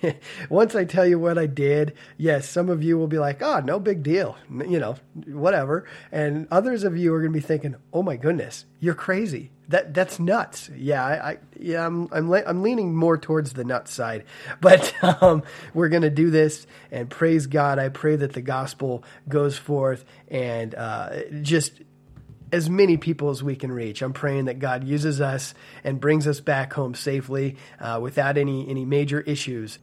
once 0.48 0.76
I 0.76 0.84
tell 0.84 1.04
you 1.04 1.18
what 1.18 1.38
I 1.38 1.46
did, 1.46 1.94
yes, 2.16 2.48
some 2.48 2.68
of 2.68 2.82
you 2.82 2.96
will 2.96 3.08
be 3.08 3.18
like, 3.18 3.42
"Oh, 3.42 3.58
no 3.58 3.80
big 3.80 4.04
deal," 4.04 4.36
you 4.48 4.78
know, 4.78 4.94
whatever, 5.26 5.84
and 6.12 6.46
others 6.52 6.84
of 6.84 6.96
you 6.96 7.12
are 7.14 7.20
going 7.20 7.32
to 7.32 7.38
be 7.38 7.44
thinking, 7.44 7.74
"Oh 7.92 8.04
my 8.04 8.14
goodness, 8.16 8.64
you're 8.78 8.94
crazy. 8.94 9.50
That 9.68 9.92
that's 9.92 10.20
nuts." 10.20 10.70
Yeah, 10.76 11.04
I, 11.04 11.30
I 11.30 11.38
yeah, 11.58 11.84
I'm 11.84 12.08
I'm, 12.12 12.30
le- 12.30 12.44
I'm 12.46 12.62
leaning 12.62 12.94
more 12.94 13.18
towards 13.18 13.54
the 13.54 13.64
nuts 13.64 13.92
side, 13.92 14.24
but 14.60 14.94
um, 15.20 15.42
we're 15.74 15.88
going 15.88 16.02
to 16.02 16.10
do 16.10 16.30
this 16.30 16.68
and 16.92 17.10
praise 17.10 17.48
God. 17.48 17.80
I 17.80 17.88
pray 17.88 18.14
that 18.14 18.34
the 18.34 18.42
gospel 18.42 19.02
goes 19.28 19.58
forth 19.58 20.04
and 20.28 20.76
uh, 20.76 21.22
just 21.42 21.72
as 22.52 22.70
many 22.70 22.96
people 22.96 23.30
as 23.30 23.42
we 23.42 23.56
can 23.56 23.72
reach. 23.72 24.02
I'm 24.02 24.12
praying 24.12 24.46
that 24.46 24.58
God 24.58 24.84
uses 24.84 25.20
us 25.20 25.54
and 25.84 26.00
brings 26.00 26.26
us 26.26 26.40
back 26.40 26.72
home 26.72 26.94
safely 26.94 27.56
uh, 27.80 27.98
without 28.02 28.38
any 28.38 28.68
any 28.68 28.84
major 28.84 29.20
issues. 29.20 29.78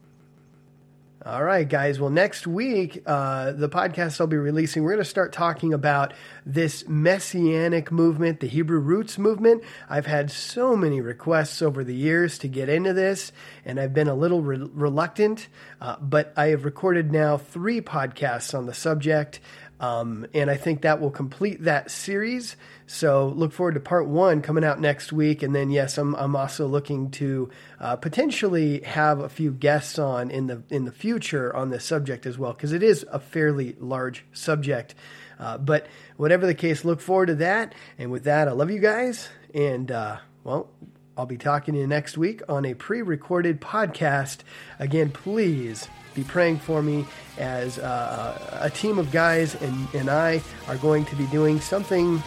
All 1.26 1.42
right, 1.42 1.68
guys. 1.68 2.02
Well, 2.02 2.10
next 2.10 2.46
week, 2.46 3.02
uh, 3.06 3.54
the 3.54 3.70
podcast 3.70 4.20
I'll 4.20 4.28
be 4.28 4.36
releasing, 4.36 4.84
we're 4.84 4.92
going 4.92 5.04
to 5.06 5.10
start 5.10 5.32
talking 5.32 5.74
about 5.74 6.14
this 6.46 6.86
messianic 6.86 7.94
movement, 7.94 8.42
the 8.42 8.48
Hebrew 8.48 8.80
roots 8.80 9.18
movement. 9.18 9.64
I've 9.90 10.06
had 10.06 10.30
so 10.32 10.76
many 10.76 11.00
requests 11.00 11.62
over 11.62 11.86
the 11.86 11.96
years 11.96 12.38
to 12.40 12.50
get 12.50 12.68
into 12.68 12.92
this, 12.92 13.32
and 13.64 13.80
I've 13.80 13.94
been 13.94 14.10
a 14.10 14.16
little 14.16 14.42
re- 14.42 14.70
reluctant, 14.74 15.48
uh, 15.80 15.96
but 16.02 16.34
I 16.36 16.48
have 16.48 16.66
recorded 16.66 17.14
now 17.14 17.38
three 17.38 17.80
podcasts 17.80 18.54
on 18.54 18.66
the 18.66 18.74
subject. 18.74 19.40
Um, 19.84 20.28
and 20.34 20.50
I 20.50 20.56
think 20.56 20.84
that 20.84 21.02
will 21.02 21.12
complete 21.12 21.64
that 21.64 21.92
series. 21.92 22.56
So 22.88 23.28
look 23.36 23.52
forward 23.52 23.74
to 23.74 23.82
part 23.82 24.08
one 24.08 24.42
coming 24.42 24.64
out 24.64 24.80
next 24.80 25.12
week. 25.12 25.44
And 25.44 25.54
then, 25.54 25.72
yes, 25.72 25.98
I'm, 25.98 26.16
I'm 26.16 26.38
also 26.38 26.68
looking 26.68 27.12
to 27.12 27.50
uh, 27.82 27.98
potentially 27.98 28.80
have 28.84 29.20
a 29.20 29.28
few 29.28 29.52
guests 29.52 30.00
on 30.00 30.32
in 30.32 30.48
the 30.48 30.64
in 30.70 30.86
the 30.86 30.92
future 30.94 31.54
on 31.54 31.70
this 31.70 31.84
subject 31.84 32.26
as 32.26 32.38
well, 32.38 32.54
because 32.54 32.72
it 32.72 32.82
is 32.82 33.06
a 33.12 33.20
fairly 33.20 33.76
large 33.78 34.24
subject. 34.32 34.96
Uh, 35.38 35.58
but 35.58 35.88
whatever 36.16 36.46
the 36.46 36.54
case, 36.54 36.86
look 36.86 37.02
forward 37.02 37.26
to 37.26 37.36
that. 37.36 37.76
And 37.98 38.10
with 38.10 38.24
that, 38.24 38.48
I 38.48 38.52
love 38.52 38.72
you 38.72 38.80
guys. 38.80 39.28
And 39.54 39.92
uh, 39.92 40.20
well, 40.46 40.70
I'll 41.18 41.26
be 41.26 41.38
talking 41.38 41.74
to 41.74 41.82
you 41.82 41.88
next 41.88 42.18
week 42.18 42.42
on 42.48 42.64
a 42.64 42.74
pre 42.74 43.02
recorded 43.02 43.60
podcast. 43.60 44.40
Again, 44.80 45.10
please 45.10 45.90
be 46.14 46.24
praying 46.24 46.60
for 46.60 46.82
me 46.82 47.06
as 47.38 47.80
uh, 47.80 48.60
a 48.62 48.70
team 48.70 49.00
of 49.00 49.12
guys 49.12 49.56
and, 49.62 49.88
and 49.94 50.10
I 50.10 50.42
are 50.68 50.78
going 50.78 51.06
to 51.06 51.16
be 51.16 51.26
doing 51.28 51.60
something 51.60 52.22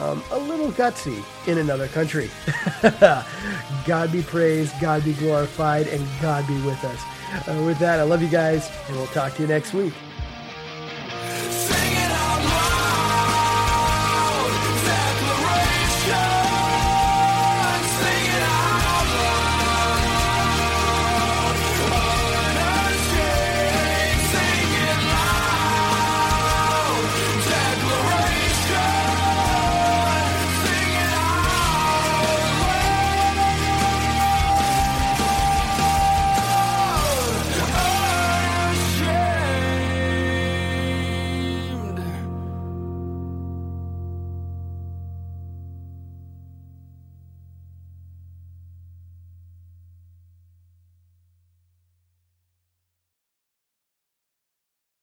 um, 0.00 0.22
a 0.30 0.38
little 0.38 0.70
gutsy 0.72 1.22
in 1.46 1.58
another 1.58 1.88
country. 1.88 2.30
God 3.86 4.12
be 4.12 4.22
praised, 4.22 4.72
God 4.80 5.04
be 5.04 5.12
glorified, 5.14 5.88
and 5.88 6.06
God 6.22 6.46
be 6.46 6.54
with 6.62 6.82
us. 6.84 7.02
Uh, 7.46 7.62
with 7.64 7.78
that, 7.78 8.00
I 8.00 8.02
love 8.02 8.22
you 8.22 8.28
guys, 8.28 8.70
and 8.88 8.96
we'll 8.96 9.06
talk 9.08 9.34
to 9.34 9.42
you 9.42 9.48
next 9.48 9.74
week. 9.74 9.92